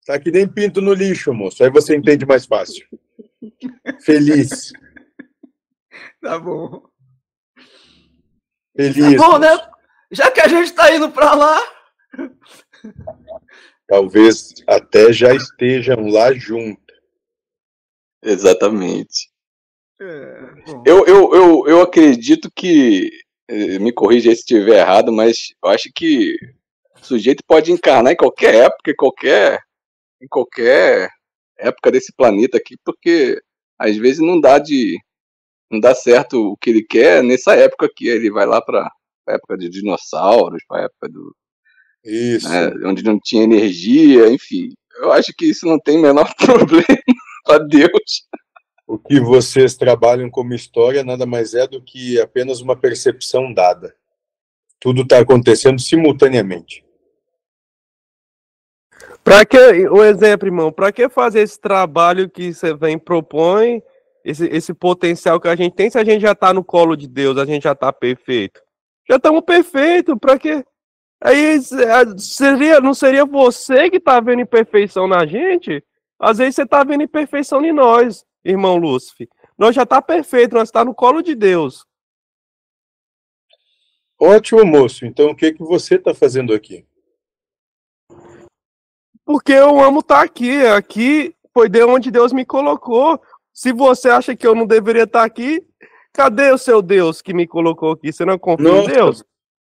Tá 0.06 0.20
que 0.20 0.32
nem 0.32 0.48
pinto 0.48 0.82
no 0.82 0.94
lixo, 0.94 1.34
moço. 1.34 1.64
Aí 1.64 1.70
você 1.70 1.96
entende 1.96 2.26
mais 2.26 2.46
fácil. 2.46 2.86
Feliz. 4.02 4.74
Tá 6.22 6.40
bom. 6.40 6.84
Feliz. 8.76 9.18
Tá 9.18 9.28
bom, 9.30 9.38
né? 9.38 9.50
Já 10.12 10.32
que 10.32 10.42
a 10.42 10.48
gente 10.48 10.66
está 10.66 10.94
indo 10.94 11.10
para 11.12 11.34
lá, 11.34 11.60
Talvez 13.88 14.54
até 14.68 15.12
já 15.12 15.34
estejam 15.34 16.08
lá 16.08 16.34
junto. 16.34 16.82
Exatamente. 18.24 19.30
bom. 20.00 20.84
Eu, 20.86 21.06
eu, 21.06 21.36
eu, 21.36 21.68
eu 21.68 21.82
acredito 21.82 22.50
que, 22.56 23.12
eh, 23.48 23.80
me 23.80 23.92
corrija 23.92 24.30
aí 24.30 24.36
se 24.36 24.42
estiver 24.42 24.80
errado, 24.80 25.12
mas 25.12 25.54
eu 25.64 25.70
acho 25.70 25.92
que 25.94 26.36
o 27.04 27.08
sujeito 27.08 27.44
pode 27.46 27.72
encarnar 27.72 28.14
em 28.14 28.16
qualquer 28.16 28.56
época, 28.56 28.92
em 28.92 28.96
qualquer, 28.96 29.60
em 30.22 30.28
qualquer 30.28 31.10
época 31.58 31.92
desse 31.92 32.14
planeta 32.16 32.58
aqui, 32.58 32.76
porque 32.84 33.40
às 33.78 33.96
vezes 33.98 34.20
não 34.20 34.40
dá 34.40 34.58
de 34.58 34.98
não 35.70 35.80
dá 35.80 35.96
certo 35.96 36.52
o 36.52 36.58
que 36.58 36.70
ele 36.70 36.84
quer 36.84 37.24
nessa 37.24 37.56
época 37.56 37.88
aqui. 37.88 38.08
Ele 38.08 38.32
vai 38.32 38.46
lá 38.46 38.62
para 38.62 38.88
a 39.28 39.34
época 39.34 39.58
de 39.58 39.70
dinossauros, 39.70 40.64
para 40.68 40.82
a 40.82 40.86
época 40.86 41.10
do 41.10 41.36
Isso. 42.06 42.48
né, 42.48 42.72
onde 42.86 43.04
não 43.04 43.20
tinha 43.20 43.44
energia, 43.44 44.30
enfim. 44.30 44.70
Eu 44.98 45.12
acho 45.12 45.34
que 45.36 45.46
isso 45.46 45.66
não 45.66 45.80
tem 45.80 45.98
o 45.98 46.02
menor 46.02 46.32
problema 46.38 46.86
para 47.44 47.66
Deus. 47.66 48.28
O 48.86 49.00
que 49.00 49.20
vocês 49.20 49.76
trabalham 49.76 50.30
como 50.30 50.54
história 50.54 51.04
nada 51.04 51.26
mais 51.26 51.56
é 51.56 51.66
do 51.68 51.82
que 51.82 52.20
apenas 52.22 52.62
uma 52.62 52.76
percepção 52.76 53.52
dada. 53.52 53.96
Tudo 54.80 55.02
está 55.02 55.20
acontecendo 55.20 55.80
simultaneamente. 55.80 56.84
Pra 59.24 59.46
que, 59.46 59.58
um 59.90 60.04
exemplo, 60.04 60.48
irmão, 60.48 60.72
pra 60.72 60.92
que 60.92 61.08
fazer 61.08 61.42
esse 61.42 61.60
trabalho 61.60 62.30
que 62.30 62.54
você 62.54 62.74
vem 62.74 63.00
propõe, 63.00 63.82
esse, 64.24 64.46
esse 64.48 64.74
potencial 64.74 65.40
que 65.40 65.48
a 65.48 65.56
gente 65.56 65.76
tem, 65.76 65.90
se 65.90 65.98
a 65.98 66.04
gente 66.04 66.22
já 66.22 66.36
tá 66.36 66.54
no 66.54 66.64
colo 66.64 66.96
de 66.96 67.08
Deus, 67.08 67.38
a 67.38 67.46
gente 67.46 67.64
já 67.64 67.74
tá 67.74 67.92
perfeito? 67.94 68.62
Já 69.10 69.16
estamos 69.16 69.42
perfeitos, 69.42 70.16
pra 70.20 70.38
quê? 70.38 70.66
Aí 71.22 71.58
seria, 72.18 72.82
não 72.82 72.94
seria 72.94 73.26
você 73.26 73.90
que 73.90 74.00
tá 74.00 74.20
vendo 74.20 74.42
imperfeição 74.42 75.08
na 75.08 75.26
gente? 75.26 75.82
Às 76.20 76.38
vezes 76.38 76.56
você 76.56 76.66
tá 76.66 76.84
vendo 76.84 77.04
imperfeição 77.04 77.64
em 77.64 77.72
nós, 77.72 78.26
irmão 78.44 78.76
Lúcifer. 78.76 79.30
Nós 79.58 79.74
já 79.74 79.86
tá 79.86 80.02
perfeito, 80.02 80.56
nós 80.56 80.70
tá 80.70 80.84
no 80.84 80.94
colo 80.94 81.22
de 81.22 81.34
Deus. 81.34 81.86
Ótimo, 84.20 84.66
moço. 84.66 85.06
Então 85.06 85.30
o 85.30 85.36
que, 85.36 85.54
que 85.54 85.64
você 85.64 85.96
está 85.96 86.14
fazendo 86.14 86.54
aqui? 86.54 86.86
Porque 89.26 89.54
eu 89.54 89.80
amo 89.80 90.00
estar 90.00 90.22
aqui. 90.22 90.66
Aqui 90.66 91.36
foi 91.54 91.70
de 91.70 91.84
onde 91.84 92.12
Deus 92.12 92.34
me 92.34 92.46
colocou. 92.46 93.22
Se 93.54 93.72
você 93.72 94.10
acha 94.10 94.36
que 94.36 94.46
eu 94.46 94.56
não 94.56 94.66
deveria 94.66 95.04
estar 95.04 95.24
aqui, 95.24 95.66
cadê 96.12 96.52
o 96.52 96.58
seu 96.58 96.82
Deus 96.82 97.22
que 97.22 97.34
me 97.34 97.48
colocou 97.48 97.92
aqui? 97.92 98.12
Você 98.12 98.26
não 98.26 98.38
confia 98.38 98.70
em 98.70 98.72
Nossa. 98.72 98.90
Deus? 98.90 99.24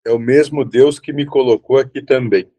É 0.06 0.12
o 0.12 0.20
mesmo 0.20 0.66
Deus 0.66 1.00
que 1.00 1.14
me 1.14 1.26
colocou 1.26 1.78
aqui 1.78 2.02
também. 2.04 2.50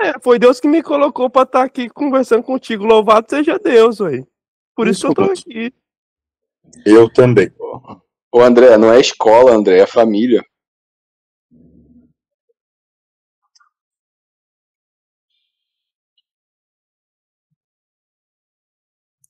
É, 0.00 0.18
foi 0.20 0.38
Deus 0.38 0.58
que 0.58 0.68
me 0.68 0.82
colocou 0.82 1.28
para 1.28 1.42
estar 1.42 1.62
aqui 1.62 1.88
conversando 1.88 2.42
contigo. 2.42 2.84
Louvado 2.84 3.26
seja 3.28 3.58
Deus, 3.58 4.00
ué. 4.00 4.24
Por 4.74 4.88
isso 4.88 5.02
que 5.02 5.20
eu 5.20 5.26
tô 5.26 5.32
aqui. 5.32 5.72
Eu 6.86 7.12
também. 7.12 7.52
Ô 8.32 8.40
André, 8.40 8.76
não 8.78 8.92
é 8.92 8.98
escola, 8.98 9.52
André, 9.52 9.78
é 9.78 9.86
família. 9.86 10.42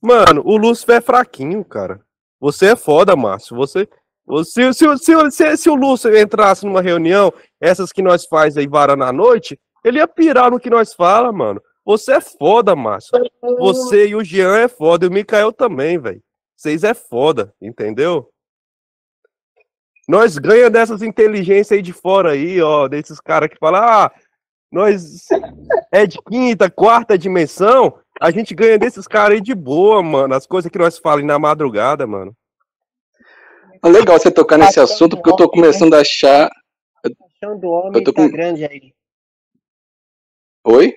Mano, 0.03 0.43
o 0.45 0.57
Lúcifer 0.57 0.97
é 0.97 1.01
fraquinho, 1.01 1.65
cara. 1.65 2.01
Você 2.41 2.73
é 2.73 2.77
foda, 2.77 3.15
Márcio. 3.15 3.57
Você, 3.57 3.89
Se, 4.45 4.73
se, 4.75 4.99
se, 4.99 5.31
se, 5.31 5.57
se 5.57 5.71
o 5.71 5.77
Lúcio 5.77 6.17
entrasse 6.17 6.67
numa 6.67 6.83
reunião, 6.83 7.33
essas 7.61 7.93
que 7.93 8.03
nós 8.03 8.27
faz 8.27 8.57
aí 8.57 8.67
varando 8.67 9.05
à 9.05 9.13
noite, 9.13 9.59
ele 9.85 9.99
ia 9.99 10.09
pirar 10.09 10.51
no 10.51 10.59
que 10.59 10.69
nós 10.69 10.93
fala, 10.93 11.31
mano. 11.31 11.63
Você 11.85 12.15
é 12.15 12.21
foda, 12.21 12.75
Márcio. 12.75 13.13
Você 13.59 14.09
e 14.09 14.17
o 14.17 14.25
Jean 14.25 14.57
é 14.57 14.69
foda, 14.69 15.05
e 15.05 15.09
o 15.09 15.13
Mikael 15.13 15.53
também, 15.53 15.99
velho. 15.99 16.23
Vocês 16.57 16.85
é 16.85 16.95
foda, 16.95 17.55
entendeu? 17.61 18.29
Nós 20.09 20.37
ganha 20.37 20.69
dessas 20.69 21.03
inteligências 21.03 21.73
aí 21.73 21.83
de 21.83 21.93
fora 21.93 22.33
aí, 22.33 22.61
ó, 22.61 22.89
desses 22.89 23.21
caras 23.21 23.49
que 23.49 23.59
falam, 23.59 23.83
ah, 23.83 24.13
nós 24.71 25.27
é 25.93 26.07
de 26.07 26.19
quinta, 26.23 26.71
quarta 26.71 27.19
dimensão, 27.19 27.99
a 28.23 28.31
gente 28.31 28.55
ganha 28.55 28.79
desses 28.79 29.07
caras 29.09 29.35
aí 29.37 29.41
de 29.43 29.55
boa, 29.55 30.03
mano. 30.03 30.35
As 30.35 30.47
coisas 30.47 30.71
que 30.71 30.79
nós 30.79 30.99
falamos 30.99 31.27
na 31.27 31.39
madrugada, 31.39 32.07
mano. 32.07 32.37
É 33.85 33.89
legal 33.89 34.19
você 34.19 34.31
tocar 34.31 34.57
nesse 34.57 34.79
assunto, 34.79 35.17
porque 35.17 35.31
eu 35.31 35.37
tô 35.37 35.51
começando 35.51 35.95
a 35.95 36.01
achar. 36.01 36.49
Do 37.61 37.67
homem 37.69 37.99
Eu 38.01 38.05
tô 38.05 38.13
tá 38.13 38.23
com- 38.23 38.31
grande 38.31 38.65
aí. 38.65 38.95
Oi? 40.65 40.97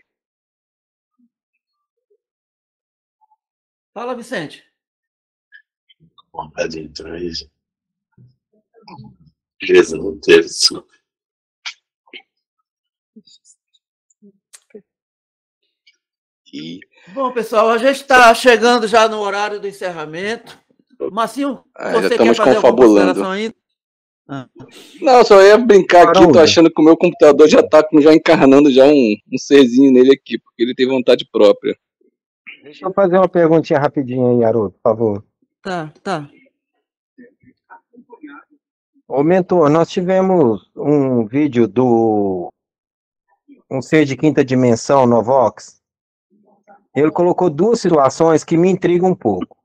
Fala, 3.92 4.14
Vicente. 4.16 4.64
vontade 6.32 6.74
de 6.74 6.82
entrar 6.82 7.14
aí. 7.14 7.32
Beleza, 9.60 9.98
não 9.98 10.20
teve, 10.20 10.42
desculpa. 10.48 10.94
E 16.54 16.80
Bom, 17.14 17.32
pessoal, 17.32 17.70
a 17.70 17.78
gente 17.78 17.98
está 17.98 18.34
chegando 18.34 18.88
já 18.88 19.08
no 19.08 19.20
horário 19.20 19.60
do 19.60 19.68
encerramento. 19.68 20.58
Marcinho, 21.12 21.62
Ah, 21.76 21.92
já 21.92 22.02
você 22.02 22.08
quer 22.10 22.14
estamos 22.14 22.38
fazer 22.38 22.50
alguma 22.56 22.62
confabulando. 22.72 23.06
consideração 23.08 23.32
ainda? 23.32 23.56
Ah. 24.28 24.48
Não, 25.02 25.24
só 25.24 25.42
ia 25.44 25.58
brincar 25.58 26.04
aqui, 26.04 26.14
tô 26.14 26.20
Caramba. 26.22 26.42
achando 26.42 26.72
que 26.72 26.82
o 26.82 26.84
meu 26.84 26.98
computador 26.98 27.48
já 27.48 27.62
tá 27.62 27.86
já 28.00 28.14
encarnando 28.14 28.72
já 28.72 28.86
um, 28.86 29.16
um 29.32 29.38
serzinho 29.38 29.92
nele 29.92 30.14
aqui, 30.14 30.40
porque 30.40 30.64
ele 30.64 30.74
tem 30.74 30.88
vontade 30.88 31.28
própria. 31.32 31.78
Deixa 32.64 32.86
eu 32.88 32.94
fazer 32.94 33.18
uma 33.18 33.30
perguntinha 33.30 33.78
rapidinho 33.78 34.38
aí, 34.38 34.44
Haroldo, 34.44 34.72
por 34.72 34.82
favor. 34.82 35.24
Tá, 35.62 35.94
tá. 36.02 36.28
Ô, 39.08 39.22
mentor, 39.22 39.70
nós 39.70 39.90
tivemos 39.90 40.72
um 40.76 41.28
vídeo 41.28 41.68
do 41.68 42.52
um 43.70 43.80
ser 43.82 44.06
de 44.06 44.18
quinta 44.18 44.44
dimensão, 44.44 45.06
Novox. 45.06 45.75
Ele 46.96 47.12
colocou 47.12 47.50
duas 47.50 47.80
situações 47.82 48.44
que 48.44 48.56
me 48.56 48.70
intrigam 48.70 49.10
um 49.10 49.16
pouco. 49.16 49.58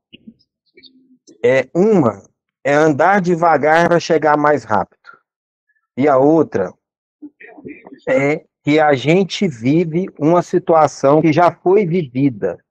É 1.43 1.67
uma 1.73 2.21
é 2.63 2.73
andar 2.73 3.21
devagar 3.21 3.87
para 3.87 3.99
chegar 3.99 4.37
mais 4.37 4.63
rápido. 4.63 4.99
E 5.97 6.07
a 6.07 6.17
outra 6.17 6.73
é 8.07 8.45
que 8.63 8.79
a 8.79 8.93
gente 8.93 9.47
vive 9.47 10.07
uma 10.19 10.41
situação 10.41 11.21
que 11.21 11.33
já 11.33 11.51
foi 11.51 11.85
vivida. 11.85 12.63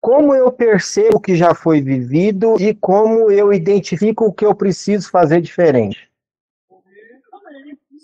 Como 0.00 0.34
eu 0.34 0.50
percebo 0.52 1.20
que 1.20 1.36
já 1.36 1.54
foi 1.54 1.80
vivido 1.80 2.56
e 2.60 2.74
como 2.74 3.30
eu 3.30 3.52
identifico 3.52 4.26
o 4.26 4.32
que 4.32 4.44
eu 4.44 4.54
preciso 4.54 5.10
fazer 5.10 5.40
diferente? 5.40 6.10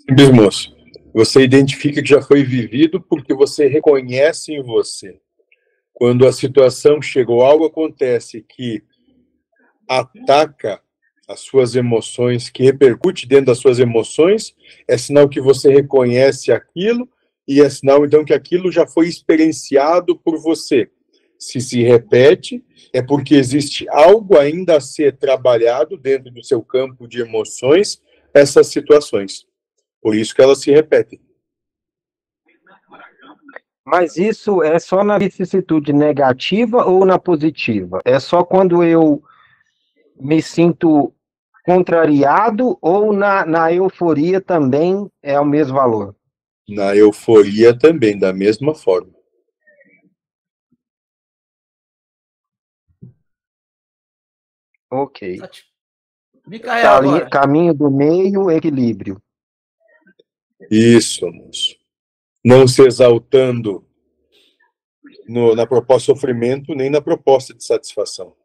Simples, 0.09 0.31
moço. 0.31 0.82
Você 1.15 1.43
identifica 1.43 2.03
que 2.03 2.09
já 2.09 2.23
foi 2.23 2.43
vivido 2.43 3.01
porque 3.01 3.35
você 3.35 3.67
reconhece 3.67 4.53
em 4.53 4.63
você. 4.63 5.21
Quando 5.93 6.27
a 6.27 6.33
situação 6.33 7.03
chegou, 7.03 7.43
algo 7.43 7.67
acontece 7.67 8.45
que 8.49 8.83
ataca 9.87 10.81
as 11.29 11.41
suas 11.41 11.77
emoções, 11.77 12.49
que 12.49 12.63
repercute 12.63 13.27
dentro 13.27 13.47
das 13.47 13.59
suas 13.59 13.79
emoções, 13.79 14.55
é 14.89 14.97
sinal 14.97 15.29
que 15.29 15.41
você 15.41 15.71
reconhece 15.71 16.51
aquilo 16.51 17.09
e 17.47 17.61
é 17.61 17.69
sinal 17.69 18.05
então 18.07 18.25
que 18.25 18.33
aquilo 18.33 18.73
já 18.73 18.87
foi 18.87 19.07
experienciado 19.07 20.17
por 20.17 20.39
você. 20.39 20.91
Se 21.39 21.61
se 21.61 21.83
repete, 21.83 22.65
é 22.93 23.03
porque 23.03 23.35
existe 23.35 23.87
algo 23.91 24.39
ainda 24.39 24.77
a 24.77 24.81
ser 24.81 25.17
trabalhado 25.17 25.97
dentro 25.97 26.31
do 26.31 26.43
seu 26.43 26.63
campo 26.63 27.07
de 27.07 27.21
emoções, 27.21 28.01
essas 28.33 28.69
situações. 28.69 29.47
Por 30.03 30.17
isso 30.17 30.35
que 30.35 30.43
elas 30.43 30.61
se 30.61 30.71
repetem. 30.73 31.21
Mas 33.85 34.17
isso 34.17 34.63
é 34.63 34.79
só 34.79 35.05
na 35.05 35.17
vicissitude 35.17 35.93
negativa 35.93 36.85
ou 36.85 37.05
na 37.07 37.19
positiva? 37.19 38.01
É 38.05 38.19
só 38.19 38.45
quando 38.45 38.83
eu 38.83 39.23
me 40.17 40.43
sinto 40.43 41.15
contrariado 41.65 42.77
ou 42.81 43.13
na, 43.13 43.47
na 43.47 43.73
euforia 43.73 44.41
também 44.41 45.09
é 45.23 45.39
o 45.39 45.45
mesmo 45.45 45.75
valor? 45.75 46.17
Na 46.69 46.97
euforia 46.97 47.77
também, 47.77 48.19
da 48.19 48.33
mesma 48.33 48.75
forma. 48.75 49.13
Ok. 54.91 55.41
Micael, 56.47 56.83
Cali- 56.83 57.09
agora. 57.09 57.31
Caminho 57.31 57.73
do 57.75 57.91
meio, 57.91 58.51
equilíbrio. 58.51 59.22
Isso, 60.71 61.31
moço. 61.31 61.77
Não 62.45 62.67
se 62.67 62.83
exaltando 62.83 63.87
no- 65.29 65.55
na 65.55 65.67
proposta 65.67 66.13
de 66.13 66.19
sofrimento, 66.19 66.75
nem 66.75 66.91
na 66.91 67.01
proposta 67.01 67.55
de 67.55 67.65
satisfação. 67.65 68.37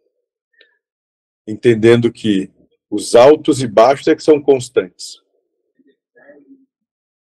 Entendendo 1.47 2.11
que 2.11 2.51
os 2.89 3.15
altos 3.15 3.61
e 3.61 3.67
baixos 3.67 4.07
é 4.07 4.15
que 4.15 4.23
são 4.23 4.41
constantes. 4.41 5.21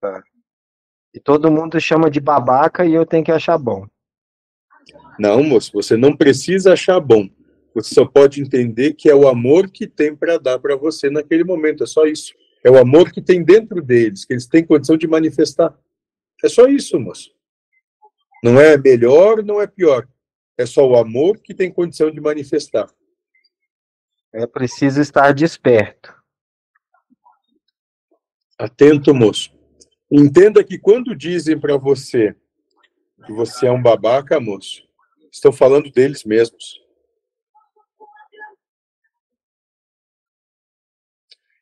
Tá. 0.01 0.23
E 1.15 1.21
todo 1.21 1.51
mundo 1.51 1.81
chama 1.81 2.11
de 2.11 2.21
babaca 2.21 2.85
e 2.85 2.95
eu 2.95 3.07
tenho 3.07 3.25
que 3.25 3.33
achar 3.33 3.59
bom. 3.59 3.87
Não, 5.19 5.43
moço, 5.43 5.73
você 5.73 5.97
não 5.97 6.17
precisa 6.17 6.75
achar 6.75 7.01
bom. 7.01 7.29
Você 7.75 7.95
só 7.95 8.05
pode 8.07 8.41
entender 8.41 8.95
que 8.95 9.09
é 9.09 9.15
o 9.15 9.29
amor 9.29 9.71
que 9.71 9.87
tem 9.87 10.15
para 10.15 10.39
dar 10.39 10.59
para 10.59 10.77
você 10.77 11.11
naquele 11.11 11.45
momento. 11.45 11.83
É 11.83 11.87
só 11.87 12.07
isso. 12.07 12.35
É 12.65 12.71
o 12.71 12.79
amor 12.79 13.13
que 13.13 13.23
tem 13.23 13.43
dentro 13.43 13.81
deles, 13.81 14.25
que 14.25 14.33
eles 14.33 14.47
têm 14.47 14.65
condição 14.65 14.97
de 14.97 15.07
manifestar. 15.07 15.77
É 16.45 16.49
só 16.49 16.67
isso, 16.67 16.99
moço. 16.99 17.31
Não 18.43 18.61
é 18.61 18.77
melhor, 18.77 19.43
não 19.43 19.61
é 19.61 19.67
pior. 19.67 20.09
É 20.57 20.67
só 20.67 20.87
o 20.87 20.97
amor 20.97 21.39
que 21.39 21.55
tem 21.55 21.71
condição 21.71 22.11
de 22.11 22.21
manifestar. 22.21 22.89
É 24.33 24.47
preciso 24.47 25.01
estar 25.01 25.33
desperto. 25.33 26.15
Atento, 28.59 29.15
moço. 29.15 29.57
Entenda 30.11 30.65
que 30.65 30.79
quando 30.79 31.15
dizem 31.15 31.59
para 31.59 31.77
você 31.77 32.35
que 33.27 33.33
você 33.33 33.67
é 33.67 33.73
um 33.73 33.83
babaca, 33.83 34.41
moço, 34.41 34.83
estão 35.31 35.53
falando 35.53 35.91
deles 35.91 36.25
mesmos. 36.25 36.81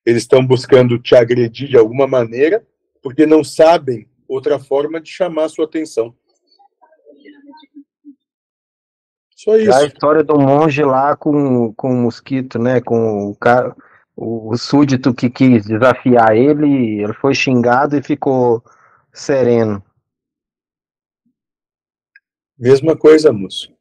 Eles 0.07 0.22
estão 0.22 0.46
buscando 0.46 0.98
te 1.00 1.16
agredir 1.16 1.68
de 1.68 1.76
alguma 1.76 2.07
maneira, 2.07 2.64
porque 3.02 3.26
não 3.26 3.42
sabem 3.42 4.09
outra 4.28 4.57
forma 4.57 5.00
de 5.00 5.11
chamar 5.11 5.44
a 5.44 5.48
sua 5.48 5.64
atenção. 5.64 6.14
Só 9.34 9.57
É 9.57 9.62
a 9.62 9.62
isso. 9.62 9.86
história 9.88 10.22
do 10.22 10.38
monge 10.38 10.82
lá 10.82 11.16
com, 11.16 11.72
com 11.74 11.90
o 11.90 12.02
mosquito, 12.02 12.59
né? 12.59 12.80
Com 12.80 13.30
o, 13.30 13.34
cara, 13.36 13.76
o, 14.16 14.52
o 14.52 14.57
súdito 14.57 15.12
que 15.12 15.28
quis 15.28 15.66
desafiar 15.66 16.36
ele, 16.36 17.02
ele 17.02 17.12
foi 17.14 17.34
xingado 17.34 17.96
e 17.96 18.02
ficou 18.02 18.62
sereno. 19.12 19.82
Mesma 22.59 22.96
coisa, 22.96 23.32
moço. 23.32 23.74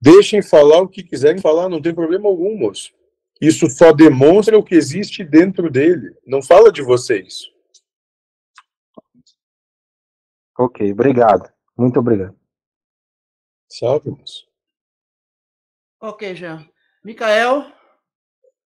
Deixem 0.00 0.40
falar 0.42 0.80
o 0.82 0.88
que 0.88 1.02
quiserem 1.02 1.40
falar, 1.40 1.68
não 1.68 1.82
tem 1.82 1.94
problema 1.94 2.28
algum, 2.28 2.56
moço. 2.56 2.92
Isso 3.40 3.68
só 3.68 3.92
demonstra 3.92 4.58
o 4.58 4.64
que 4.64 4.74
existe 4.74 5.22
dentro 5.22 5.70
dele. 5.70 6.16
Não 6.26 6.42
fala 6.42 6.72
de 6.72 6.82
vocês. 6.82 7.50
Ok, 10.58 10.90
obrigado. 10.90 11.52
Muito 11.76 12.00
obrigado. 12.00 12.38
Salve, 13.68 14.10
moço. 14.10 14.46
Ok, 16.00 16.34
Jean. 16.34 16.66
Micael, 17.04 17.70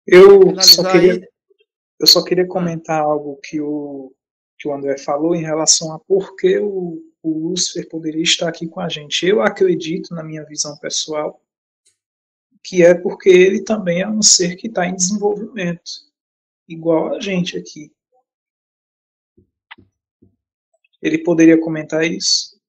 Eu 0.07 0.61
só 0.63 0.91
queria, 0.93 1.29
eu 1.99 2.07
só 2.07 2.23
queria 2.23 2.47
comentar 2.47 3.03
algo 3.03 3.39
que 3.43 3.61
o, 3.61 4.15
que 4.59 4.69
o 4.69 4.75
André 4.75 4.99
falou 4.99 5.35
em 5.35 5.43
relação 5.43 5.93
a 5.93 5.99
por 5.99 6.37
que 6.37 6.59
o, 6.59 7.03
o 7.23 7.49
Lúcifer 7.49 7.89
poderia 7.89 8.23
estar 8.23 8.49
aqui 8.49 8.69
com 8.69 8.81
a 8.81 8.89
gente. 8.89 9.27
Eu 9.27 9.41
acredito, 9.41 10.15
na 10.15 10.23
minha 10.23 10.45
visão 10.45 10.77
pessoal, 10.79 11.43
que 12.69 12.83
é 12.83 12.95
porque 12.95 13.31
ele 13.31 13.63
também 13.63 14.03
é 14.03 14.09
um 14.09 14.21
ser 14.21 14.55
que 14.57 14.67
está 14.67 14.87
em 14.87 14.95
desenvolvimento, 14.95 15.91
igual 16.69 17.15
a 17.15 17.21
gente 17.21 17.57
aqui. 17.57 17.91
Ele 21.01 21.19
poderia 21.23 21.59
comentar 21.59 22.05
isso? 22.05 22.61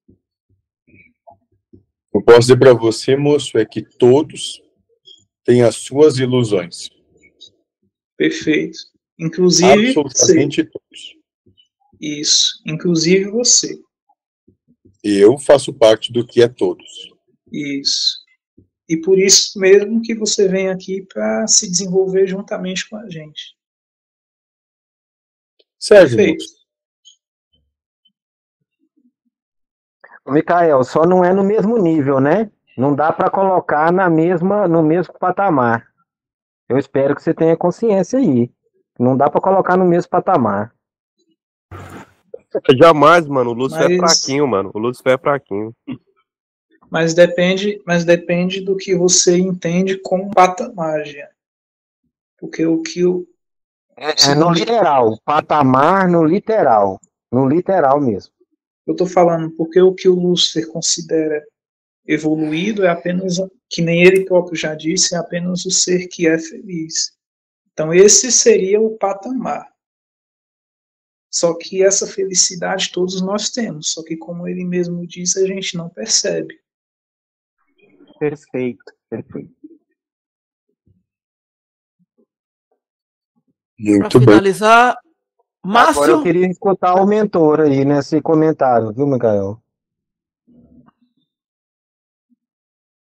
Eu 2.14 2.24
posso 2.24 2.40
dizer 2.40 2.58
para 2.58 2.74
você, 2.74 3.18
moço, 3.18 3.58
é 3.58 3.66
que 3.66 3.82
todos 3.82 4.62
têm 5.44 5.64
as 5.64 5.76
suas 5.76 6.18
ilusões. 6.18 6.90
Perfeito. 8.16 8.78
Inclusive. 9.20 9.90
Absolutamente 9.90 10.62
você. 10.62 10.70
todos. 10.70 11.18
Isso. 12.00 12.62
Inclusive 12.66 13.26
você. 13.26 13.78
Eu 15.04 15.38
faço 15.38 15.74
parte 15.74 16.14
do 16.14 16.26
que 16.26 16.42
é 16.42 16.48
todos. 16.48 17.12
Isso. 17.52 18.29
E 18.90 18.98
por 18.98 19.20
isso 19.20 19.60
mesmo 19.60 20.02
que 20.02 20.16
você 20.16 20.48
vem 20.48 20.70
aqui 20.70 21.06
para 21.14 21.46
se 21.46 21.70
desenvolver 21.70 22.26
juntamente 22.26 22.90
com 22.90 22.96
a 22.98 23.08
gente. 23.08 23.56
Sérgio. 25.78 26.18
Perfeito. 26.18 26.44
Micael, 30.28 30.84
só 30.84 31.06
não 31.06 31.24
é 31.24 31.32
no 31.32 31.44
mesmo 31.44 31.78
nível, 31.78 32.20
né? 32.20 32.52
Não 32.76 32.96
dá 32.96 33.14
para 33.14 33.30
colocar 33.30 33.92
na 33.92 34.10
mesma, 34.10 34.68
no 34.68 34.82
mesmo 34.82 35.14
patamar. 35.20 35.88
Eu 36.68 36.78
espero 36.78 37.16
que 37.16 37.22
você 37.22 37.34
tenha 37.34 37.56
consciência 37.56 38.18
aí. 38.18 38.52
Não 39.00 39.16
dá 39.16 39.30
para 39.30 39.42
colocar 39.42 39.78
no 39.78 39.86
mesmo 39.86 40.10
patamar. 40.10 40.74
Jamais, 42.76 43.28
mano. 43.28 43.52
O 43.52 43.54
Lúcifer 43.54 43.92
é 43.92 43.98
mas... 43.98 44.14
é 44.14 44.16
fraquinho, 44.16 44.48
mano. 44.48 44.72
O 44.74 44.80
Lúcifer 44.80 45.14
é 45.14 45.18
fraquinho. 45.18 45.76
Mas 46.90 47.14
depende, 47.14 47.82
mas 47.86 48.04
depende 48.04 48.62
do 48.62 48.76
que 48.76 48.96
você 48.96 49.38
entende 49.38 49.98
como 49.98 50.32
patamar. 50.32 51.04
Porque 52.38 52.66
o 52.66 52.82
que 52.82 53.06
o. 53.06 53.28
É, 53.96 54.32
é 54.32 54.36
no 54.36 54.52
literal. 54.52 55.20
Patamar 55.24 56.10
no 56.10 56.24
literal. 56.24 57.00
No 57.32 57.48
literal 57.48 58.02
mesmo. 58.02 58.34
Eu 58.88 58.96
tô 58.96 59.06
falando 59.06 59.52
porque 59.52 59.80
o 59.80 59.94
que 59.94 60.10
o 60.10 60.16
Lúcifer 60.16 60.68
considera 60.72 61.46
evoluído 62.08 62.84
é 62.84 62.90
apenas, 62.90 63.38
que 63.70 63.84
nem 63.84 64.02
ele 64.02 64.26
próprio 64.26 64.56
já 64.56 64.74
disse, 64.74 65.14
é 65.14 65.18
apenas 65.20 65.64
o 65.66 65.70
ser 65.70 66.08
que 66.08 66.28
é 66.28 66.40
feliz. 66.40 67.12
Então, 67.72 67.94
esse 67.94 68.32
seria 68.32 68.82
o 68.82 68.98
patamar. 68.98 69.72
Só 71.32 71.54
que 71.54 71.84
essa 71.84 72.08
felicidade 72.08 72.92
todos 72.92 73.22
nós 73.22 73.52
temos, 73.52 73.92
só 73.92 74.04
que, 74.04 74.18
como 74.18 74.48
ele 74.48 74.66
mesmo 74.66 75.06
disse, 75.06 75.44
a 75.44 75.46
gente 75.46 75.78
não 75.78 75.88
percebe. 75.88 76.60
Perfeito, 78.20 78.84
perfeito. 79.10 79.56
Muito 83.80 84.10
Para 84.10 84.20
finalizar, 84.20 84.98
Márcio. 85.66 86.04
Agora 86.04 86.12
eu 86.12 86.24
queria 86.24 86.48
escutar 86.48 86.96
o 86.96 87.08
mentor 87.08 87.62
aí 87.62 87.86
nesse 87.86 88.22
comentário, 88.22 88.92
viu, 88.92 89.08
Mikael? 89.08 89.64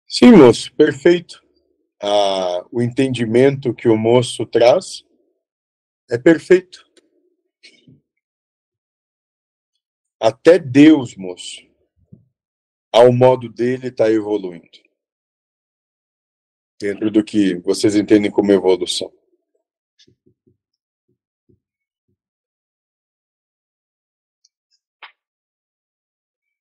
Sim, 0.08 0.32
moço, 0.32 0.74
perfeito. 0.74 1.40
Ah, 2.02 2.64
o 2.72 2.82
entendimento 2.82 3.72
que 3.72 3.88
o 3.88 3.96
moço 3.96 4.44
traz 4.44 5.04
é 6.10 6.18
perfeito. 6.18 6.84
Até 10.20 10.58
Deus, 10.58 11.14
moço, 11.16 11.60
ao 12.92 13.12
modo 13.12 13.48
dele, 13.48 13.88
está 13.88 14.10
evoluindo. 14.10 14.85
Dentro 16.80 17.10
do 17.10 17.24
que 17.24 17.54
vocês 17.60 17.96
entendem 17.96 18.30
como 18.30 18.52
evolução. 18.52 19.12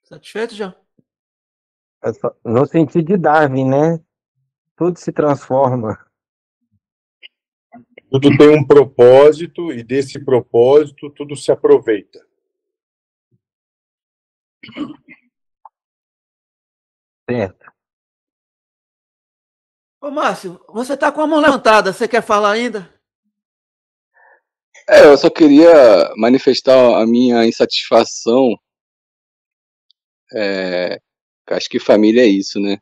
Satisfeito, 0.04 0.56
já? 0.56 0.80
É 2.04 2.10
no 2.44 2.66
sentido 2.68 3.08
de 3.08 3.18
Darwin, 3.18 3.68
né? 3.68 4.06
Tudo 4.76 5.00
se 5.00 5.12
transforma. 5.12 6.06
Tudo 8.12 8.38
tem 8.38 8.50
um 8.50 8.66
propósito 8.66 9.74
e 9.74 9.84
desse 9.84 10.24
propósito 10.24 11.10
tudo 11.10 11.36
se 11.36 11.52
aproveita. 11.52 12.26
Certo. 17.30 17.75
Ô, 20.06 20.12
Márcio, 20.12 20.64
você 20.70 20.94
está 20.94 21.12
com 21.12 21.20
a 21.20 21.26
mão 21.26 21.40
levantada, 21.40 21.92
você 21.92 22.08
quer 22.08 22.22
falar 22.22 22.52
ainda? 22.52 22.94
É, 24.88 25.04
eu 25.04 25.18
só 25.18 25.32
queria 25.32 26.14
manifestar 26.16 27.02
a 27.02 27.08
minha 27.08 27.44
insatisfação 27.44 28.56
é, 30.32 31.02
Acho 31.50 31.68
que 31.68 31.80
família 31.80 32.22
é 32.22 32.28
isso, 32.28 32.60
né? 32.60 32.78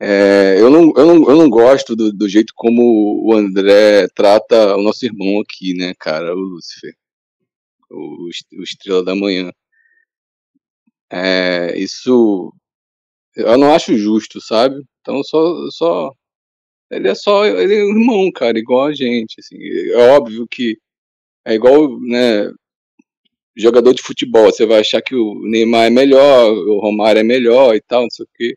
É, 0.00 0.56
eu, 0.58 0.70
não, 0.70 0.92
eu, 0.96 1.06
não, 1.06 1.30
eu 1.30 1.36
não 1.36 1.48
gosto 1.48 1.94
do, 1.94 2.12
do, 2.12 2.28
jeito 2.28 2.52
como 2.56 3.24
o 3.24 3.32
André 3.32 4.08
trata 4.08 4.74
o 4.74 4.82
nosso 4.82 5.04
irmão 5.06 5.40
aqui, 5.40 5.72
né, 5.74 5.94
cara, 6.00 6.34
o 6.34 6.36
Lúcifer, 6.36 6.96
o, 7.88 8.28
o 8.58 8.62
Estrela 8.64 9.04
da 9.04 9.14
Manhã. 9.14 9.52
É, 11.08 11.78
isso 11.78 12.52
eu 13.36 13.58
não 13.58 13.74
acho 13.74 13.96
justo, 13.96 14.40
sabe? 14.40 14.82
Então 15.00 15.22
só, 15.24 15.70
só 15.70 16.12
ele 16.90 17.08
é 17.08 17.14
só 17.14 17.44
ele 17.46 17.74
é 17.74 17.84
um 17.84 17.90
irmão, 17.90 18.30
cara, 18.32 18.58
igual 18.58 18.86
a 18.86 18.94
gente. 18.94 19.36
Assim, 19.40 19.56
é 19.58 19.96
óbvio 20.12 20.46
que 20.48 20.78
é 21.44 21.54
igual, 21.54 22.00
né? 22.00 22.50
jogador 23.56 23.94
de 23.94 24.02
futebol, 24.02 24.46
você 24.46 24.66
vai 24.66 24.80
achar 24.80 25.02
que 25.02 25.14
o 25.14 25.40
Neymar 25.42 25.86
é 25.86 25.90
melhor, 25.90 26.52
o 26.52 26.80
Romário 26.80 27.20
é 27.20 27.22
melhor 27.22 27.74
e 27.74 27.80
tal, 27.82 28.02
não 28.02 28.10
sei 28.10 28.24
o 28.24 28.28
quê. 28.34 28.56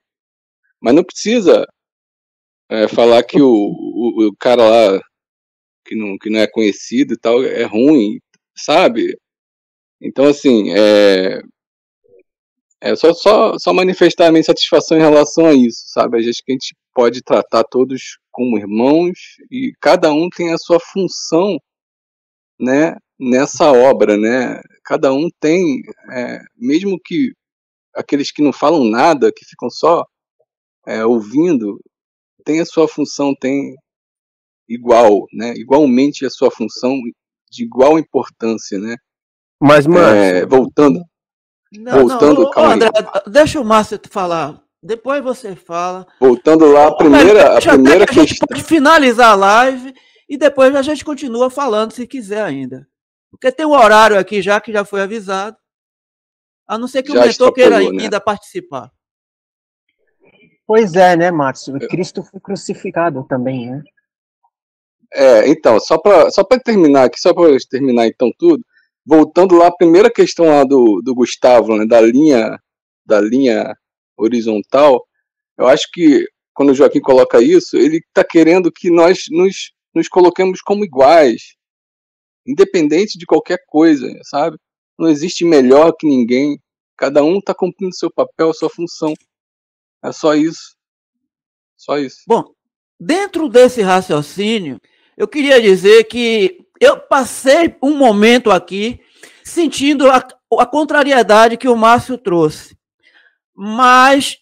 Mas 0.82 0.96
não 0.96 1.04
precisa 1.04 1.68
é, 2.70 2.88
falar 2.88 3.24
que 3.24 3.42
o, 3.42 3.48
o, 3.48 4.28
o, 4.28 4.36
cara 4.38 4.64
lá 4.70 5.02
que 5.86 5.96
não, 5.96 6.18
que 6.18 6.30
não 6.30 6.40
é 6.40 6.48
conhecido 6.48 7.14
e 7.14 7.18
tal 7.18 7.44
é 7.44 7.64
ruim, 7.64 8.20
sabe? 8.56 9.18
Então, 10.02 10.26
assim, 10.26 10.72
é, 10.72 11.42
é 12.92 12.96
só, 12.96 13.14
só, 13.14 13.58
só 13.58 13.74
manifestar 13.74 14.28
a 14.28 14.32
minha 14.32 14.44
satisfação 14.44 14.98
em 14.98 15.02
relação 15.02 15.46
a 15.46 15.54
isso, 15.54 15.84
sabe? 15.88 16.18
Acho 16.18 16.44
que 16.44 16.52
a 16.52 16.54
gente 16.54 16.76
pode 16.94 17.22
tratar 17.24 17.64
todos 17.64 18.18
como 18.32 18.58
irmãos 18.58 19.18
e 19.50 19.72
cada 19.82 20.12
um 20.12 20.30
tem 20.30 20.54
a 20.54 20.58
sua 20.58 20.80
função, 20.80 21.58
né? 22.60 22.96
nessa 23.20 23.72
obra, 23.72 24.18
né? 24.18 24.62
Cada 24.84 25.14
um 25.14 25.30
tem, 25.40 25.82
é, 26.12 26.40
mesmo 26.58 27.00
que 27.04 27.32
aqueles 27.96 28.32
que 28.32 28.42
não 28.42 28.52
falam 28.52 28.84
nada, 28.84 29.32
que 29.32 29.46
ficam 29.46 29.70
só 29.70 30.06
é, 30.88 31.06
ouvindo, 31.06 31.80
tem 32.44 32.60
a 32.60 32.66
sua 32.66 32.88
função, 32.88 33.34
tem 33.40 33.76
igual, 34.68 35.26
né? 35.32 35.54
Igualmente 35.56 36.26
a 36.26 36.30
sua 36.30 36.52
função 36.52 37.00
de 37.50 37.64
igual 37.64 37.98
importância, 37.98 38.78
né? 38.80 38.98
Mas, 39.62 39.88
mano, 39.88 40.18
é, 40.18 40.46
voltando, 40.46 41.02
não, 41.80 42.08
voltando, 42.08 42.44
não, 42.44 42.52
calma 42.52 42.74
André, 42.74 42.90
deixa 43.28 43.60
o 43.60 43.66
Márcio 43.66 44.00
falar. 44.10 44.62
Depois 44.82 45.24
você 45.24 45.56
fala. 45.56 46.06
Voltando 46.20 46.66
lá, 46.72 46.88
a 46.88 46.96
primeira, 46.96 47.58
a 47.58 47.62
primeira 47.62 48.06
que 48.06 48.20
a 48.20 48.24
gente 48.26 48.40
pode 48.40 48.64
finalizar 48.64 49.32
a 49.32 49.36
live 49.36 49.94
e 50.28 50.38
depois 50.38 50.76
a 50.76 50.82
gente 50.82 51.06
continua 51.06 51.50
falando 51.50 51.94
se 51.94 52.06
quiser 52.06 52.44
ainda. 52.44 52.88
Porque 53.32 53.52
tem 53.52 53.66
um 53.66 53.72
horário 53.72 54.20
aqui 54.20 54.42
já 54.42 54.60
que 54.60 54.74
já 54.74 54.84
foi 54.84 55.02
avisado. 55.02 55.56
A 56.68 56.78
não 56.78 56.88
ser 56.88 57.02
que 57.02 57.14
já 57.14 57.24
o 57.24 57.26
mentor 57.26 57.54
queira 57.54 57.80
né? 57.80 58.04
ainda 58.04 58.20
participar. 58.20 58.92
Pois 60.66 60.96
é, 60.96 61.16
né, 61.16 61.32
Márcio? 61.32 61.78
Cristo 61.88 62.24
foi 62.24 62.40
crucificado 62.40 63.26
também, 63.28 63.72
né? 63.72 63.84
É, 65.14 65.48
então, 65.48 65.80
só 65.80 65.98
para 65.98 66.32
só 66.32 66.44
terminar 66.44 67.06
aqui, 67.06 67.20
só 67.20 67.34
para 67.34 67.56
terminar 67.70 68.08
então 68.08 68.32
tudo, 68.38 68.64
voltando 69.06 69.56
lá, 69.56 69.68
a 69.68 69.76
primeira 69.76 70.10
questão 70.10 70.46
lá 70.46 70.64
do, 70.64 71.02
do 71.02 71.14
Gustavo, 71.14 71.76
né, 71.78 71.86
da 71.86 72.02
linha 72.02 72.58
da 73.06 73.20
linha 73.20 73.76
horizontal, 74.18 75.06
eu 75.58 75.68
acho 75.68 75.90
que 75.92 76.26
quando 76.54 76.70
o 76.70 76.74
Joaquim 76.74 77.02
coloca 77.02 77.42
isso, 77.42 77.76
ele 77.76 77.98
está 77.98 78.24
querendo 78.24 78.72
que 78.72 78.90
nós 78.90 79.24
nos, 79.30 79.74
nos 79.94 80.08
coloquemos 80.08 80.62
como 80.62 80.86
iguais, 80.86 81.56
independente 82.46 83.18
de 83.18 83.26
qualquer 83.26 83.60
coisa, 83.68 84.08
sabe? 84.24 84.58
Não 84.98 85.10
existe 85.10 85.44
melhor 85.44 85.94
que 85.94 86.08
ninguém. 86.08 86.60
Cada 86.96 87.24
um 87.24 87.40
está 87.40 87.54
cumprindo 87.54 87.96
seu 87.96 88.12
papel, 88.12 88.54
sua 88.54 88.70
função. 88.70 89.14
É 90.04 90.12
só 90.12 90.36
isso. 90.36 90.76
Só 91.76 91.98
isso. 91.98 92.18
Bom, 92.28 92.44
dentro 93.00 93.50
desse 93.50 93.82
raciocínio, 93.82 94.80
eu 95.18 95.28
queria 95.28 95.62
dizer 95.62 96.06
que 96.06 96.63
eu 96.80 96.98
passei 96.98 97.76
um 97.82 97.96
momento 97.96 98.52
aqui 98.52 99.00
sentindo 99.44 100.10
a, 100.10 100.26
a 100.60 100.66
contrariedade 100.66 101.58
que 101.58 101.68
o 101.68 101.76
Márcio 101.76 102.18
trouxe. 102.18 102.78
Mas 103.56 104.38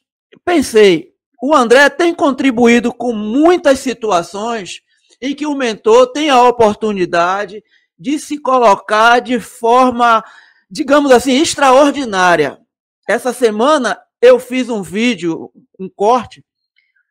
pensei, 0.46 1.12
o 1.42 1.56
André 1.56 1.90
tem 1.90 2.14
contribuído 2.14 2.94
com 2.94 3.14
muitas 3.14 3.80
situações 3.80 4.82
em 5.22 5.36
que 5.36 5.46
o 5.46 5.56
mentor 5.56 6.08
tem 6.08 6.30
a 6.30 6.42
oportunidade 6.44 7.64
de 7.98 8.18
se 8.18 8.40
colocar 8.40 9.20
de 9.20 9.40
forma, 9.40 10.24
digamos 10.70 11.12
assim, 11.12 11.34
extraordinária. 11.34 12.60
Essa 13.08 13.34
semana 13.34 14.00
eu 14.22 14.40
fiz 14.40 14.70
um 14.70 14.82
vídeo, 14.82 15.52
um 15.80 15.90
corte, 15.90 16.44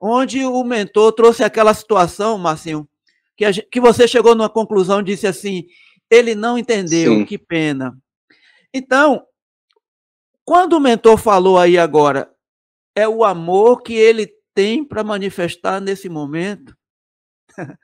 onde 0.00 0.44
o 0.44 0.64
mentor 0.64 1.12
trouxe 1.12 1.44
aquela 1.44 1.74
situação, 1.74 2.38
Marcinho, 2.38 2.88
que, 3.40 3.44
a, 3.46 3.52
que 3.54 3.80
você 3.80 4.06
chegou 4.06 4.34
numa 4.34 4.50
conclusão, 4.50 5.02
disse 5.02 5.26
assim, 5.26 5.64
ele 6.10 6.34
não 6.34 6.58
entendeu, 6.58 7.14
Sim. 7.14 7.24
que 7.24 7.38
pena. 7.38 7.96
Então, 8.72 9.24
quando 10.44 10.74
o 10.74 10.80
mentor 10.80 11.16
falou 11.16 11.58
aí 11.58 11.78
agora, 11.78 12.30
é 12.94 13.08
o 13.08 13.24
amor 13.24 13.82
que 13.82 13.94
ele 13.94 14.30
tem 14.54 14.84
para 14.84 15.02
manifestar 15.02 15.80
nesse 15.80 16.06
momento, 16.06 16.76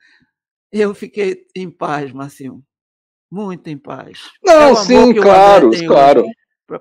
eu 0.71 0.93
fiquei 0.93 1.47
em 1.55 1.71
paz, 1.71 2.13
Marcinho. 2.13 2.61
Muito 3.31 3.67
em 3.67 3.77
paz. 3.77 4.29
Não, 4.45 4.73
é 4.73 4.75
sim, 4.75 5.13
claro, 5.15 5.71
claro. 5.87 6.25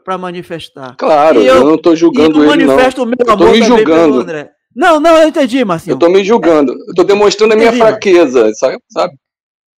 Para 0.04 0.18
manifestar. 0.18 0.96
Claro, 0.96 1.40
eu, 1.40 1.56
eu, 1.56 1.64
não 1.64 1.76
estou 1.76 1.96
julgando 1.96 2.44
ele, 2.44 2.64
não. 2.64 2.74
manifesto 2.74 3.02
o 3.02 3.06
meu 3.06 3.16
eu 3.18 3.32
amor 3.32 3.52
me 3.52 3.62
julgando. 3.62 4.20
André. 4.20 4.55
Não, 4.76 5.00
não, 5.00 5.16
eu 5.16 5.26
entendi, 5.26 5.64
Marcinho. 5.64 5.92
Eu 5.92 5.96
estou 5.96 6.10
me 6.10 6.22
julgando. 6.22 6.72
Eu 6.72 6.90
estou 6.90 7.04
demonstrando 7.04 7.54
a 7.54 7.56
minha 7.56 7.68
entendi, 7.68 7.82
fraqueza, 7.82 8.52
sabe? 8.52 8.78
sabe? 8.90 9.18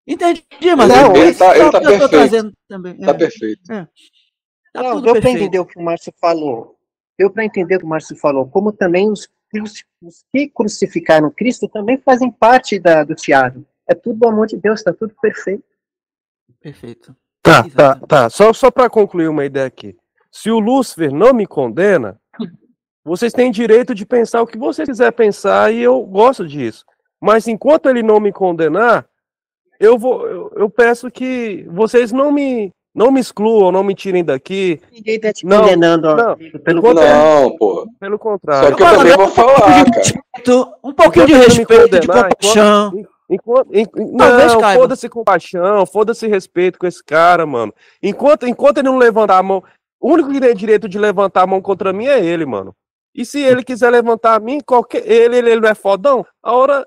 Entendi, 0.08 0.44
mas 0.76 0.90
não, 0.90 1.16
ele 1.16 1.30
está 1.30 1.56
ele 1.56 1.72
tá 1.72 1.80
perfeito. 1.80 2.54
Está 2.66 3.12
é. 3.12 3.14
perfeito. 3.14 3.72
É. 3.72 3.88
Tá 4.74 4.82
não, 4.82 5.00
deu 5.00 5.22
para 5.22 5.30
entender 5.30 5.60
o 5.60 5.66
que 5.66 5.78
o 5.78 5.84
Márcio 5.84 6.12
falou. 6.20 6.80
Deu 7.16 7.30
para 7.30 7.46
entender 7.46 7.76
o 7.76 7.80
que 7.80 7.86
o 7.86 7.90
Márcio 7.90 8.16
falou. 8.16 8.48
Como 8.48 8.72
também 8.72 9.12
os, 9.12 9.28
os 10.02 10.24
que 10.34 10.48
crucificaram 10.48 11.30
Cristo 11.30 11.68
também 11.68 12.00
fazem 12.00 12.32
parte 12.32 12.80
da, 12.80 13.04
do 13.04 13.14
teatro. 13.14 13.64
É 13.88 13.94
tudo 13.94 14.20
do 14.20 14.28
amor 14.28 14.48
de 14.48 14.58
Deus, 14.58 14.80
está 14.80 14.92
tudo 14.92 15.14
perfeito. 15.22 15.64
Perfeito. 16.60 17.16
Tá, 17.44 17.64
tá, 17.70 17.96
tá. 18.08 18.30
Só, 18.32 18.52
só 18.52 18.72
para 18.72 18.90
concluir 18.90 19.28
uma 19.28 19.46
ideia 19.46 19.68
aqui. 19.68 19.96
Se 20.32 20.50
o 20.50 20.60
Lúcifer 20.60 21.14
não 21.14 21.34
me 21.34 21.46
condena, 21.46 22.20
vocês 23.08 23.32
têm 23.32 23.50
direito 23.50 23.96
de 23.96 24.06
pensar 24.06 24.42
o 24.42 24.48
que 24.48 24.58
vocês 24.58 24.88
quiser 24.88 25.12
pensar 25.14 25.74
e 25.74 25.82
eu 25.82 26.02
gosto 26.02 26.46
disso. 26.46 26.84
Mas 27.22 27.48
enquanto 27.48 27.88
ele 27.88 28.04
não 28.04 28.20
me 28.20 28.34
condenar, 28.34 29.06
eu 29.80 29.98
vou, 29.98 30.28
eu, 30.28 30.52
eu 30.58 30.70
peço 30.70 31.10
que 31.10 31.66
vocês 31.70 32.12
não 32.12 32.32
me 32.32 32.70
não 32.94 33.12
me 33.12 33.22
excluam, 33.22 33.72
não 33.72 33.84
me 33.84 33.94
tirem 33.94 34.26
daqui. 34.26 34.82
Ninguém 34.92 35.20
tá 35.20 35.32
te 35.32 35.46
não, 35.46 35.62
condenando, 35.62 36.16
não, 36.16 36.36
pelo 36.64 36.82
contrário. 36.82 37.16
Não, 37.16 37.58
pô. 37.58 37.88
Pelo 38.00 38.20
contrário. 38.20 38.70
Só 38.70 38.76
que 38.76 38.84
eu 38.84 38.88
também 38.88 39.16
vou 39.16 39.28
falar, 39.30 39.86
cara. 39.86 40.70
Um 40.84 40.94
pouquinho 40.94 41.28
de 41.28 41.34
respeito, 41.34 42.00
de 42.00 42.08
compaixão. 42.08 42.94
Enquanto, 43.30 43.70
enquanto, 43.74 44.12
não, 44.14 44.74
foda-se 44.74 45.10
compaixão, 45.10 45.86
foda-se 45.86 46.28
respeito 46.28 46.80
com 46.80 46.88
esse 46.88 47.04
cara, 47.04 47.46
mano. 47.46 47.74
Enquanto, 48.02 48.48
enquanto 48.48 48.80
ele 48.80 48.90
não 48.90 48.98
levantar 48.98 49.38
a 49.38 49.44
mão, 49.44 49.64
o 50.00 50.12
único 50.12 50.32
que 50.32 50.40
tem 50.40 50.56
direito 50.56 50.90
de 50.90 50.98
levantar 50.98 51.44
a 51.44 51.48
mão 51.48 51.62
contra 51.62 51.94
mim 51.94 52.08
é 52.08 52.24
ele, 52.24 52.46
mano. 52.46 52.76
E 53.18 53.26
se 53.26 53.40
ele 53.40 53.64
quiser 53.64 53.90
levantar 53.90 54.36
a 54.36 54.40
mim, 54.40 54.60
qualquer, 54.60 55.04
ele, 55.10 55.38
ele, 55.38 55.50
ele 55.50 55.62
não 55.62 55.70
é 55.70 55.74
fodão? 55.74 56.24
A 56.42 56.54
hora 56.54 56.86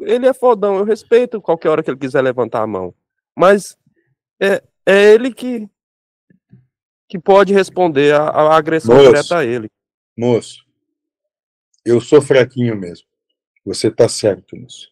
ele 0.00 0.24
é 0.24 0.32
fodão, 0.32 0.76
eu 0.76 0.84
respeito 0.84 1.42
qualquer 1.42 1.70
hora 1.70 1.82
que 1.82 1.90
ele 1.90 1.98
quiser 1.98 2.22
levantar 2.22 2.62
a 2.62 2.66
mão. 2.68 2.94
Mas 3.36 3.76
é, 4.40 4.62
é 4.86 5.12
ele 5.12 5.34
que 5.34 5.68
que 7.08 7.18
pode 7.18 7.52
responder 7.52 8.14
a, 8.14 8.28
a 8.28 8.56
agressão 8.56 8.94
moço, 8.94 9.08
direta 9.08 9.38
a 9.38 9.44
ele. 9.44 9.68
Moço, 10.16 10.64
eu 11.84 12.00
sou 12.00 12.22
fraquinho 12.22 12.76
mesmo. 12.76 13.06
Você 13.64 13.90
tá 13.90 14.08
certo 14.08 14.56
moço. 14.56 14.88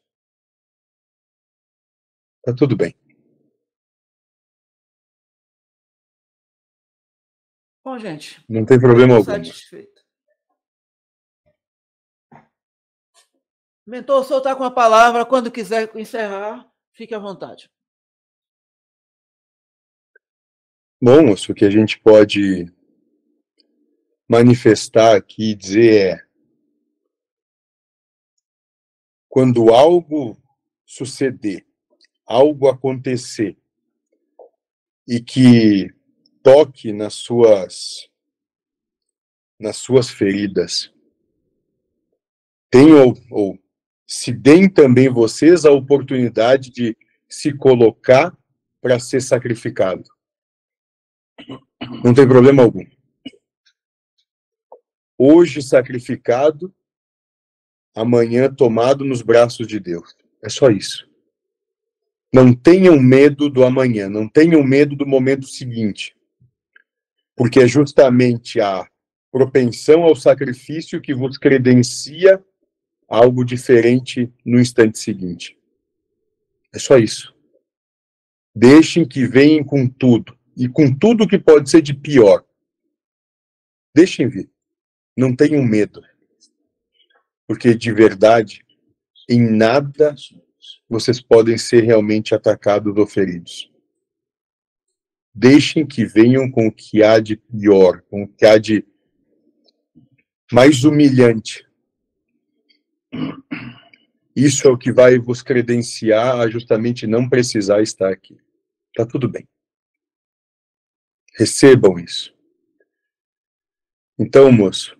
Tá 2.42 2.52
tudo 2.52 2.76
bem. 2.76 2.94
Bom, 7.84 7.96
gente. 7.98 8.44
Não 8.48 8.64
tem 8.64 8.78
problema 8.78 9.14
algum. 9.14 9.24
Satisfeito. 9.24 9.93
Mentor, 13.86 14.24
senhor 14.24 14.38
está 14.38 14.56
com 14.56 14.64
a 14.64 14.70
palavra. 14.70 15.26
Quando 15.26 15.50
quiser 15.50 15.94
encerrar, 15.96 16.70
fique 16.92 17.14
à 17.14 17.18
vontade. 17.18 17.70
Bom, 21.00 21.32
o 21.32 21.54
que 21.54 21.64
a 21.64 21.70
gente 21.70 21.98
pode 22.00 22.72
manifestar 24.28 25.16
aqui 25.16 25.50
e 25.50 25.54
dizer 25.54 26.18
é: 26.18 26.26
quando 29.28 29.70
algo 29.74 30.36
suceder 30.86 31.66
algo 32.26 32.68
acontecer 32.68 33.56
e 35.06 35.20
que 35.20 35.92
toque 36.42 36.92
nas 36.92 37.14
suas 37.14 38.08
nas 39.58 39.76
suas 39.76 40.10
feridas. 40.10 40.92
Tenham 42.70 43.14
ou 43.30 43.58
se 44.06 44.32
deem 44.32 44.68
também 44.68 45.08
vocês 45.08 45.64
a 45.64 45.70
oportunidade 45.70 46.70
de 46.70 46.96
se 47.28 47.52
colocar 47.52 48.36
para 48.80 48.98
ser 48.98 49.20
sacrificado. 49.20 50.04
Não 52.04 52.14
tem 52.14 52.26
problema 52.26 52.62
algum. 52.62 52.84
Hoje 55.16 55.62
sacrificado, 55.62 56.74
amanhã 57.94 58.52
tomado 58.52 59.04
nos 59.04 59.22
braços 59.22 59.66
de 59.66 59.80
Deus. 59.80 60.14
É 60.42 60.48
só 60.48 60.68
isso. 60.70 61.08
Não 62.32 62.52
tenham 62.52 63.00
medo 63.00 63.48
do 63.48 63.64
amanhã, 63.64 64.08
não 64.08 64.28
tenham 64.28 64.62
medo 64.62 64.96
do 64.96 65.06
momento 65.06 65.46
seguinte, 65.46 66.16
porque 67.36 67.60
é 67.60 67.68
justamente 67.68 68.60
a 68.60 68.86
propensão 69.30 70.02
ao 70.02 70.16
sacrifício 70.16 71.00
que 71.00 71.14
vos 71.14 71.38
credencia 71.38 72.44
algo 73.08 73.44
diferente 73.44 74.32
no 74.44 74.60
instante 74.60 74.98
seguinte. 74.98 75.58
É 76.72 76.78
só 76.78 76.96
isso. 76.98 77.34
Deixem 78.54 79.06
que 79.06 79.26
venham 79.26 79.64
com 79.64 79.88
tudo, 79.88 80.36
e 80.56 80.68
com 80.68 80.92
tudo 80.94 81.26
que 81.26 81.38
pode 81.38 81.68
ser 81.68 81.82
de 81.82 81.94
pior. 81.94 82.44
Deixem 83.94 84.28
vir. 84.28 84.50
Não 85.16 85.34
tenham 85.34 85.62
medo. 85.62 86.02
Porque 87.46 87.74
de 87.74 87.92
verdade, 87.92 88.64
em 89.28 89.40
nada 89.40 90.14
vocês 90.88 91.20
podem 91.20 91.58
ser 91.58 91.82
realmente 91.82 92.34
atacados 92.34 92.96
ou 92.96 93.06
feridos. 93.06 93.70
Deixem 95.34 95.86
que 95.86 96.04
venham 96.04 96.50
com 96.50 96.68
o 96.68 96.72
que 96.72 97.02
há 97.02 97.18
de 97.18 97.36
pior, 97.36 98.02
com 98.02 98.22
o 98.22 98.28
que 98.28 98.46
há 98.46 98.56
de 98.56 98.84
mais 100.52 100.84
humilhante. 100.84 101.66
Isso 104.34 104.66
é 104.66 104.70
o 104.70 104.78
que 104.78 104.92
vai 104.92 105.18
vos 105.18 105.42
credenciar 105.42 106.40
a 106.40 106.48
justamente 106.48 107.06
não 107.06 107.28
precisar 107.28 107.82
estar 107.82 108.10
aqui. 108.10 108.36
Tá 108.94 109.06
tudo 109.06 109.28
bem. 109.28 109.48
Recebam 111.36 111.98
isso. 111.98 112.34
Então, 114.18 114.50
moço. 114.50 114.96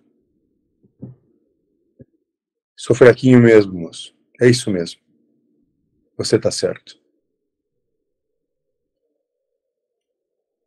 Sou 2.75 2.95
fraquinho 2.95 3.41
mesmo, 3.41 3.73
moço. 3.73 4.15
É 4.39 4.49
isso 4.49 4.69
mesmo. 4.69 5.01
Você 6.17 6.35
está 6.35 6.51
certo. 6.51 6.99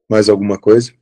Mais 0.08 0.28
alguma 0.28 0.58
coisa? 0.58 0.97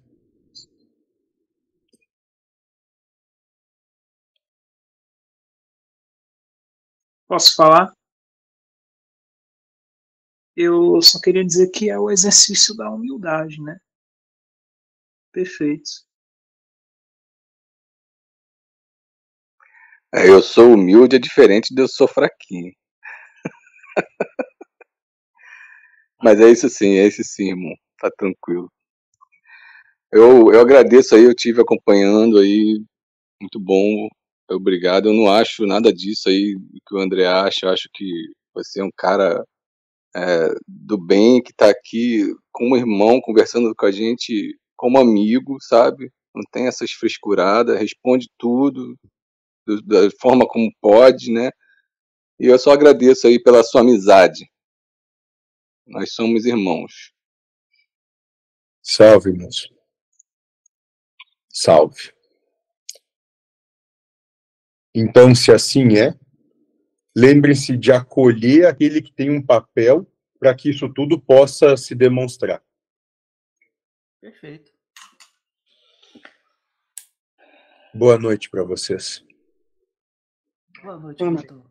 Posso 7.29 7.55
falar? 7.57 7.93
Eu 10.57 11.01
só 11.03 11.21
queria 11.21 11.45
dizer 11.45 11.71
que 11.71 11.91
é 11.91 11.99
o 11.99 12.11
exercício 12.11 12.75
da 12.75 12.91
humildade, 12.91 13.61
né? 13.61 13.79
Perfeito. 15.33 16.07
É, 20.15 20.29
eu 20.29 20.43
sou 20.43 20.73
humilde, 20.73 21.17
é 21.17 21.19
diferente 21.19 21.75
de 21.75 21.83
eu 21.83 21.89
sou 21.89 22.09
fraquinho. 22.09 22.73
Mas 26.23 26.41
é 26.41 26.51
isso 26.51 26.69
sim, 26.69 26.97
é 26.97 27.07
isso 27.07 27.23
sim, 27.25 27.51
irmão. 27.51 27.75
Tá 27.99 28.11
tranquilo. 28.17 28.71
Eu, 30.13 30.53
eu 30.53 30.61
agradeço 30.61 31.15
aí, 31.15 31.25
eu 31.25 31.35
tive 31.35 31.61
acompanhando 31.61 32.39
aí, 32.39 32.81
muito 33.41 33.61
bom, 33.61 34.09
obrigado. 34.51 35.09
Eu 35.09 35.15
não 35.15 35.31
acho 35.31 35.67
nada 35.67 35.93
disso 35.93 36.29
aí 36.29 36.57
que 36.87 36.95
o 36.95 36.99
André 36.99 37.27
acha, 37.27 37.67
eu 37.67 37.71
acho 37.71 37.89
que 37.93 38.33
você 38.55 38.81
é 38.81 38.85
um 38.85 38.91
cara 38.97 39.45
é, 40.15 40.49
do 40.67 40.99
bem 40.99 41.43
que 41.43 41.53
tá 41.53 41.69
aqui 41.69 42.35
como 42.53 42.77
irmão, 42.77 43.21
conversando 43.21 43.75
com 43.75 43.87
a 43.87 43.91
gente 43.91 44.59
como 44.77 44.99
amigo, 44.99 45.57
sabe? 45.61 46.11
Não 46.35 46.43
tem 46.51 46.67
essas 46.67 46.91
frescuradas, 46.93 47.79
responde 47.79 48.29
tudo 48.39 48.97
da 49.85 50.09
forma 50.21 50.47
como 50.47 50.73
pode, 50.81 51.33
né? 51.33 51.51
E 52.39 52.47
eu 52.47 52.59
só 52.59 52.73
agradeço 52.73 53.27
aí 53.27 53.43
pela 53.43 53.65
sua 53.65 53.81
amizade. 53.81 54.49
Nós 55.87 56.13
somos 56.13 56.45
irmãos. 56.45 57.13
Salve, 58.83 59.33
moço. 59.33 59.69
Salve. 61.49 62.16
Então, 64.99 65.35
se 65.35 65.53
assim 65.53 65.99
é, 65.99 66.19
lembre-se 67.15 67.77
de 67.77 67.93
acolher 67.93 68.67
aquele 68.67 69.03
que 69.03 69.13
tem 69.13 69.29
um 69.29 69.45
papel 69.45 70.11
para 70.41 70.55
que 70.55 70.71
isso 70.71 70.89
tudo 70.89 71.21
possa 71.21 71.77
se 71.77 71.95
demonstrar. 71.95 72.65
Perfeito. 74.19 74.73
Boa 77.95 78.17
noite 78.17 78.49
para 78.49 78.65
vocês. 78.65 79.23
Boa 80.83 80.99
noite, 80.99 81.23
Vitor. 81.23 81.71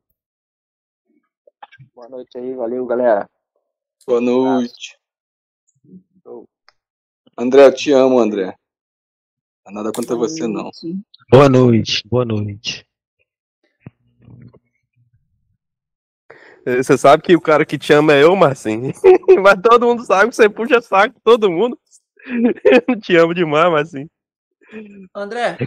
Boa 1.95 2.09
noite 2.09 2.37
aí, 2.37 2.53
valeu, 2.53 2.85
galera. 2.85 3.27
Boa 4.05 4.21
noite. 4.21 4.99
André, 7.35 7.65
eu 7.65 7.73
te 7.73 7.91
amo, 7.91 8.19
André. 8.19 8.55
Não 9.65 9.73
nada 9.73 9.91
contra 9.91 10.15
você, 10.15 10.47
não. 10.47 10.69
Boa 11.31 11.49
noite, 11.49 12.07
boa 12.07 12.23
noite. 12.23 12.87
Você 16.65 16.97
sabe 16.97 17.21
que 17.21 17.35
o 17.35 17.41
cara 17.41 17.63
que 17.63 17.77
te 17.77 17.93
ama 17.93 18.13
é 18.13 18.23
eu, 18.23 18.35
Marcinho. 18.35 18.91
Mas 19.43 19.61
todo 19.61 19.85
mundo 19.85 20.03
sabe 20.03 20.29
que 20.29 20.35
você 20.35 20.49
puxa 20.49 20.81
saco, 20.81 21.15
todo 21.23 21.51
mundo. 21.51 21.77
Eu 22.89 22.99
te 22.99 23.15
amo 23.15 23.35
demais, 23.35 23.71
Marcinho. 23.71 24.09
André, 25.15 25.57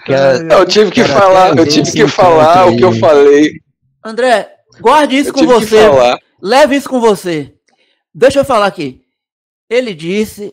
Eu 0.50 0.66
tive 0.66 0.90
que 0.90 1.04
falar, 1.04 1.56
eu 1.56 1.66
tive 1.68 1.90
que 1.92 2.08
falar 2.08 2.66
o 2.66 2.76
que 2.76 2.84
eu 2.84 2.92
falei. 2.92 3.52
André, 4.04 4.56
guarde 4.80 5.16
isso 5.16 5.30
Eu 5.30 5.34
com 5.34 5.46
você. 5.46 5.76
Leve 6.42 6.74
isso 6.74 6.88
com 6.88 7.00
você. 7.00 7.54
Deixa 8.12 8.40
eu 8.40 8.44
falar 8.44 8.66
aqui. 8.66 9.00
Ele 9.70 9.94
disse 9.94 10.52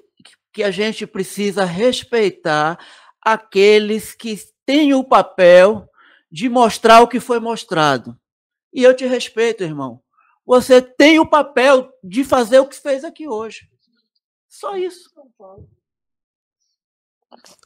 que 0.54 0.64
a 0.64 0.70
gente 0.70 1.08
precisa 1.08 1.66
respeitar 1.66 2.78
aqueles 3.20 4.14
que 4.14 4.38
têm 4.64 4.94
o 4.94 5.04
papel 5.04 5.90
de 6.32 6.48
mostrar 6.48 7.02
o 7.02 7.08
que 7.08 7.20
foi 7.20 7.40
mostrado. 7.40 8.16
E 8.72 8.84
eu 8.84 8.96
te 8.96 9.06
respeito, 9.06 9.64
irmão. 9.64 10.02
Você 10.46 10.82
tem 10.82 11.20
o 11.20 11.26
papel 11.26 11.92
de 12.04 12.24
fazer 12.24 12.60
o 12.60 12.68
que 12.68 12.76
fez 12.76 13.04
aqui 13.04 13.28
hoje. 13.28 13.68
Só 14.48 14.78
isso. 14.78 15.10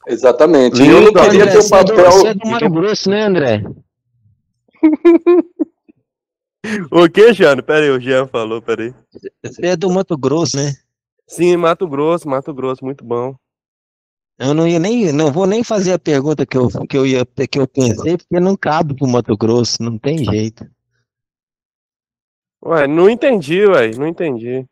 Exatamente. 0.08 0.82
eu 0.82 1.02
não 1.02 1.14
queria 1.14 1.44
André, 1.44 1.52
ter 1.52 1.58
o 1.58 1.62
você 1.62 1.76
é 1.76 1.84
do- 1.84 1.94
papel. 1.96 2.12
Você 2.12 2.28
é 2.30 2.34
do 2.34 2.48
Mato 2.48 2.70
Grosso, 2.70 3.10
né, 3.10 3.24
André? 3.24 3.64
O 6.92 7.10
que, 7.10 7.34
Jano? 7.34 7.64
Pera 7.64 7.86
aí, 7.86 7.90
o 7.90 8.00
Jean 8.02 8.28
falou, 8.28 8.62
pera 8.62 8.84
aí. 8.84 8.94
Você 9.44 9.66
é 9.66 9.78
do 9.78 9.90
Mato 9.90 10.18
Grosso, 10.18 10.58
né? 10.58 10.76
Sim, 11.26 11.56
Mato 11.56 11.88
Grosso, 11.88 12.28
Mato 12.28 12.54
Grosso, 12.54 12.84
muito 12.84 13.04
bom. 13.04 13.34
Eu 14.38 14.54
não 14.54 14.68
ia 14.68 14.78
nem, 14.78 15.12
não 15.14 15.32
vou 15.32 15.48
nem 15.48 15.64
fazer 15.64 15.94
a 15.94 16.00
pergunta 16.00 16.46
que 16.46 16.58
eu, 16.58 16.68
que 16.88 16.98
eu 16.98 17.06
ia, 17.06 17.26
que 17.26 17.60
eu 17.60 17.66
pensei, 17.68 18.18
porque 18.18 18.40
não 18.42 18.58
cabe 18.58 18.94
pro 18.94 19.08
Mato 19.08 19.38
Grosso, 19.38 19.82
não 19.82 19.98
tem 19.98 20.18
jeito. 20.24 20.70
Ué, 22.66 22.88
não 22.88 23.10
entendi, 23.10 23.66
ué, 23.66 23.92
não 23.92 24.08
entendi. 24.08 24.66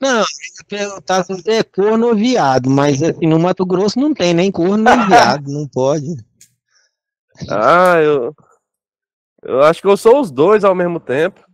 Não, 0.00 0.18
eu 0.18 0.20
ia 0.20 0.64
perguntar 0.68 1.24
se 1.24 1.50
é 1.50 1.62
corno 1.62 2.08
ou 2.08 2.14
viado, 2.14 2.68
mas 2.70 3.02
assim, 3.02 3.26
no 3.26 3.38
Mato 3.38 3.64
Grosso 3.64 3.98
não 3.98 4.12
tem 4.14 4.34
nem 4.34 4.50
corno 4.50 4.76
nem 4.84 5.06
viado, 5.06 5.50
não 5.50 5.66
pode. 5.68 6.06
Ah, 7.48 7.96
eu. 8.00 8.34
Eu 9.42 9.62
acho 9.62 9.80
que 9.82 9.88
eu 9.88 9.96
sou 9.96 10.20
os 10.20 10.30
dois 10.30 10.64
ao 10.64 10.74
mesmo 10.74 10.98
tempo. 11.00 11.44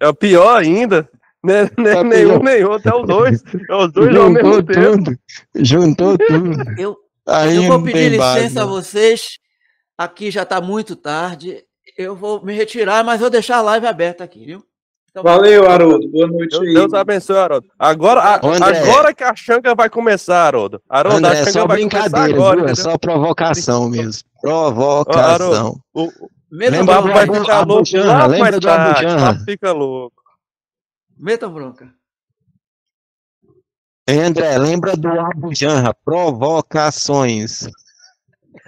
É 0.00 0.08
o 0.08 0.14
pior 0.14 0.60
ainda. 0.60 1.08
Né, 1.44 1.64
né, 1.78 1.94
Tá 1.94 2.04
nenhum 2.04 2.40
pior. 2.40 2.42
nem 2.42 2.64
outro, 2.64 2.90
é 2.90 2.94
os 3.00 3.06
dois. 3.06 3.42
É 3.68 3.74
os 3.74 3.92
dois 3.92 4.16
ao 4.16 4.30
mesmo 4.30 4.52
Juntou 4.54 4.62
tempo. 4.62 4.96
tudo, 5.04 5.18
juntou 5.56 6.18
tudo. 6.18 6.80
Eu, 6.80 6.96
Aí 7.26 7.56
eu 7.56 7.62
vou 7.64 7.82
pedir 7.82 8.10
tem 8.10 8.18
base, 8.18 8.40
licença 8.40 8.62
a 8.62 8.66
vocês. 8.66 9.38
Aqui 9.96 10.30
já 10.30 10.42
está 10.42 10.60
muito 10.60 10.96
tarde. 10.96 11.64
Eu 11.96 12.16
vou 12.16 12.42
me 12.44 12.54
retirar, 12.54 13.04
mas 13.04 13.20
vou 13.20 13.30
deixar 13.30 13.58
a 13.58 13.62
live 13.62 13.86
aberta 13.86 14.24
aqui, 14.24 14.44
viu? 14.46 14.64
Então, 15.10 15.22
Valeu, 15.22 15.68
Haroldo. 15.70 16.08
Boa 16.08 16.26
noite 16.26 16.52
Deus, 16.52 16.62
aí. 16.66 16.74
Deus 16.74 16.94
abençoe, 16.94 17.36
Haroldo. 17.36 17.68
Agora, 17.78 18.20
a- 18.20 18.46
André. 18.46 18.78
agora 18.90 19.14
que 19.14 19.22
a 19.22 19.34
Xanga 19.36 19.74
vai 19.74 19.90
começar, 19.90 20.46
Haroldo. 20.46 20.80
Haroldo, 20.88 21.26
a 21.26 21.28
André, 21.30 21.40
é 21.40 21.44
Xanga 21.44 21.52
só 21.52 21.66
vai 21.66 21.78
começar 21.78 22.00
brincadeira, 22.08 22.38
agora. 22.38 22.56
viu? 22.56 22.66
É 22.68 22.74
só 22.74 22.96
provocação 22.96 23.90
mesmo. 23.90 24.22
Provocação. 24.40 25.22
Haroldo, 25.54 25.80
o, 25.92 26.04
o 26.04 26.10
Meta 26.50 26.70
Lembra 26.78 26.94
papo 26.94 27.08
do 27.08 27.14
vai 27.14 27.22
Abu- 27.24 27.34
ficar 27.34 27.58
Abu 27.60 27.72
louco 27.74 27.96
lá 27.96 28.26
Lembra 28.26 28.60
do 28.60 28.68
Abu 28.70 28.84
tarde. 28.84 29.04
O 29.06 29.08
Janra? 29.10 29.32
papo 29.34 29.44
fica 29.44 29.72
louco. 29.72 30.22
Meta 31.18 31.48
bronca. 31.48 31.92
André, 34.08 34.58
lembra 34.58 34.96
do 34.96 35.08
Abu 35.08 35.54
Janra? 35.54 35.94
Provocações. 36.04 37.68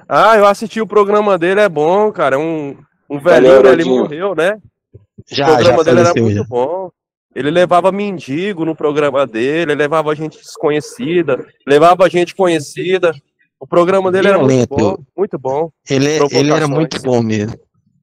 Ah, 0.09 0.37
eu 0.37 0.47
assisti 0.47 0.81
o 0.81 0.87
programa 0.87 1.39
dele, 1.39 1.61
é 1.61 1.69
bom, 1.69 2.13
cara. 2.13 2.37
É 2.37 2.39
um, 2.39 2.77
um 3.09 3.19
Valeu, 3.19 3.23
velhinho, 3.23 3.59
ele 3.59 3.69
Haroldinho. 3.69 3.97
morreu, 3.99 4.35
né? 4.35 4.59
O 4.95 5.01
Já, 5.35 5.47
programa 5.47 5.77
já 5.79 5.83
dele 5.85 6.01
era 6.01 6.15
muito 6.23 6.37
já. 6.37 6.45
bom. 6.45 6.91
Ele 7.35 7.51
levava 7.51 7.91
mendigo 7.91 8.65
no 8.65 8.77
programa 8.77 9.27
dele, 9.27 9.73
ele 9.73 9.75
levava 9.75 10.15
gente 10.15 10.39
desconhecida, 10.39 11.45
levava 11.67 12.09
gente 12.09 12.35
conhecida. 12.35 13.13
O 13.59 13.67
programa 13.67 14.13
dele 14.13 14.29
era 14.29 14.39
muito 14.39 14.69
bom, 14.69 14.97
muito 15.17 15.39
bom. 15.39 15.71
Ele, 15.89 16.07
ele 16.31 16.53
era 16.53 16.69
muito 16.69 17.01
bom 17.03 17.23
mesmo. 17.23 17.59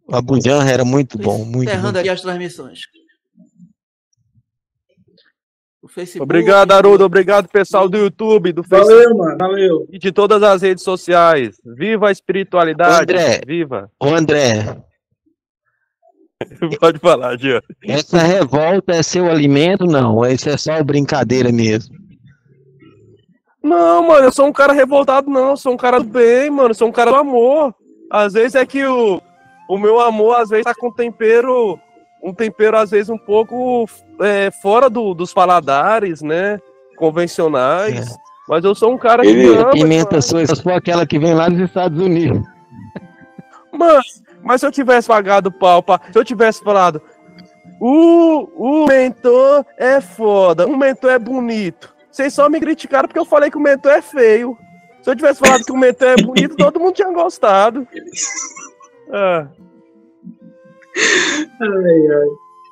O 0.08 0.16
Abu 0.16 0.42
Janra 0.44 0.70
era 0.72 0.84
muito 0.84 1.18
bom, 1.18 1.46
muito 1.46 1.70
Encerrando 1.70 2.00
aqui 2.00 2.10
as 2.10 2.22
transmissões. 2.22 2.80
O 5.82 5.88
Facebook. 5.88 6.24
Obrigado, 6.24 6.72
Haroldo. 6.74 7.04
Obrigado, 7.06 7.48
pessoal 7.48 7.90
do 7.90 7.98
YouTube, 7.98 8.52
do 8.54 8.64
Facebook 8.64 8.94
Valeu, 9.04 9.18
mano. 9.18 9.38
Valeu. 9.38 9.88
e 9.92 9.98
de 9.98 10.12
todas 10.12 10.44
as 10.44 10.62
redes 10.62 10.84
sociais. 10.84 11.56
Viva 11.66 12.10
a 12.10 12.12
espiritualidade. 12.12 13.02
André. 13.02 13.42
Viva. 13.48 13.90
Ô, 14.00 14.08
André, 14.14 14.78
Pode 16.80 17.00
falar, 17.00 17.38
Jean. 17.38 17.62
essa 17.84 18.18
revolta 18.20 18.94
é 18.94 19.04
seu 19.04 19.30
alimento? 19.30 19.86
Não, 19.86 20.26
isso 20.26 20.50
é 20.50 20.58
só 20.58 20.84
brincadeira 20.84 21.52
mesmo. 21.52 21.96
Não, 23.64 24.08
mano, 24.08 24.26
eu 24.26 24.32
sou 24.32 24.48
um 24.48 24.52
cara 24.54 24.74
revoltado, 24.74 25.30
não. 25.30 25.52
Eu 25.52 25.58
sou 25.58 25.74
um 25.74 25.78
cara 25.78 26.00
do 26.00 26.06
bem, 26.10 26.50
mano. 26.50 26.70
Eu 26.72 26.74
sou 26.76 26.88
um 26.88 26.92
cara 26.92 27.12
do 27.12 27.18
amor. 27.18 27.74
Às 28.10 28.34
vezes 28.34 28.56
é 28.56 28.66
que 28.66 28.84
o, 28.86 29.22
o 29.70 29.78
meu 29.78 30.00
amor, 30.00 30.36
às 30.40 30.50
vezes, 30.50 30.66
tá 30.66 30.74
com 30.74 30.92
tempero. 30.92 31.80
Um 32.24 32.34
tempero, 32.34 32.78
às 32.78 32.90
vezes, 32.92 33.10
um 33.10 33.18
pouco 33.18 33.88
é, 34.20 34.50
fora 34.62 34.90
do- 34.90 35.14
dos 35.14 35.34
paladares, 35.34 36.22
né? 36.22 36.60
Convencionais. 36.98 38.16
Mas 38.50 38.64
eu 38.64 38.74
sou 38.76 38.92
um 38.94 38.98
cara 38.98 39.22
que 39.22 39.30
Ele- 39.30 39.56
ama. 39.58 39.72
Pimenta 39.72 40.22
sua, 40.22 40.46
só 40.46 40.56
for 40.56 40.74
aquela 40.74 41.06
que 41.06 41.18
vem 41.20 41.34
lá 41.34 41.48
dos 41.48 41.60
Estados 41.60 42.00
Unidos. 42.02 42.42
Mano, 43.72 44.02
mas 44.44 44.62
se 44.62 44.68
eu 44.68 44.72
tivesse 44.72 45.08
pagado 45.08 45.52
pau, 45.52 45.82
pra- 45.84 46.00
se 46.12 46.18
eu 46.18 46.24
tivesse 46.26 46.64
falado, 46.64 47.02
o, 47.80 48.48
o 48.84 48.86
mentor 48.88 49.66
é 49.78 50.00
foda, 50.02 50.68
o 50.68 50.78
mentor 50.78 51.12
é 51.12 51.20
bonito. 51.20 51.94
Vocês 52.12 52.34
só 52.34 52.50
me 52.50 52.60
criticaram 52.60 53.08
porque 53.08 53.20
eu 53.20 53.26
falei 53.26 53.50
que 53.50 53.58
o 53.58 53.62
mentor 53.62 53.92
é 53.94 54.02
feio. 54.02 54.58
Se 55.02 55.10
eu 55.10 55.16
tivesse 55.16 55.40
falado 55.40 55.64
que 55.66 55.72
o 55.72 55.78
mentor 55.78 56.10
é 56.10 56.22
bonito, 56.22 56.56
todo 56.56 56.80
mundo 56.80 56.94
tinha 56.94 57.12
gostado. 57.12 57.88
Ah, 59.14 59.46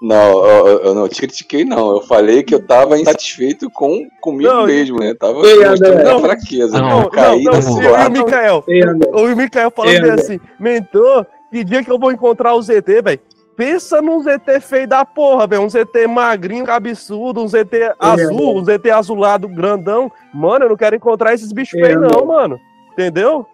Não, 0.02 0.46
eu, 0.46 0.80
eu- 0.84 0.96
não 0.96 1.10
te 1.10 1.20
critiquei, 1.20 1.66
não. 1.66 1.92
Eu 1.98 2.02
falei 2.04 2.42
que 2.44 2.56
eu 2.56 2.66
tava 2.66 2.98
insatisfeito 2.98 3.70
com 3.70 4.08
comigo 4.22 4.50
Não, 4.50 4.66
mesmo, 4.66 4.98
né? 5.00 5.14
Tava 5.14 5.40
Ei, 5.46 5.56
mostrando 5.68 5.86
André. 6.00 6.04
minha 6.04 6.20
fraqueza. 6.20 6.80
Não, 6.80 6.90
Não, 6.90 7.02
não, 7.02 7.10
caí 7.10 7.44
não, 7.44 7.54
nesse 7.54 7.70
não, 7.70 7.84
e 7.84 7.88
o 7.88 7.92
lado. 7.92 8.12
Mikael, 8.12 8.64
Ei, 8.70 8.82
André. 8.84 9.10
o 9.12 9.36
Mikael 9.36 9.72
falando 9.72 9.92
Ei, 9.94 10.02
bem 10.02 10.12
André. 10.12 10.24
assim, 10.24 10.40
mentor, 10.58 11.28
que 11.52 11.64
dia 11.64 11.84
que 11.84 11.92
eu 11.92 12.00
vou 12.00 12.12
encontrar 12.12 12.56
o 12.56 12.62
ZT, 12.62 13.02
velho? 13.04 13.20
Pensa 13.56 14.02
num 14.02 14.24
ZT 14.24 14.62
feio 14.62 14.88
da 14.88 15.04
porra, 15.04 15.46
velho. 15.46 15.64
Um 15.64 15.70
ZT 15.70 16.08
magrinho, 16.08 16.66
cabeçudo, 16.66 17.44
um 17.44 17.48
ZT 17.48 17.94
azul, 18.00 18.58
um 18.58 18.64
ZT 18.64 18.90
azulado 18.90 19.50
grandão. 19.50 20.10
Mano, 20.34 20.64
eu 20.66 20.70
não 20.70 20.78
quero 20.78 20.96
encontrar 20.96 21.34
esses 21.34 21.52
bichos 21.52 21.74
Ei, 21.74 21.84
feios, 21.86 22.02
não, 22.02 22.26
mano. 22.26 22.58
Entendeu? 22.94 23.46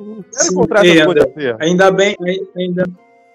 Não 0.00 0.22
quero 0.22 0.44
Sim, 0.44 0.52
encontrar 0.52 0.82
coisas 1.04 1.32
feias. 1.34 1.56
Ainda 1.60 1.90
bem, 1.92 2.16
ai- 2.26 2.40
ainda, 2.56 2.84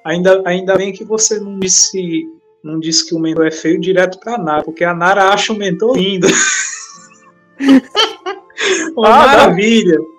ainda, 0.04 0.42
ainda 0.46 0.76
bem 0.76 0.92
que 0.92 1.06
você 1.06 1.40
não 1.40 1.58
disse, 1.60 2.26
não 2.62 2.78
disse 2.78 3.08
que 3.08 3.16
o 3.16 3.20
mentor 3.20 3.48
é 3.48 3.52
feio 3.52 3.80
direto 3.80 4.20
pra 4.20 4.38
Nara, 4.38 4.64
porque 4.64 4.84
a 4.84 4.94
Nara 4.94 5.30
acha 5.30 5.54
o 5.54 5.58
mentor 5.58 5.96
lindo. 5.96 6.28
Uma 8.98 9.08
Ah, 9.08 9.28
maravilha. 9.28 9.98
Não, 9.98 10.17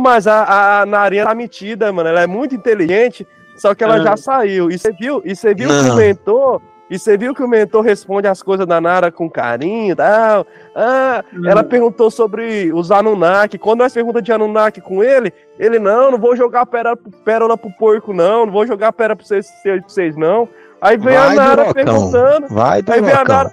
mas 0.00 0.26
a, 0.26 0.80
a 0.82 0.86
Narinha 0.86 1.24
tá 1.24 1.34
metida, 1.34 1.92
mano. 1.92 2.08
Ela 2.08 2.22
é 2.22 2.26
muito 2.26 2.54
inteligente, 2.54 3.26
só 3.56 3.74
que 3.74 3.82
ela 3.84 3.94
Ah. 3.96 4.02
já 4.02 4.16
saiu. 4.16 4.70
E 4.70 4.78
você 4.78 4.92
viu, 4.92 5.22
e 5.24 5.34
você 5.34 5.54
viu 5.54 5.68
que 5.68 5.74
Não. 5.88 5.94
o 5.94 5.96
mentor. 5.96 6.60
E 6.90 6.98
você 6.98 7.16
viu 7.16 7.34
que 7.34 7.42
o 7.42 7.48
mentor 7.48 7.80
responde 7.82 8.28
as 8.28 8.42
coisas 8.42 8.66
da 8.66 8.78
Nara 8.78 9.10
com 9.10 9.30
carinho 9.30 9.92
e 9.92 9.96
tal. 9.96 10.46
Ah, 10.76 11.24
ela 11.46 11.64
perguntou 11.64 12.10
sobre 12.10 12.70
os 12.74 12.90
Anunnaki. 12.90 13.56
Quando 13.56 13.78
nós 13.78 13.94
perguntamos 13.94 14.24
de 14.24 14.30
Anunnaki 14.32 14.82
com 14.82 15.02
ele, 15.02 15.32
ele, 15.58 15.78
não, 15.78 16.10
não 16.10 16.18
vou 16.18 16.36
jogar 16.36 16.66
pérola, 16.66 16.98
pérola 17.24 17.56
pro 17.56 17.70
porco, 17.78 18.12
não. 18.12 18.44
Não 18.44 18.52
vou 18.52 18.66
jogar 18.66 18.92
pérola 18.92 19.16
pra 19.16 19.24
vocês, 19.24 19.46
pra 19.62 19.80
vocês 19.88 20.16
não. 20.16 20.46
Aí 20.82 20.98
vem 20.98 21.16
a 21.16 21.26
Vai, 21.28 21.36
Nara 21.36 21.64
Durocão. 21.64 21.72
perguntando. 21.72 22.48
Vai, 22.48 22.82
Aí 22.86 23.00
vem 23.00 23.12
a. 23.12 23.24
Nara. 23.24 23.52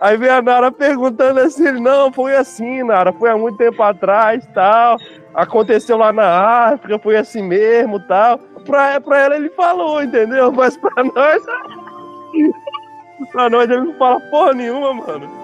Aí 0.00 0.16
vem 0.16 0.30
a 0.30 0.40
Nara 0.40 0.70
perguntando 0.70 1.40
assim, 1.40 1.72
não, 1.72 2.12
foi 2.12 2.36
assim, 2.36 2.84
Nara, 2.84 3.12
foi 3.12 3.30
há 3.30 3.36
muito 3.36 3.58
tempo 3.58 3.82
atrás, 3.82 4.46
tal. 4.54 4.96
Aconteceu 5.34 5.96
lá 5.96 6.12
na 6.12 6.68
África, 6.72 6.98
foi 6.98 7.16
assim 7.16 7.42
mesmo, 7.42 7.98
tal. 8.06 8.38
Pra, 8.64 9.00
pra 9.00 9.18
ela 9.18 9.36
ele 9.36 9.50
falou, 9.50 10.02
entendeu? 10.02 10.52
Mas 10.52 10.76
pra 10.76 11.02
nós... 11.02 11.42
pra 13.32 13.50
nós 13.50 13.68
ele 13.68 13.80
não 13.80 13.94
fala 13.94 14.20
porra 14.30 14.54
nenhuma, 14.54 14.94
mano. 14.94 15.37